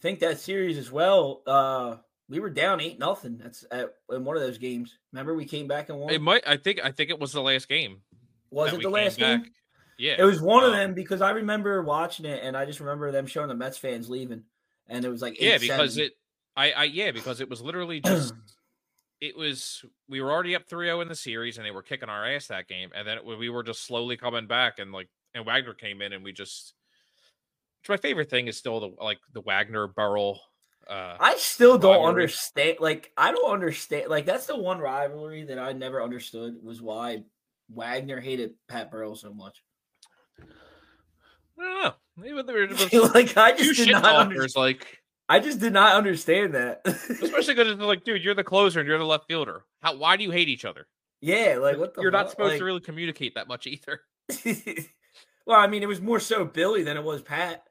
think 0.00 0.18
that 0.20 0.38
series 0.38 0.78
as 0.78 0.92
well. 0.92 1.42
Uh, 1.46 1.96
we 2.28 2.40
were 2.40 2.50
down 2.50 2.80
eight 2.80 2.98
nothing. 2.98 3.38
That's 3.38 3.64
at, 3.70 3.94
in 4.10 4.24
one 4.24 4.36
of 4.36 4.42
those 4.42 4.58
games. 4.58 4.96
Remember, 5.12 5.34
we 5.34 5.44
came 5.44 5.66
back 5.66 5.88
and 5.88 5.98
won. 5.98 6.12
It 6.12 6.20
might. 6.20 6.46
I 6.46 6.56
think. 6.56 6.80
I 6.82 6.90
think 6.90 7.10
it 7.10 7.18
was 7.18 7.32
the 7.32 7.42
last 7.42 7.68
game. 7.68 8.02
was 8.50 8.72
it 8.72 8.82
the 8.82 8.90
last 8.90 9.18
game? 9.18 9.40
back. 9.40 9.50
Yeah, 9.98 10.14
It 10.16 10.24
was 10.24 10.40
one 10.40 10.62
of 10.62 10.70
um, 10.70 10.76
them 10.76 10.94
because 10.94 11.20
I 11.20 11.30
remember 11.30 11.82
watching 11.82 12.24
it 12.24 12.40
and 12.44 12.56
I 12.56 12.64
just 12.64 12.78
remember 12.78 13.10
them 13.10 13.26
showing 13.26 13.48
the 13.48 13.56
Mets 13.56 13.78
fans 13.78 14.08
leaving. 14.08 14.44
and 14.86 15.04
it 15.04 15.08
was 15.08 15.20
like 15.20 15.40
yeah, 15.40 15.58
because 15.58 15.98
it, 15.98 16.12
I, 16.56 16.70
I, 16.70 16.84
yeah, 16.84 17.10
because 17.10 17.40
it 17.40 17.50
was 17.50 17.60
literally 17.60 18.00
just, 18.04 18.32
it 19.20 19.36
was 19.36 19.84
we 20.08 20.20
were 20.20 20.30
already 20.30 20.54
up 20.54 20.68
3-0 20.68 21.02
in 21.02 21.08
the 21.08 21.14
series, 21.14 21.56
and 21.56 21.66
they 21.66 21.72
were 21.72 21.82
kicking 21.82 22.08
our 22.08 22.26
ass 22.26 22.46
that 22.46 22.68
game, 22.68 22.90
and 22.94 23.06
then 23.06 23.18
it, 23.18 23.24
we 23.24 23.48
were 23.48 23.64
just 23.64 23.84
slowly 23.84 24.16
coming 24.16 24.46
back, 24.46 24.78
and 24.78 24.92
like, 24.92 25.08
and 25.34 25.44
Wagner 25.44 25.74
came 25.74 26.00
in, 26.02 26.12
and 26.12 26.24
we 26.24 26.32
just. 26.32 26.74
Which 27.80 27.90
my 27.90 27.96
favorite 27.96 28.28
thing 28.28 28.48
is 28.48 28.56
still 28.56 28.80
the 28.80 28.92
like 29.00 29.18
the 29.32 29.40
Wagner 29.40 29.86
Burrell. 29.86 30.40
Uh, 30.88 31.16
I 31.20 31.36
still 31.36 31.76
don't 31.78 31.90
rivalry. 31.92 32.08
understand. 32.08 32.76
Like, 32.80 33.12
I 33.16 33.30
don't 33.32 33.52
understand. 33.52 34.08
Like, 34.08 34.24
that's 34.24 34.46
the 34.46 34.56
one 34.56 34.78
rivalry 34.78 35.44
that 35.44 35.58
I 35.58 35.72
never 35.72 36.02
understood 36.02 36.56
was 36.62 36.80
why 36.80 37.24
Wagner 37.70 38.20
hated 38.20 38.52
Pat 38.68 38.90
Burrell 38.90 39.14
so 39.14 39.34
much. 39.34 39.62
I 40.40 41.62
don't 41.62 41.82
know. 41.84 41.92
Maybe 42.16 42.42
there 42.42 42.54
were 42.56 42.66
just 42.74 43.14
like, 43.14 43.36
I 43.36 43.52
just 43.52 43.76
did 43.84 43.92
not. 43.92 44.04
Understand. 44.04 44.50
like 44.56 44.98
I 45.28 45.40
just 45.40 45.60
did 45.60 45.72
not 45.72 45.94
understand 45.96 46.54
that. 46.54 46.80
especially 46.86 47.54
because 47.54 47.72
it's 47.72 47.80
like, 47.82 48.04
dude, 48.04 48.24
you're 48.24 48.34
the 48.34 48.44
closer 48.44 48.80
and 48.80 48.88
you're 48.88 48.98
the 48.98 49.04
left 49.04 49.26
fielder. 49.28 49.64
How? 49.82 49.96
Why 49.96 50.16
do 50.16 50.24
you 50.24 50.30
hate 50.30 50.48
each 50.48 50.64
other? 50.64 50.86
yeah, 51.20 51.58
like 51.60 51.76
what 51.78 51.94
the? 51.94 52.00
You're 52.02 52.10
not 52.12 52.30
supposed 52.30 52.52
Like- 52.52 52.58
to 52.60 52.64
really 52.64 52.80
communicate 52.80 53.34
that 53.34 53.48
much 53.48 53.66
either. 53.66 54.00
well, 55.46 55.58
I 55.58 55.66
mean, 55.66 55.82
it 55.82 55.88
was 55.88 56.00
more 56.00 56.20
so 56.20 56.44
Billy 56.44 56.82
than 56.82 56.96
it 56.96 57.04
was 57.04 57.22
Pat. 57.22 57.64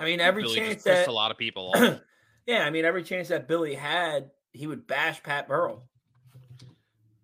I 0.00 0.04
mean, 0.04 0.20
every 0.20 0.42
Billy 0.42 0.56
chance 0.56 0.74
just 0.74 0.84
that 0.84 1.08
a 1.08 1.12
lot 1.12 1.30
of 1.30 1.38
people 1.38 1.72
yeah, 2.46 2.64
I 2.64 2.70
mean, 2.70 2.84
every 2.84 3.02
chance 3.02 3.28
that 3.28 3.46
Billy 3.46 3.74
had, 3.74 4.30
he 4.52 4.66
would 4.66 4.86
bash 4.86 5.22
Pat 5.22 5.46
Burrell. 5.48 5.88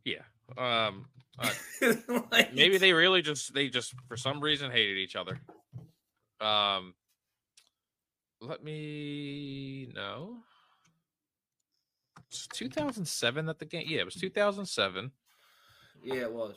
yeah. 0.05 0.22
Um. 0.57 1.07
uh, 1.39 1.51
Like, 2.31 2.55
maybe 2.55 2.79
they 2.79 2.93
really 2.93 3.22
just 3.22 3.53
they 3.55 3.68
just 3.68 3.95
for 4.09 4.16
some 4.16 4.41
reason 4.41 4.70
hated 4.70 4.99
each 4.99 5.16
other. 5.16 5.41
Um. 6.41 6.95
Let 8.41 8.62
me 8.62 9.91
know. 9.95 10.37
It's 12.29 12.47
2007 12.49 13.47
that 13.47 13.59
the 13.59 13.64
game. 13.64 13.87
Yeah, 13.89 14.01
it 14.01 14.05
was 14.05 14.14
2007, 14.14 15.11
Yeah, 16.03 16.14
it 16.16 16.33
was. 16.33 16.55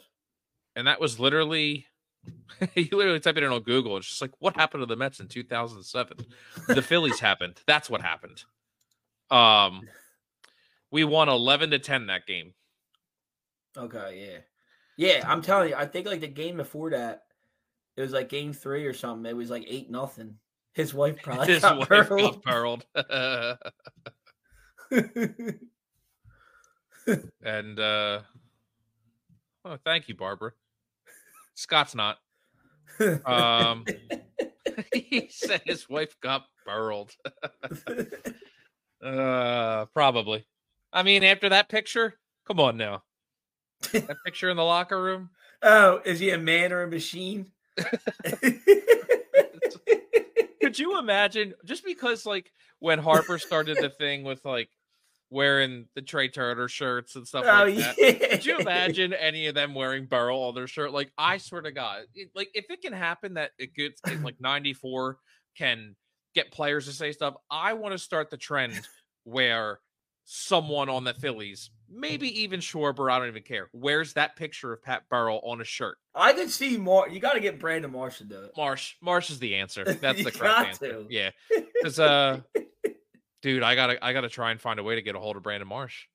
and 0.75 0.87
that 0.87 0.99
was 0.99 1.19
literally. 1.19 1.85
you 2.75 2.87
literally 2.91 3.19
type 3.19 3.37
it 3.37 3.43
in 3.43 3.51
on 3.51 3.61
Google. 3.63 3.97
It's 3.97 4.07
just 4.07 4.21
like, 4.21 4.31
what 4.39 4.55
happened 4.55 4.81
to 4.81 4.85
the 4.85 4.95
Mets 4.95 5.19
in 5.19 5.27
2007? 5.27 6.17
The 6.67 6.81
Phillies 6.81 7.19
happened. 7.21 7.59
That's 7.67 7.89
what 7.89 8.01
happened. 8.01 8.43
Um, 9.31 9.81
we 10.91 11.03
won 11.03 11.29
11 11.29 11.71
to 11.71 11.79
10 11.79 12.07
that 12.07 12.25
game. 12.25 12.53
Okay, 13.77 14.25
yeah. 14.27 14.39
Yeah, 14.97 15.23
I'm 15.31 15.41
telling 15.41 15.69
you, 15.69 15.75
I 15.75 15.85
think 15.85 16.07
like 16.07 16.19
the 16.19 16.27
game 16.27 16.57
before 16.57 16.89
that, 16.89 17.23
it 17.95 18.01
was 18.01 18.11
like 18.11 18.27
game 18.29 18.51
three 18.51 18.85
or 18.85 18.93
something. 18.93 19.29
It 19.29 19.35
was 19.35 19.49
like 19.49 19.63
eight 19.67 19.89
nothing. 19.89 20.35
His 20.73 20.93
wife 20.93 21.17
probably 21.23 21.47
His 21.47 21.61
got 21.61 21.77
wife 21.77 21.87
Burrell. 21.87 22.31
got 22.31 22.43
pearled. 22.43 22.85
and 27.43 27.79
uh 27.79 28.19
oh, 29.65 29.77
thank 29.85 30.09
you, 30.09 30.15
Barbara. 30.15 30.51
Scott's 31.59 31.93
not. 31.93 32.17
Um, 33.25 33.85
he 34.93 35.27
said 35.29 35.61
his 35.65 35.89
wife 35.89 36.15
got 36.21 36.45
burled. 36.65 37.11
uh, 39.03 39.85
probably. 39.93 40.45
I 40.93 41.03
mean, 41.03 41.25
after 41.25 41.49
that 41.49 41.67
picture, 41.67 42.13
come 42.47 42.61
on 42.61 42.77
now. 42.77 43.03
That 43.91 44.15
picture 44.25 44.49
in 44.49 44.55
the 44.55 44.63
locker 44.63 45.01
room. 45.01 45.31
oh, 45.61 45.99
is 46.05 46.19
he 46.19 46.29
a 46.29 46.37
man 46.37 46.71
or 46.71 46.83
a 46.83 46.87
machine? 46.87 47.51
Could 50.61 50.79
you 50.79 50.97
imagine? 50.97 51.55
Just 51.65 51.83
because, 51.83 52.25
like, 52.25 52.53
when 52.79 52.99
Harper 52.99 53.37
started 53.37 53.77
the 53.81 53.89
thing 53.89 54.23
with 54.23 54.45
like 54.45 54.69
wearing 55.29 55.85
the 55.95 56.01
Trea 56.01 56.29
Turner 56.29 56.67
shirts 56.67 57.15
and 57.15 57.27
stuff 57.27 57.45
oh 57.47 57.63
like 57.65 57.75
that. 57.75 57.95
yeah. 57.97 58.27
Could 58.29 58.45
you 58.45 58.57
imagine 58.59 59.13
any 59.13 59.47
of 59.47 59.55
them 59.55 59.75
wearing 59.75 60.05
Burrell 60.05 60.43
on 60.43 60.55
their 60.55 60.67
shirt? 60.67 60.91
Like, 60.91 61.11
I 61.17 61.37
swear 61.37 61.61
to 61.61 61.71
God, 61.71 62.03
it, 62.15 62.29
like 62.35 62.49
if 62.53 62.65
it 62.69 62.81
can 62.81 62.93
happen 62.93 63.35
that 63.35 63.51
it 63.57 63.73
gets 63.73 64.01
in 64.07 64.23
like 64.23 64.35
'94 64.39 65.17
can 65.57 65.95
get 66.35 66.51
players 66.51 66.85
to 66.85 66.91
say 66.91 67.11
stuff, 67.11 67.35
I 67.49 67.73
want 67.73 67.93
to 67.93 67.97
start 67.97 68.29
the 68.29 68.37
trend 68.37 68.79
where 69.23 69.79
someone 70.31 70.89
on 70.89 71.03
the 71.03 71.13
Phillies, 71.13 71.71
maybe 71.89 72.41
even 72.41 72.59
Schwarber, 72.59 73.11
I 73.11 73.17
don't 73.17 73.29
even 73.29 73.41
care, 73.41 73.69
wears 73.73 74.13
that 74.13 74.35
picture 74.35 74.71
of 74.71 74.83
Pat 74.83 75.03
Burrell 75.09 75.41
on 75.43 75.59
a 75.59 75.63
shirt. 75.63 75.97
I 76.13 76.33
could 76.33 76.51
see 76.51 76.77
more. 76.77 77.09
You 77.09 77.19
got 77.19 77.33
to 77.33 77.39
get 77.39 77.59
Brandon 77.59 77.91
Marsh 77.91 78.19
to 78.19 78.25
do 78.25 78.39
it. 78.41 78.51
Marsh, 78.55 78.95
Marsh 79.01 79.31
is 79.31 79.39
the 79.39 79.55
answer. 79.55 79.83
That's 80.01 80.23
the 80.23 80.31
correct 80.31 80.67
answer. 80.67 81.03
to. 81.03 81.07
Yeah, 81.09 81.31
because 81.73 81.99
uh, 81.99 82.41
dude, 83.41 83.63
I 83.63 83.75
gotta, 83.75 84.03
I 84.03 84.13
gotta 84.13 84.29
try 84.29 84.51
and 84.51 84.59
find 84.61 84.79
a 84.79 84.83
way 84.83 84.95
to 84.95 85.01
get 85.01 85.15
a 85.15 85.19
hold 85.19 85.35
of 85.37 85.43
Brandon 85.43 85.67
Marsh. 85.67 86.05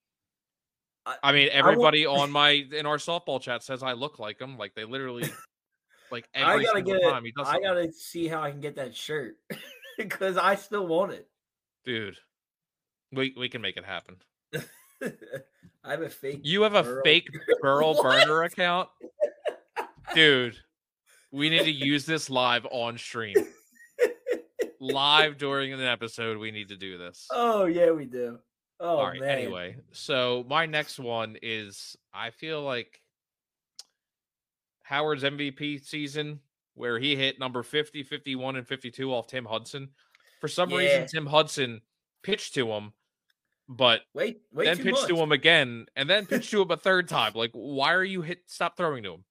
I- 1.06 1.16
I 1.22 1.32
mean, 1.32 1.46
want- 1.46 1.54
everybody 1.56 2.06
on 2.06 2.30
my 2.30 2.50
in 2.50 2.86
our 2.86 2.96
softball 2.96 3.40
chat 3.40 3.62
says 3.62 3.82
I 3.82 3.92
look 3.92 4.18
like 4.18 4.40
him. 4.40 4.56
Like 4.56 4.74
they 4.74 4.84
literally, 4.84 5.24
like 6.10 6.28
I 6.34 6.52
every 6.52 6.64
gotta 6.64 6.82
get. 6.82 7.02
time 7.02 7.24
I 7.44 7.60
gotta 7.60 7.92
see 7.92 8.26
how 8.28 8.42
I 8.42 8.50
can 8.50 8.60
get 8.60 8.76
that 8.76 8.94
shirt 8.96 9.36
because 9.98 10.36
I 10.36 10.54
still 10.54 10.86
want 10.86 11.12
it. 11.12 11.28
Dude, 11.84 12.16
we 13.12 13.34
we 13.36 13.48
can 13.50 13.60
make 13.60 13.76
it 13.76 13.84
happen. 13.84 14.16
I 15.84 15.90
have 15.90 16.00
a 16.00 16.08
fake. 16.08 16.40
You 16.44 16.62
have 16.62 16.74
a 16.74 16.82
Burrow- 16.82 17.02
fake 17.04 17.28
Burl 17.60 18.02
burner 18.02 18.44
account, 18.44 18.88
dude. 20.14 20.56
We 21.30 21.50
need 21.50 21.64
to 21.64 21.70
use 21.70 22.06
this 22.06 22.30
live 22.30 22.64
on 22.70 22.96
stream, 22.96 23.34
live 24.92 25.38
during 25.38 25.72
an 25.72 25.80
episode. 25.80 26.38
We 26.38 26.50
need 26.50 26.68
to 26.68 26.76
do 26.76 26.98
this. 26.98 27.26
Oh 27.30 27.64
yeah, 27.66 27.90
we 27.90 28.04
do. 28.04 28.38
Oh 28.80 28.96
All 28.98 29.06
right. 29.06 29.20
man. 29.20 29.28
Anyway, 29.30 29.76
so 29.92 30.44
my 30.48 30.66
next 30.66 30.98
one 30.98 31.36
is 31.42 31.96
I 32.12 32.30
feel 32.30 32.62
like 32.62 33.00
Howard's 34.82 35.22
MVP 35.22 35.84
season 35.84 36.40
where 36.74 36.98
he 36.98 37.14
hit 37.16 37.38
number 37.38 37.62
50, 37.62 38.02
51, 38.02 38.56
and 38.56 38.66
52 38.66 39.12
off 39.14 39.26
Tim 39.28 39.44
Hudson. 39.44 39.90
For 40.40 40.48
some 40.48 40.70
Yeah. 40.70 40.78
reason, 40.78 41.06
Tim 41.06 41.26
Hudson 41.26 41.80
pitched 42.22 42.54
to 42.54 42.70
him, 42.70 42.92
but 43.68 44.02
Wait, 44.12 44.40
wait. 44.52 44.64
then 44.64 44.76
pitched 44.78 45.00
much. 45.02 45.08
to 45.08 45.16
him 45.16 45.32
again, 45.32 45.86
and 45.96 46.10
then 46.10 46.26
pitched 46.26 46.50
to 46.50 46.62
him 46.62 46.70
a 46.70 46.76
third 46.76 47.08
time. 47.08 47.32
Like, 47.34 47.52
why 47.52 47.94
are 47.94 48.04
you 48.04 48.22
hit? 48.22 48.40
Stop 48.46 48.76
throwing 48.76 49.04
to 49.04 49.14
him. 49.14 49.24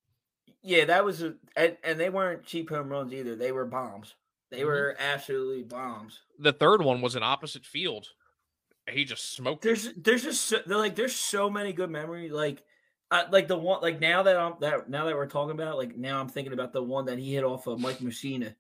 Yeah, 0.64 0.86
that 0.86 1.04
was 1.04 1.22
a 1.22 1.36
and, 1.58 1.76
and 1.84 2.00
they 2.00 2.10
weren't 2.10 2.46
cheap 2.46 2.70
home 2.70 2.88
runs 2.90 3.14
either. 3.14 3.36
They 3.36 3.52
were 3.52 3.66
bombs. 3.66 4.16
They 4.54 4.62
Mhm. 4.62 4.66
were 4.66 4.96
absolutely 5.00 5.64
bombs. 5.64 6.22
The 6.38 6.54
third 6.54 6.82
one 6.84 7.02
was 7.02 7.16
an 7.16 7.24
opposite 7.24 7.66
field. 7.66 8.08
He 8.88 9.04
just 9.04 9.32
smoked. 9.34 9.66
it. 9.66 9.68
There's 9.68 9.94
there's 9.96 10.24
just 10.24 10.42
so, 10.46 10.60
they're 10.66 10.78
like 10.78 10.96
there's 10.96 11.16
so 11.16 11.50
many 11.50 11.74
good 11.74 11.90
memories. 11.90 12.32
Like 12.32 12.64
uh, 13.10 13.24
like 13.32 13.48
the 13.48 13.58
one 13.58 13.82
like 13.82 14.00
now 14.00 14.22
that 14.24 14.38
I'm 14.38 14.54
that 14.60 14.90
now 14.90 15.06
that 15.06 15.16
we're 15.16 15.26
talking 15.28 15.52
about 15.56 15.78
like 15.78 15.98
now 15.98 16.20
I'm 16.20 16.30
thinking 16.30 16.54
about 16.54 16.72
the 16.72 16.84
one 16.84 17.06
that 17.06 17.18
he 17.18 17.34
hit 17.34 17.44
off 17.44 17.66
of 17.66 17.80
Mike 17.80 17.98
Mussina. 17.98 18.56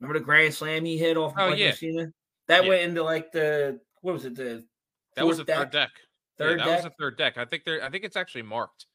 Remember 0.00 0.18
the 0.18 0.24
grand 0.24 0.52
slam 0.54 0.84
he 0.84 0.98
hit 0.98 1.16
off 1.16 1.32
of 1.32 1.38
Oh, 1.38 1.50
Mike 1.50 1.58
yeah. 1.60 1.70
Mussina? 1.72 2.12
That 2.48 2.64
Yeah. 2.64 2.68
went 2.70 2.82
into 2.82 3.04
like 3.04 3.30
the 3.32 3.80
what 4.00 4.14
was 4.14 4.24
it 4.24 4.34
the 4.34 4.66
That 5.14 5.26
was 5.26 5.38
a 5.38 5.44
fourth 5.44 5.58
third 5.58 5.70
deck. 5.70 5.90
Yeah, 5.94 6.46
Third 6.46 6.58
that 6.60 6.64
deck. 6.64 6.76
was 6.78 6.84
a 6.86 6.94
third 6.98 7.16
deck. 7.18 7.38
I 7.38 7.44
think 7.44 7.64
there. 7.64 7.84
I 7.84 7.90
think 7.90 8.02
it's 8.04 8.16
actually 8.16 8.42
marked. 8.42 8.86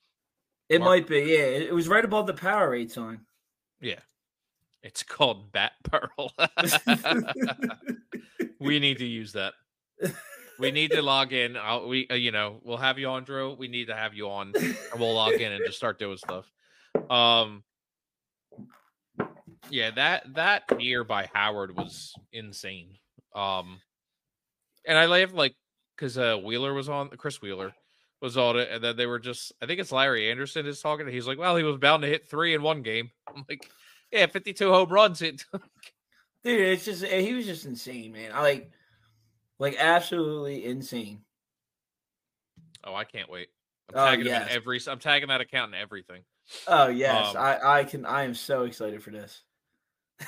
it 0.68 0.80
Mark- 0.80 0.90
might 0.90 1.08
be 1.08 1.20
yeah. 1.20 1.46
It, 1.46 1.62
it 1.68 1.74
was 1.74 1.88
right 1.88 2.04
above 2.04 2.28
the 2.28 2.34
Powerade 2.34 2.92
sign. 2.92 3.26
Yeah. 3.80 4.00
It's 4.88 5.04
called 5.04 5.52
Bat 5.52 5.74
Pearl. 5.84 6.32
we 8.60 8.80
need 8.80 9.00
to 9.00 9.06
use 9.06 9.34
that. 9.34 9.54
We 10.60 10.72
need 10.72 10.92
to 10.92 11.02
log 11.02 11.34
in. 11.34 11.58
I'll, 11.58 11.88
we, 11.88 12.08
uh, 12.10 12.16
you 12.16 12.32
know, 12.32 12.62
we'll 12.64 12.78
have 12.78 12.98
you 12.98 13.10
on, 13.10 13.26
Drew. 13.26 13.54
We 13.54 13.68
need 13.68 13.88
to 13.88 13.96
have 13.96 14.14
you 14.14 14.30
on, 14.30 14.54
and 14.56 14.78
we'll 14.98 15.14
log 15.14 15.34
in 15.34 15.52
and 15.52 15.62
just 15.66 15.78
start 15.78 16.00
doing 16.00 16.18
stuff. 16.18 16.50
Um, 17.10 17.64
yeah 19.70 19.92
that 19.92 20.34
that 20.36 20.82
year 20.82 21.04
by 21.04 21.30
Howard 21.34 21.76
was 21.76 22.14
insane. 22.32 22.98
Um, 23.36 23.82
and 24.86 24.98
I 24.98 25.06
laughed 25.06 25.34
like 25.34 25.56
because 25.96 26.18
uh 26.18 26.38
Wheeler 26.38 26.74
was 26.74 26.88
on, 26.88 27.10
Chris 27.10 27.42
Wheeler 27.42 27.74
was 28.22 28.38
on 28.38 28.58
it, 28.58 28.70
and 28.72 28.84
then 28.84 28.96
they 28.96 29.06
were 29.06 29.20
just, 29.20 29.52
I 29.62 29.66
think 29.66 29.80
it's 29.80 29.92
Larry 29.92 30.32
Andersen 30.32 30.66
is 30.66 30.82
talking. 30.82 31.08
He's 31.08 31.28
like, 31.28 31.38
well, 31.38 31.56
he 31.56 31.64
was 31.64 31.78
bound 31.78 32.02
to 32.02 32.08
hit 32.08 32.28
three 32.28 32.56
in 32.56 32.64
one 32.64 32.82
game. 32.82 33.12
I'm 33.28 33.46
like, 33.48 33.70
yeah, 34.12 34.26
52 34.28 34.72
home 34.72 34.90
runs. 34.90 35.22
It 35.22 35.44
Dude, 36.44 36.62
it's 36.62 36.86
just 36.86 37.04
eh, 37.04 37.22
he 37.22 37.34
was 37.34 37.46
just 37.46 37.66
insane, 37.66 38.12
man. 38.14 38.32
I 38.34 38.42
like 38.42 38.72
like 39.60 39.76
absolutely 39.80 40.66
insane. 40.66 41.22
Oh, 42.84 42.94
I 42.96 43.04
can't 43.04 43.30
wait. 43.30 43.50
I'm 43.94 44.00
Oh, 44.00 44.06
tagging 44.06 44.26
him 44.26 44.32
yes. 44.34 44.50
in 44.50 44.56
every. 44.56 44.82
I'm 44.88 45.00
tagging 45.00 45.30
that 45.30 45.42
account 45.42 45.74
in 45.74 45.80
everything. 45.82 46.22
Oh 46.68 46.88
yes, 46.88 47.36
Um, 47.36 47.42
I 47.42 47.80
I 47.80 47.84
can 47.84 48.06
I 48.06 48.24
am 48.24 48.34
so 48.34 48.64
excited 48.64 49.04
for 49.04 49.12
this. 49.12 49.44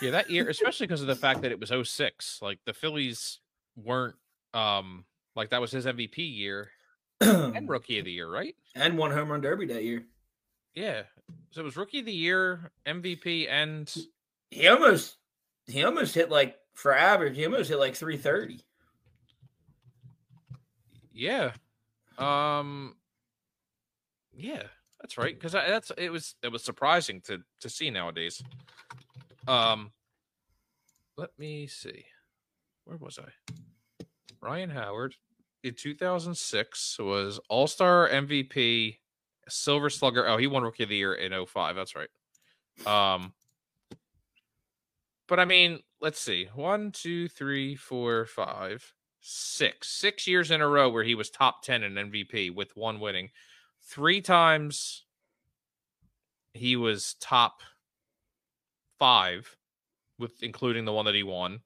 Yeah, 0.01 0.11
that 0.11 0.29
year, 0.29 0.49
especially 0.49 0.87
because 0.87 1.01
of 1.01 1.07
the 1.07 1.15
fact 1.15 1.41
that 1.41 1.51
it 1.51 1.59
was 1.59 1.71
06. 1.89 2.39
Like 2.41 2.59
the 2.65 2.73
Phillies 2.73 3.39
weren't. 3.75 4.15
Um, 4.53 5.05
like 5.35 5.51
that 5.51 5.61
was 5.61 5.71
his 5.71 5.85
MVP 5.85 6.17
year 6.17 6.71
and 7.21 7.55
and 7.55 7.69
Rookie 7.69 7.99
of 7.99 8.05
the 8.05 8.11
Year, 8.11 8.29
right? 8.29 8.55
And 8.75 8.97
one 8.97 9.11
home 9.11 9.29
run 9.29 9.41
derby 9.41 9.67
that 9.67 9.83
year. 9.83 10.03
Yeah. 10.75 11.03
So 11.51 11.61
it 11.61 11.65
was 11.65 11.77
Rookie 11.77 11.99
of 11.99 12.05
the 12.05 12.13
Year, 12.13 12.71
MVP, 12.85 13.47
and 13.49 13.93
He 14.51 14.67
almost 14.67 15.17
he 15.67 15.83
almost 15.83 16.15
hit 16.15 16.29
like 16.29 16.57
For 16.73 16.93
average, 16.93 17.35
he 17.35 17.45
almost 17.45 17.69
hit 17.69 17.79
like 17.79 17.95
330. 17.95 18.61
Yeah. 21.13 21.51
Um 22.17 22.95
yeah, 24.35 24.63
that's 25.01 25.17
right. 25.17 25.37
Because 25.37 25.51
that's 25.51 25.91
it 25.97 26.11
was 26.11 26.35
it 26.43 26.51
was 26.51 26.63
surprising 26.63 27.21
to 27.21 27.39
to 27.61 27.69
see 27.69 27.89
nowadays. 27.89 28.41
Um 29.47 29.91
let 31.17 31.37
me 31.37 31.67
see. 31.67 32.05
Where 32.85 32.97
was 32.97 33.19
I? 33.19 33.53
Ryan 34.41 34.69
Howard 34.69 35.15
in 35.63 35.73
2006 35.73 36.97
was 36.99 37.39
All 37.49 37.67
Star 37.67 38.07
MVP, 38.07 38.97
Silver 39.49 39.89
Slugger. 39.89 40.27
Oh, 40.27 40.37
he 40.37 40.47
won 40.47 40.63
Rookie 40.63 40.83
of 40.83 40.89
the 40.89 40.95
Year 40.95 41.13
in 41.13 41.33
05. 41.45 41.75
That's 41.75 41.95
right. 41.95 42.09
Um, 42.85 43.33
but 45.27 45.39
I 45.39 45.45
mean, 45.45 45.79
let's 46.01 46.19
see. 46.19 46.49
One, 46.55 46.91
two, 46.91 47.27
three, 47.27 47.75
four, 47.75 48.25
five, 48.25 48.93
six. 49.21 49.89
Six 49.89 50.27
years 50.27 50.51
in 50.51 50.61
a 50.61 50.67
row 50.67 50.89
where 50.89 51.03
he 51.03 51.15
was 51.15 51.29
top 51.29 51.63
10 51.63 51.83
in 51.83 51.93
MVP 51.93 52.53
with 52.53 52.75
one 52.75 52.99
winning. 52.99 53.29
Three 53.83 54.21
times 54.21 55.05
he 56.53 56.75
was 56.75 57.15
top 57.19 57.61
five, 58.97 59.55
with 60.17 60.43
including 60.43 60.85
the 60.85 60.93
one 60.93 61.05
that 61.05 61.15
he 61.15 61.23
won. 61.23 61.61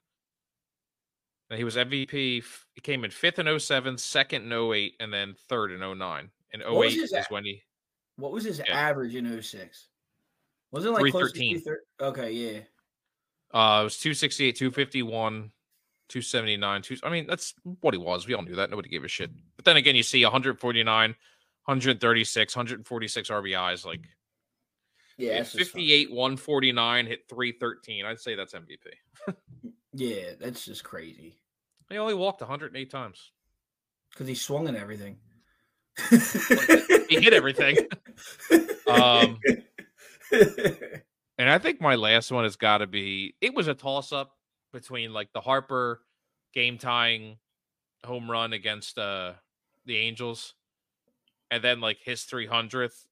And 1.49 1.57
he 1.57 1.63
was 1.63 1.75
MVP. 1.75 2.43
He 2.73 2.81
came 2.81 3.03
in 3.03 3.11
fifth 3.11 3.39
in 3.39 3.59
07, 3.59 3.97
second 3.97 4.51
in 4.51 4.73
08, 4.73 4.95
and 4.99 5.13
then 5.13 5.35
third 5.49 5.71
in 5.71 5.79
09. 5.79 6.29
In 6.53 6.61
08 6.61 6.97
is 6.97 7.13
when 7.29 7.43
he. 7.43 7.61
What 8.17 8.31
was 8.31 8.43
his 8.43 8.59
yeah. 8.59 8.75
average 8.75 9.15
in 9.15 9.41
06? 9.41 9.87
Wasn't 10.71 10.91
it 10.91 11.01
like 11.01 11.11
313? 11.11 11.63
Okay, 12.01 12.31
yeah. 12.31 12.59
Uh, 13.53 13.81
it 13.81 13.83
was 13.83 13.97
268, 13.99 14.55
251, 14.55 15.51
279. 16.09 16.81
Two, 16.81 16.97
I 17.03 17.09
mean, 17.09 17.27
that's 17.27 17.53
what 17.81 17.93
he 17.93 17.99
was. 17.99 18.27
We 18.27 18.33
all 18.33 18.41
knew 18.41 18.55
that. 18.55 18.71
Nobody 18.71 18.89
gave 18.89 19.03
a 19.03 19.07
shit. 19.07 19.29
But 19.55 19.65
then 19.65 19.77
again, 19.77 19.95
you 19.95 20.03
see 20.03 20.23
149, 20.23 21.09
136, 21.09 22.55
146 22.55 23.29
RBIs. 23.29 23.85
Like, 23.85 24.01
yeah, 25.17 25.43
58, 25.43 26.11
149, 26.11 27.05
hit 27.05 27.19
313. 27.29 28.05
I'd 28.05 28.19
say 28.19 28.35
that's 28.35 28.53
MVP. 28.53 29.35
yeah, 29.93 30.31
that's 30.39 30.65
just 30.65 30.83
crazy. 30.83 31.37
He 31.89 31.97
only 31.97 32.15
walked 32.15 32.41
108 32.41 32.89
times 32.89 33.31
because 34.11 34.27
he 34.27 34.33
swung 34.35 34.67
at 34.67 34.75
everything. 34.75 35.17
he 37.09 37.21
hit 37.21 37.33
everything. 37.33 37.77
um, 38.87 39.39
and 41.37 41.49
I 41.49 41.57
think 41.57 41.81
my 41.81 41.95
last 41.95 42.31
one 42.31 42.43
has 42.43 42.55
got 42.55 42.79
to 42.79 42.87
be 42.87 43.35
it 43.41 43.53
was 43.53 43.67
a 43.67 43.73
toss 43.73 44.11
up 44.11 44.33
between 44.71 45.13
like 45.13 45.31
the 45.33 45.41
Harper 45.41 46.01
game 46.53 46.77
tying 46.77 47.37
home 48.05 48.29
run 48.29 48.53
against 48.53 48.97
uh 48.97 49.33
the 49.85 49.97
Angels 49.97 50.55
and 51.51 51.63
then 51.63 51.79
like 51.81 51.99
his 52.03 52.21
300th. 52.21 53.05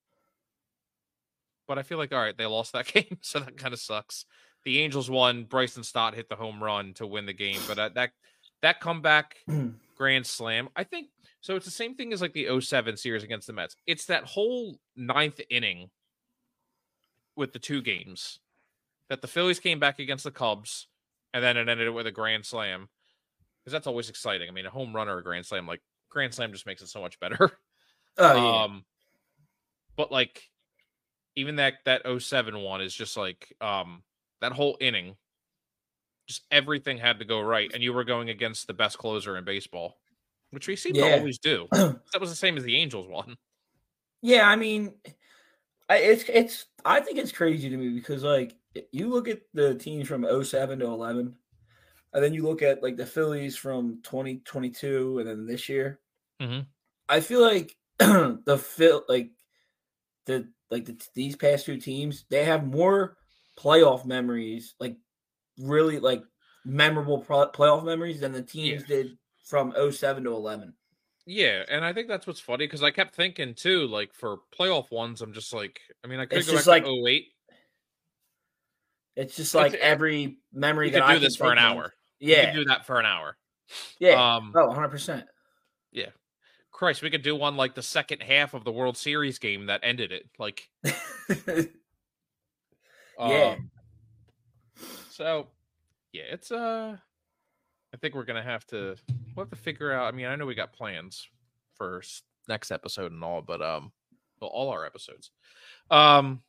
But 1.67 1.77
I 1.77 1.83
feel 1.83 1.97
like 1.97 2.11
all 2.11 2.19
right, 2.19 2.37
they 2.37 2.45
lost 2.45 2.73
that 2.73 2.87
game, 2.93 3.19
so 3.21 3.39
that 3.39 3.57
kind 3.57 3.73
of 3.73 3.79
sucks. 3.79 4.25
The 4.63 4.79
Angels 4.79 5.09
won. 5.09 5.45
Bryson 5.45 5.83
Stott 5.83 6.13
hit 6.13 6.29
the 6.29 6.35
home 6.35 6.63
run 6.63 6.93
to 6.95 7.07
win 7.07 7.25
the 7.25 7.33
game, 7.33 7.59
but 7.67 7.79
uh, 7.79 7.89
that 7.95 8.11
that 8.61 8.79
comeback 8.79 9.37
grand 9.97 10.25
slam, 10.25 10.69
I 10.75 10.83
think 10.83 11.09
so. 11.41 11.55
It's 11.55 11.65
the 11.65 11.71
same 11.71 11.95
thing 11.95 12.13
as 12.13 12.21
like 12.21 12.33
the 12.33 12.59
07 12.59 12.97
series 12.97 13.23
against 13.23 13.47
the 13.47 13.53
Mets. 13.53 13.75
It's 13.85 14.05
that 14.05 14.23
whole 14.23 14.77
ninth 14.95 15.41
inning 15.49 15.89
with 17.35 17.53
the 17.53 17.59
two 17.59 17.81
games 17.81 18.39
that 19.09 19.21
the 19.21 19.27
Phillies 19.27 19.59
came 19.59 19.79
back 19.79 19.99
against 19.99 20.23
the 20.23 20.31
Cubs 20.31 20.87
and 21.33 21.43
then 21.43 21.57
it 21.57 21.69
ended 21.69 21.89
with 21.93 22.07
a 22.07 22.11
grand 22.11 22.45
slam 22.45 22.89
because 23.59 23.73
that's 23.73 23.87
always 23.87 24.09
exciting. 24.09 24.49
I 24.49 24.51
mean, 24.51 24.65
a 24.65 24.69
home 24.69 24.95
run 24.95 25.07
or 25.07 25.17
a 25.17 25.23
grand 25.23 25.45
slam, 25.45 25.67
like 25.67 25.81
grand 26.09 26.33
slam, 26.33 26.51
just 26.51 26.65
makes 26.65 26.81
it 26.81 26.87
so 26.87 27.01
much 27.01 27.19
better. 27.19 27.51
Oh 28.17 28.35
yeah. 28.35 28.63
Um, 28.63 28.83
but 29.95 30.11
like 30.11 30.49
even 31.37 31.55
that 31.55 31.75
that 31.85 32.01
07 32.19 32.59
one 32.59 32.81
is 32.81 32.93
just 32.93 33.15
like 33.15 33.55
um 33.61 34.03
that 34.41 34.51
whole 34.51 34.75
inning, 34.81 35.15
just 36.27 36.41
everything 36.51 36.97
had 36.97 37.19
to 37.19 37.25
go 37.25 37.39
right, 37.39 37.71
and 37.73 37.81
you 37.81 37.93
were 37.93 38.03
going 38.03 38.29
against 38.29 38.67
the 38.67 38.73
best 38.73 38.97
closer 38.97 39.37
in 39.37 39.45
baseball, 39.45 40.00
which 40.51 40.67
we 40.67 40.75
seem 40.75 40.95
yeah. 40.95 41.09
to 41.09 41.17
always 41.19 41.39
do. 41.39 41.67
that 41.71 42.19
was 42.19 42.29
the 42.29 42.35
same 42.35 42.57
as 42.57 42.63
the 42.63 42.77
Angels 42.77 43.07
one. 43.09 43.35
Yeah, 44.21 44.47
I 44.47 44.55
mean, 44.55 44.93
it's 45.89 46.23
it's 46.29 46.65
I 46.85 46.99
think 46.99 47.17
it's 47.17 47.31
crazy 47.31 47.69
to 47.69 47.77
me 47.77 47.89
because 47.89 48.23
like 48.23 48.55
you 48.91 49.09
look 49.09 49.27
at 49.27 49.41
the 49.53 49.75
teams 49.75 50.07
from 50.07 50.25
07 50.43 50.79
to 50.79 50.85
11 50.85 51.35
and 52.13 52.23
then 52.23 52.33
you 52.33 52.43
look 52.43 52.61
at 52.61 52.83
like 52.83 52.97
the 52.97 53.05
Phillies 53.05 53.57
from 53.57 53.99
2022 54.03 55.19
and 55.19 55.27
then 55.27 55.45
this 55.45 55.67
year. 55.67 55.99
Mm-hmm. 56.41 56.61
I 57.09 57.19
feel 57.19 57.41
like 57.41 57.75
the 57.97 58.61
Phil 58.61 59.03
like 59.09 59.31
the 60.25 60.47
like 60.69 60.85
the, 60.85 61.01
these 61.13 61.35
past 61.35 61.65
two 61.65 61.77
teams 61.77 62.25
they 62.29 62.45
have 62.45 62.65
more 62.65 63.17
playoff 63.59 64.05
memories 64.05 64.75
like 64.79 64.95
really 65.59 65.99
like 65.99 66.23
memorable 66.65 67.21
playoff 67.21 67.83
memories 67.83 68.21
than 68.21 68.31
the 68.31 68.41
teams 68.41 68.81
yeah. 68.87 68.95
did 68.95 69.17
from 69.51 69.73
07 69.91 70.23
to 70.23 70.31
11 70.31 70.73
yeah, 71.27 71.63
and 71.69 71.85
I 71.85 71.93
think 71.93 72.07
that's 72.07 72.25
what's 72.25 72.39
funny 72.39 72.65
because 72.65 72.81
I 72.81 72.91
kept 72.91 73.15
thinking 73.15 73.53
too, 73.53 73.87
like 73.87 74.13
for 74.13 74.37
playoff 74.57 74.91
ones, 74.91 75.21
I'm 75.21 75.33
just 75.33 75.53
like, 75.53 75.79
I 76.03 76.07
mean, 76.07 76.19
I 76.19 76.25
could 76.25 76.39
it's 76.39 76.49
go 76.49 76.55
back 76.55 76.65
like, 76.65 76.83
to 76.83 77.05
08. 77.07 77.27
It's 79.15 79.35
just 79.35 79.53
like 79.53 79.73
it's, 79.73 79.83
every 79.83 80.37
memory 80.51 80.87
you 80.87 80.93
that 80.93 81.01
could 81.01 81.09
I 81.09 81.13
do 81.13 81.19
this 81.19 81.35
for 81.35 81.51
an 81.51 81.59
hour. 81.59 81.85
Of. 81.85 81.91
Yeah, 82.19 82.53
do 82.53 82.65
that 82.65 82.85
for 82.85 82.99
an 82.99 83.05
hour. 83.05 83.37
Yeah. 83.99 84.35
Um, 84.35 84.51
oh, 84.55 84.67
100 84.67 84.89
percent. 84.89 85.25
Yeah. 85.91 86.09
Christ, 86.71 87.03
we 87.03 87.11
could 87.11 87.21
do 87.21 87.35
one 87.35 87.55
like 87.55 87.75
the 87.75 87.83
second 87.83 88.23
half 88.23 88.53
of 88.53 88.63
the 88.63 88.71
World 88.71 88.97
Series 88.97 89.37
game 89.37 89.67
that 89.67 89.81
ended 89.83 90.11
it. 90.11 90.27
Like, 90.39 90.69
yeah. 93.19 93.55
Um, 93.55 93.69
so, 95.11 95.47
yeah, 96.11 96.23
it's 96.31 96.51
uh, 96.51 96.97
I 97.93 97.97
think 97.97 98.15
we're 98.15 98.25
gonna 98.25 98.43
have 98.43 98.65
to 98.67 98.95
we'll 99.35 99.45
have 99.45 99.49
to 99.49 99.55
figure 99.55 99.91
out. 99.91 100.13
I 100.13 100.15
mean, 100.15 100.25
I 100.25 100.35
know 100.35 100.45
we 100.45 100.55
got 100.55 100.73
plans 100.73 101.27
for 101.75 102.01
next 102.47 102.71
episode 102.71 103.11
and 103.11 103.23
all, 103.23 103.41
but 103.41 103.61
um, 103.61 103.91
well, 104.39 104.49
all 104.49 104.69
our 104.69 104.85
episodes. 104.85 105.31
Um, 105.89 106.41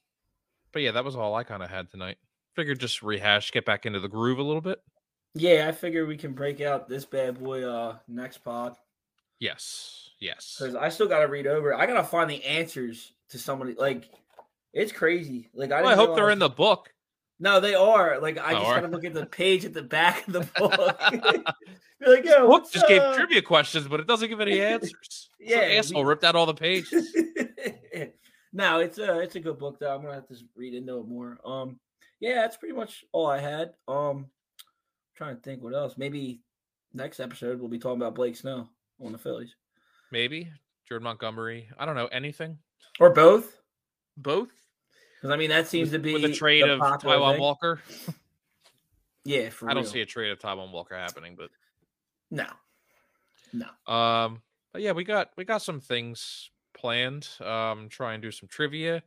but 0.73 0.83
yeah, 0.83 0.93
that 0.93 1.05
was 1.05 1.17
all 1.17 1.35
I 1.35 1.45
kind 1.45 1.63
of 1.63 1.71
had 1.71 1.91
tonight. 1.91 2.19
Figured 2.55 2.81
just 2.81 3.03
rehash, 3.03 3.51
get 3.51 3.65
back 3.65 3.87
into 3.87 4.01
the 4.01 4.09
groove 4.09 4.39
a 4.39 4.43
little 4.43 4.61
bit. 4.61 4.81
Yeah, 5.35 5.67
I 5.69 5.73
figure 5.73 6.05
we 6.05 6.17
can 6.17 6.33
break 6.33 6.61
out 6.61 6.89
this 6.89 7.05
bad 7.05 7.43
boy 7.43 7.65
uh 7.65 7.97
next 8.07 8.39
pod. 8.39 8.77
Yes, 9.39 10.11
yes. 10.21 10.57
Because 10.59 10.75
I 10.75 10.89
still 10.91 11.09
got 11.09 11.21
to 11.21 11.27
read 11.27 11.47
over. 11.47 11.75
I 11.75 11.87
gotta 11.87 12.05
find 12.05 12.31
the 12.31 12.45
answers 12.45 13.13
to 13.31 13.39
somebody. 13.39 13.75
Like, 13.75 14.09
it's 14.73 14.93
crazy. 14.93 15.49
Like, 15.55 15.73
I, 15.73 15.83
well, 15.83 15.91
I 15.91 15.97
hope 15.97 16.15
they're 16.15 16.31
in 16.31 16.39
the 16.39 16.49
book. 16.49 16.93
No, 17.43 17.59
they 17.59 17.75
are. 17.75 18.21
Like 18.21 18.39
I 18.39 18.53
just 18.53 18.65
kind 18.67 18.85
of 18.85 18.93
look 18.93 19.05
at 19.05 19.15
the 19.15 19.27
page 19.27 19.65
at 19.65 19.75
the 19.75 19.83
back 19.83 20.29
of 20.29 20.33
the 20.33 20.41
book. 20.57 20.97
You're 22.01 22.15
like, 22.15 22.25
yo, 22.25 22.47
book 22.47 22.71
just 22.71 22.85
uh... 22.85 22.89
gave 22.89 23.17
trivia 23.17 23.43
questions, 23.43 23.89
but 23.89 23.99
it 23.99 24.07
doesn't 24.07 24.29
give 24.29 24.41
any 24.41 24.61
answers. 24.61 25.29
yeah, 25.41 25.63
Some 25.63 25.71
asshole 25.79 26.05
we... 26.05 26.09
ripped 26.09 26.23
out 26.23 26.37
all 26.37 26.47
the 26.47 26.55
pages. 26.55 27.13
no, 28.53 28.79
it's 28.79 28.99
a 28.99 29.19
it's 29.19 29.35
a 29.35 29.41
good 29.41 29.59
book 29.59 29.81
though. 29.81 29.93
I'm 29.93 30.03
gonna 30.03 30.15
have 30.15 30.29
to 30.29 30.37
read 30.55 30.73
into 30.73 30.99
it 30.99 31.09
more. 31.09 31.41
Um, 31.45 31.81
yeah, 32.21 32.37
that's 32.37 32.57
pretty 32.57 32.77
much 32.77 33.05
all 33.11 33.27
I 33.27 33.41
had. 33.41 33.73
Um, 33.89 34.19
I'm 34.19 34.27
trying 35.17 35.35
to 35.35 35.43
think 35.43 35.65
what 35.65 35.75
else. 35.75 35.95
Maybe 35.99 36.43
next 36.95 37.19
episode 37.19 37.59
we'll 37.59 37.69
be 37.69 37.81
talking 37.81 38.01
about 38.01 38.15
Blake 38.15 38.37
Snell 38.37 38.71
on 39.05 39.11
the 39.11 39.19
Phillies. 39.19 39.57
Maybe 40.13 40.49
Jordan 40.89 41.03
Montgomery. 41.05 41.69
I 41.77 41.87
don't 41.87 41.97
know 41.97 42.07
anything 42.07 42.59
or 43.01 43.11
both. 43.11 43.59
Both. 44.17 44.53
Because 45.23 45.35
I 45.35 45.37
mean, 45.37 45.51
that 45.51 45.69
seems 45.69 45.93
with, 45.93 46.01
to 46.01 46.05
be 46.05 46.15
with 46.15 46.23
the 46.23 46.33
trade 46.33 46.65
the 46.65 46.73
of 46.73 46.81
Taijuan 46.81 47.39
Walker. 47.39 47.81
yeah, 49.25 49.51
I 49.63 49.67
real. 49.67 49.75
don't 49.77 49.87
see 49.87 50.01
a 50.01 50.07
trade 50.07 50.33
of 50.33 50.41
Taijuan 50.41 50.73
Walker 50.73 50.97
happening, 50.97 51.37
but 51.39 51.51
no, 52.33 52.47
no. 53.53 53.95
Um, 53.95 54.43
but 54.73 54.83
yeah, 54.83 54.91
we 54.91 55.05
got 55.05 55.31
we 55.37 55.45
got 55.45 55.63
some 55.63 55.79
things 55.79 56.51
planned. 56.75 57.29
Um, 57.41 57.89
try 57.89 58.15
and 58.15 58.23
do 58.23 58.33
some 58.33 58.49
trivia, 58.49 59.05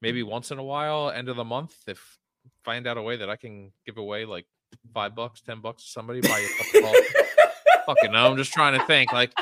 maybe 0.00 0.22
once 0.22 0.52
in 0.52 0.58
a 0.58 0.62
while, 0.62 1.10
end 1.10 1.28
of 1.28 1.34
the 1.34 1.42
month. 1.42 1.74
If 1.88 2.16
find 2.62 2.86
out 2.86 2.96
a 2.96 3.02
way 3.02 3.16
that 3.16 3.28
I 3.28 3.34
can 3.34 3.72
give 3.84 3.98
away 3.98 4.24
like 4.24 4.46
five 4.94 5.16
bucks, 5.16 5.40
ten 5.40 5.60
bucks 5.60 5.82
to 5.82 5.90
somebody, 5.90 6.20
buy 6.20 6.46
a 6.74 6.80
cup. 6.80 6.94
Fucking 7.86 8.12
no, 8.12 8.30
I'm 8.30 8.36
just 8.36 8.52
trying 8.52 8.78
to 8.78 8.86
think. 8.86 9.12
Like, 9.12 9.32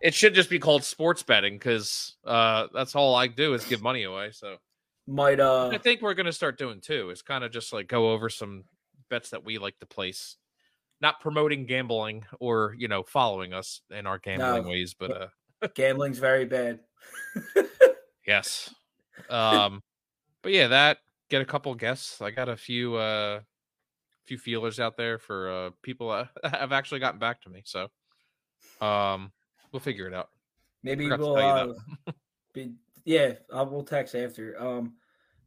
it 0.00 0.12
should 0.12 0.34
just 0.34 0.50
be 0.50 0.58
called 0.58 0.82
sports 0.82 1.22
betting 1.22 1.54
because 1.54 2.16
uh, 2.24 2.66
that's 2.74 2.96
all 2.96 3.14
I 3.14 3.28
do 3.28 3.54
is 3.54 3.64
give 3.64 3.80
money 3.80 4.02
away. 4.02 4.30
So 4.32 4.56
might 5.08 5.40
uh 5.40 5.70
I 5.72 5.78
think 5.78 6.02
we're 6.02 6.14
gonna 6.14 6.32
start 6.32 6.58
doing 6.58 6.80
too. 6.80 7.10
Is 7.10 7.22
kind 7.22 7.42
of 7.42 7.50
just 7.50 7.72
like 7.72 7.88
go 7.88 8.12
over 8.12 8.28
some 8.28 8.64
bets 9.08 9.30
that 9.30 9.44
we 9.44 9.58
like 9.58 9.78
to 9.78 9.86
place. 9.86 10.36
Not 11.00 11.20
promoting 11.20 11.66
gambling 11.66 12.24
or 12.40 12.74
you 12.76 12.88
know 12.88 13.02
following 13.02 13.52
us 13.52 13.80
in 13.90 14.06
our 14.06 14.18
gambling 14.18 14.64
no. 14.64 14.70
ways, 14.70 14.94
but 14.94 15.10
uh 15.10 15.68
gambling's 15.74 16.18
very 16.18 16.44
bad. 16.44 16.80
yes. 18.26 18.74
Um 19.28 19.82
but 20.42 20.52
yeah, 20.52 20.68
that 20.68 20.98
get 21.28 21.42
a 21.42 21.44
couple 21.44 21.74
guests. 21.74 22.22
I 22.22 22.30
got 22.30 22.48
a 22.48 22.56
few 22.56 22.94
uh 22.94 23.40
few 24.28 24.38
feelers 24.38 24.78
out 24.78 24.96
there 24.96 25.18
for 25.18 25.50
uh, 25.50 25.70
people 25.82 26.10
that 26.10 26.28
have 26.60 26.70
actually 26.70 27.00
gotten 27.00 27.18
back 27.18 27.42
to 27.42 27.50
me. 27.50 27.62
So, 27.64 27.88
um, 28.80 29.32
we'll 29.72 29.80
figure 29.80 30.06
it 30.06 30.14
out. 30.14 30.28
Maybe 30.82 31.08
we'll 31.08 31.36
uh, 31.36 31.72
be, 32.52 32.74
yeah, 33.08 33.32
I 33.50 33.62
will 33.62 33.82
text 33.82 34.14
after. 34.14 34.60
Um, 34.60 34.92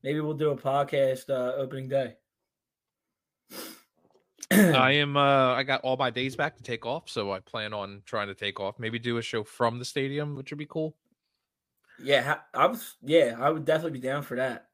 maybe 0.01 0.19
we'll 0.19 0.33
do 0.33 0.49
a 0.49 0.57
podcast 0.57 1.29
uh, 1.29 1.53
opening 1.55 1.87
day. 1.87 2.15
I 4.51 4.91
am. 4.93 5.15
Uh, 5.15 5.53
I 5.53 5.61
got 5.61 5.81
all 5.81 5.95
my 5.95 6.09
days 6.09 6.35
back 6.35 6.57
to 6.57 6.63
take 6.63 6.87
off, 6.87 7.07
so 7.07 7.31
I 7.31 7.39
plan 7.39 7.71
on 7.71 8.01
trying 8.07 8.29
to 8.29 8.33
take 8.33 8.59
off. 8.59 8.79
Maybe 8.79 8.97
do 8.97 9.17
a 9.17 9.21
show 9.21 9.43
from 9.43 9.77
the 9.77 9.85
stadium, 9.85 10.35
which 10.35 10.49
would 10.49 10.57
be 10.57 10.65
cool. 10.65 10.95
Yeah, 12.03 12.37
I 12.51 12.65
was. 12.65 12.95
Yeah, 13.03 13.35
I 13.39 13.51
would 13.51 13.63
definitely 13.63 13.99
be 13.99 14.07
down 14.07 14.23
for 14.23 14.37
that. 14.37 14.65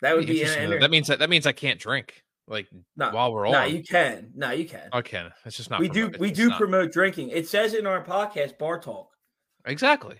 That 0.00 0.14
would 0.14 0.28
be. 0.28 0.44
that 0.44 0.90
means 0.92 1.08
that 1.08 1.18
that 1.18 1.28
means 1.28 1.48
I 1.48 1.52
can't 1.52 1.80
drink 1.80 2.22
like 2.46 2.68
no, 2.96 3.10
while 3.10 3.32
we're 3.32 3.46
on. 3.48 3.52
No, 3.54 3.64
you 3.64 3.82
can. 3.82 4.30
No, 4.36 4.52
you 4.52 4.68
can. 4.68 4.88
I 4.92 5.02
can. 5.02 5.32
It's 5.44 5.56
just 5.56 5.68
not. 5.68 5.80
We 5.80 5.88
do. 5.88 6.12
We 6.20 6.30
do 6.30 6.50
not. 6.50 6.60
promote 6.60 6.92
drinking. 6.92 7.30
It 7.30 7.48
says 7.48 7.74
in 7.74 7.88
our 7.88 8.04
podcast, 8.04 8.56
bar 8.56 8.78
talk. 8.78 9.08
Exactly. 9.66 10.14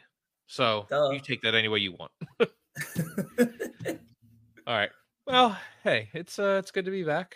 So 0.47 0.86
Duh. 0.88 1.11
you 1.12 1.20
take 1.20 1.42
that 1.42 1.55
any 1.55 1.68
way 1.68 1.78
you 1.78 1.92
want. 1.92 2.12
All 4.66 4.74
right. 4.74 4.90
Well, 5.26 5.57
hey, 5.82 6.09
it's 6.12 6.38
uh, 6.38 6.57
it's 6.59 6.70
good 6.70 6.84
to 6.84 6.90
be 6.90 7.03
back. 7.03 7.34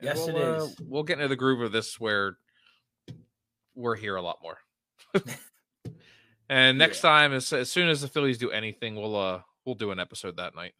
Yes, 0.00 0.26
we'll, 0.26 0.36
it 0.36 0.42
uh. 0.42 0.68
We'll 0.82 1.02
get 1.02 1.14
into 1.14 1.28
the 1.28 1.36
groove 1.36 1.60
of 1.62 1.72
this 1.72 1.98
where 1.98 2.36
we're 3.74 3.96
here 3.96 4.16
a 4.16 4.22
lot 4.22 4.38
more. 4.42 4.58
and 6.48 6.78
next 6.78 7.02
yeah. 7.02 7.10
time, 7.10 7.32
as, 7.32 7.52
as 7.52 7.70
soon 7.70 7.88
as 7.88 8.00
the 8.00 8.08
Phillies 8.08 8.38
do 8.38 8.50
anything, 8.50 8.96
we'll 8.96 9.16
uh 9.16 9.40
we'll 9.64 9.74
do 9.74 9.90
an 9.90 9.98
episode 9.98 10.36
that 10.36 10.54
night. 10.54 10.74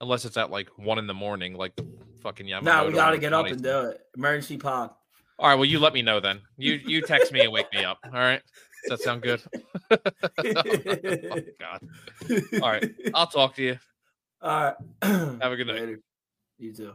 Unless 0.00 0.24
it's 0.24 0.36
at 0.36 0.50
like 0.50 0.68
one 0.76 0.98
in 0.98 1.06
the 1.06 1.14
morning, 1.14 1.54
like 1.54 1.74
the 1.76 1.86
fucking 2.22 2.46
Yamamoto. 2.46 2.62
No, 2.62 2.86
we 2.86 2.92
gotta 2.92 3.18
get 3.18 3.32
up 3.32 3.46
and 3.46 3.62
do 3.62 3.80
it. 3.80 4.00
Emergency 4.16 4.58
pod. 4.58 4.90
All 5.38 5.48
right, 5.48 5.56
well, 5.56 5.64
you 5.64 5.80
let 5.80 5.92
me 5.92 6.02
know 6.02 6.20
then. 6.20 6.40
You 6.56 6.74
you 6.74 7.02
text 7.02 7.32
me 7.32 7.40
and 7.40 7.52
wake 7.52 7.72
me 7.72 7.84
up. 7.84 7.98
All 8.04 8.12
right. 8.12 8.42
Does 8.88 9.00
that 9.00 9.00
sound 9.00 9.22
good? 9.22 9.40
oh, 9.90 9.96
God. 11.58 11.80
All 12.60 12.70
right. 12.70 12.84
I'll 13.14 13.26
talk 13.26 13.54
to 13.56 13.62
you. 13.62 13.78
All 14.42 14.50
right. 14.50 14.74
Have 15.02 15.52
a 15.52 15.56
good 15.56 15.66
night. 15.66 15.80
Later. 15.80 16.00
You 16.58 16.72
too. 16.74 16.94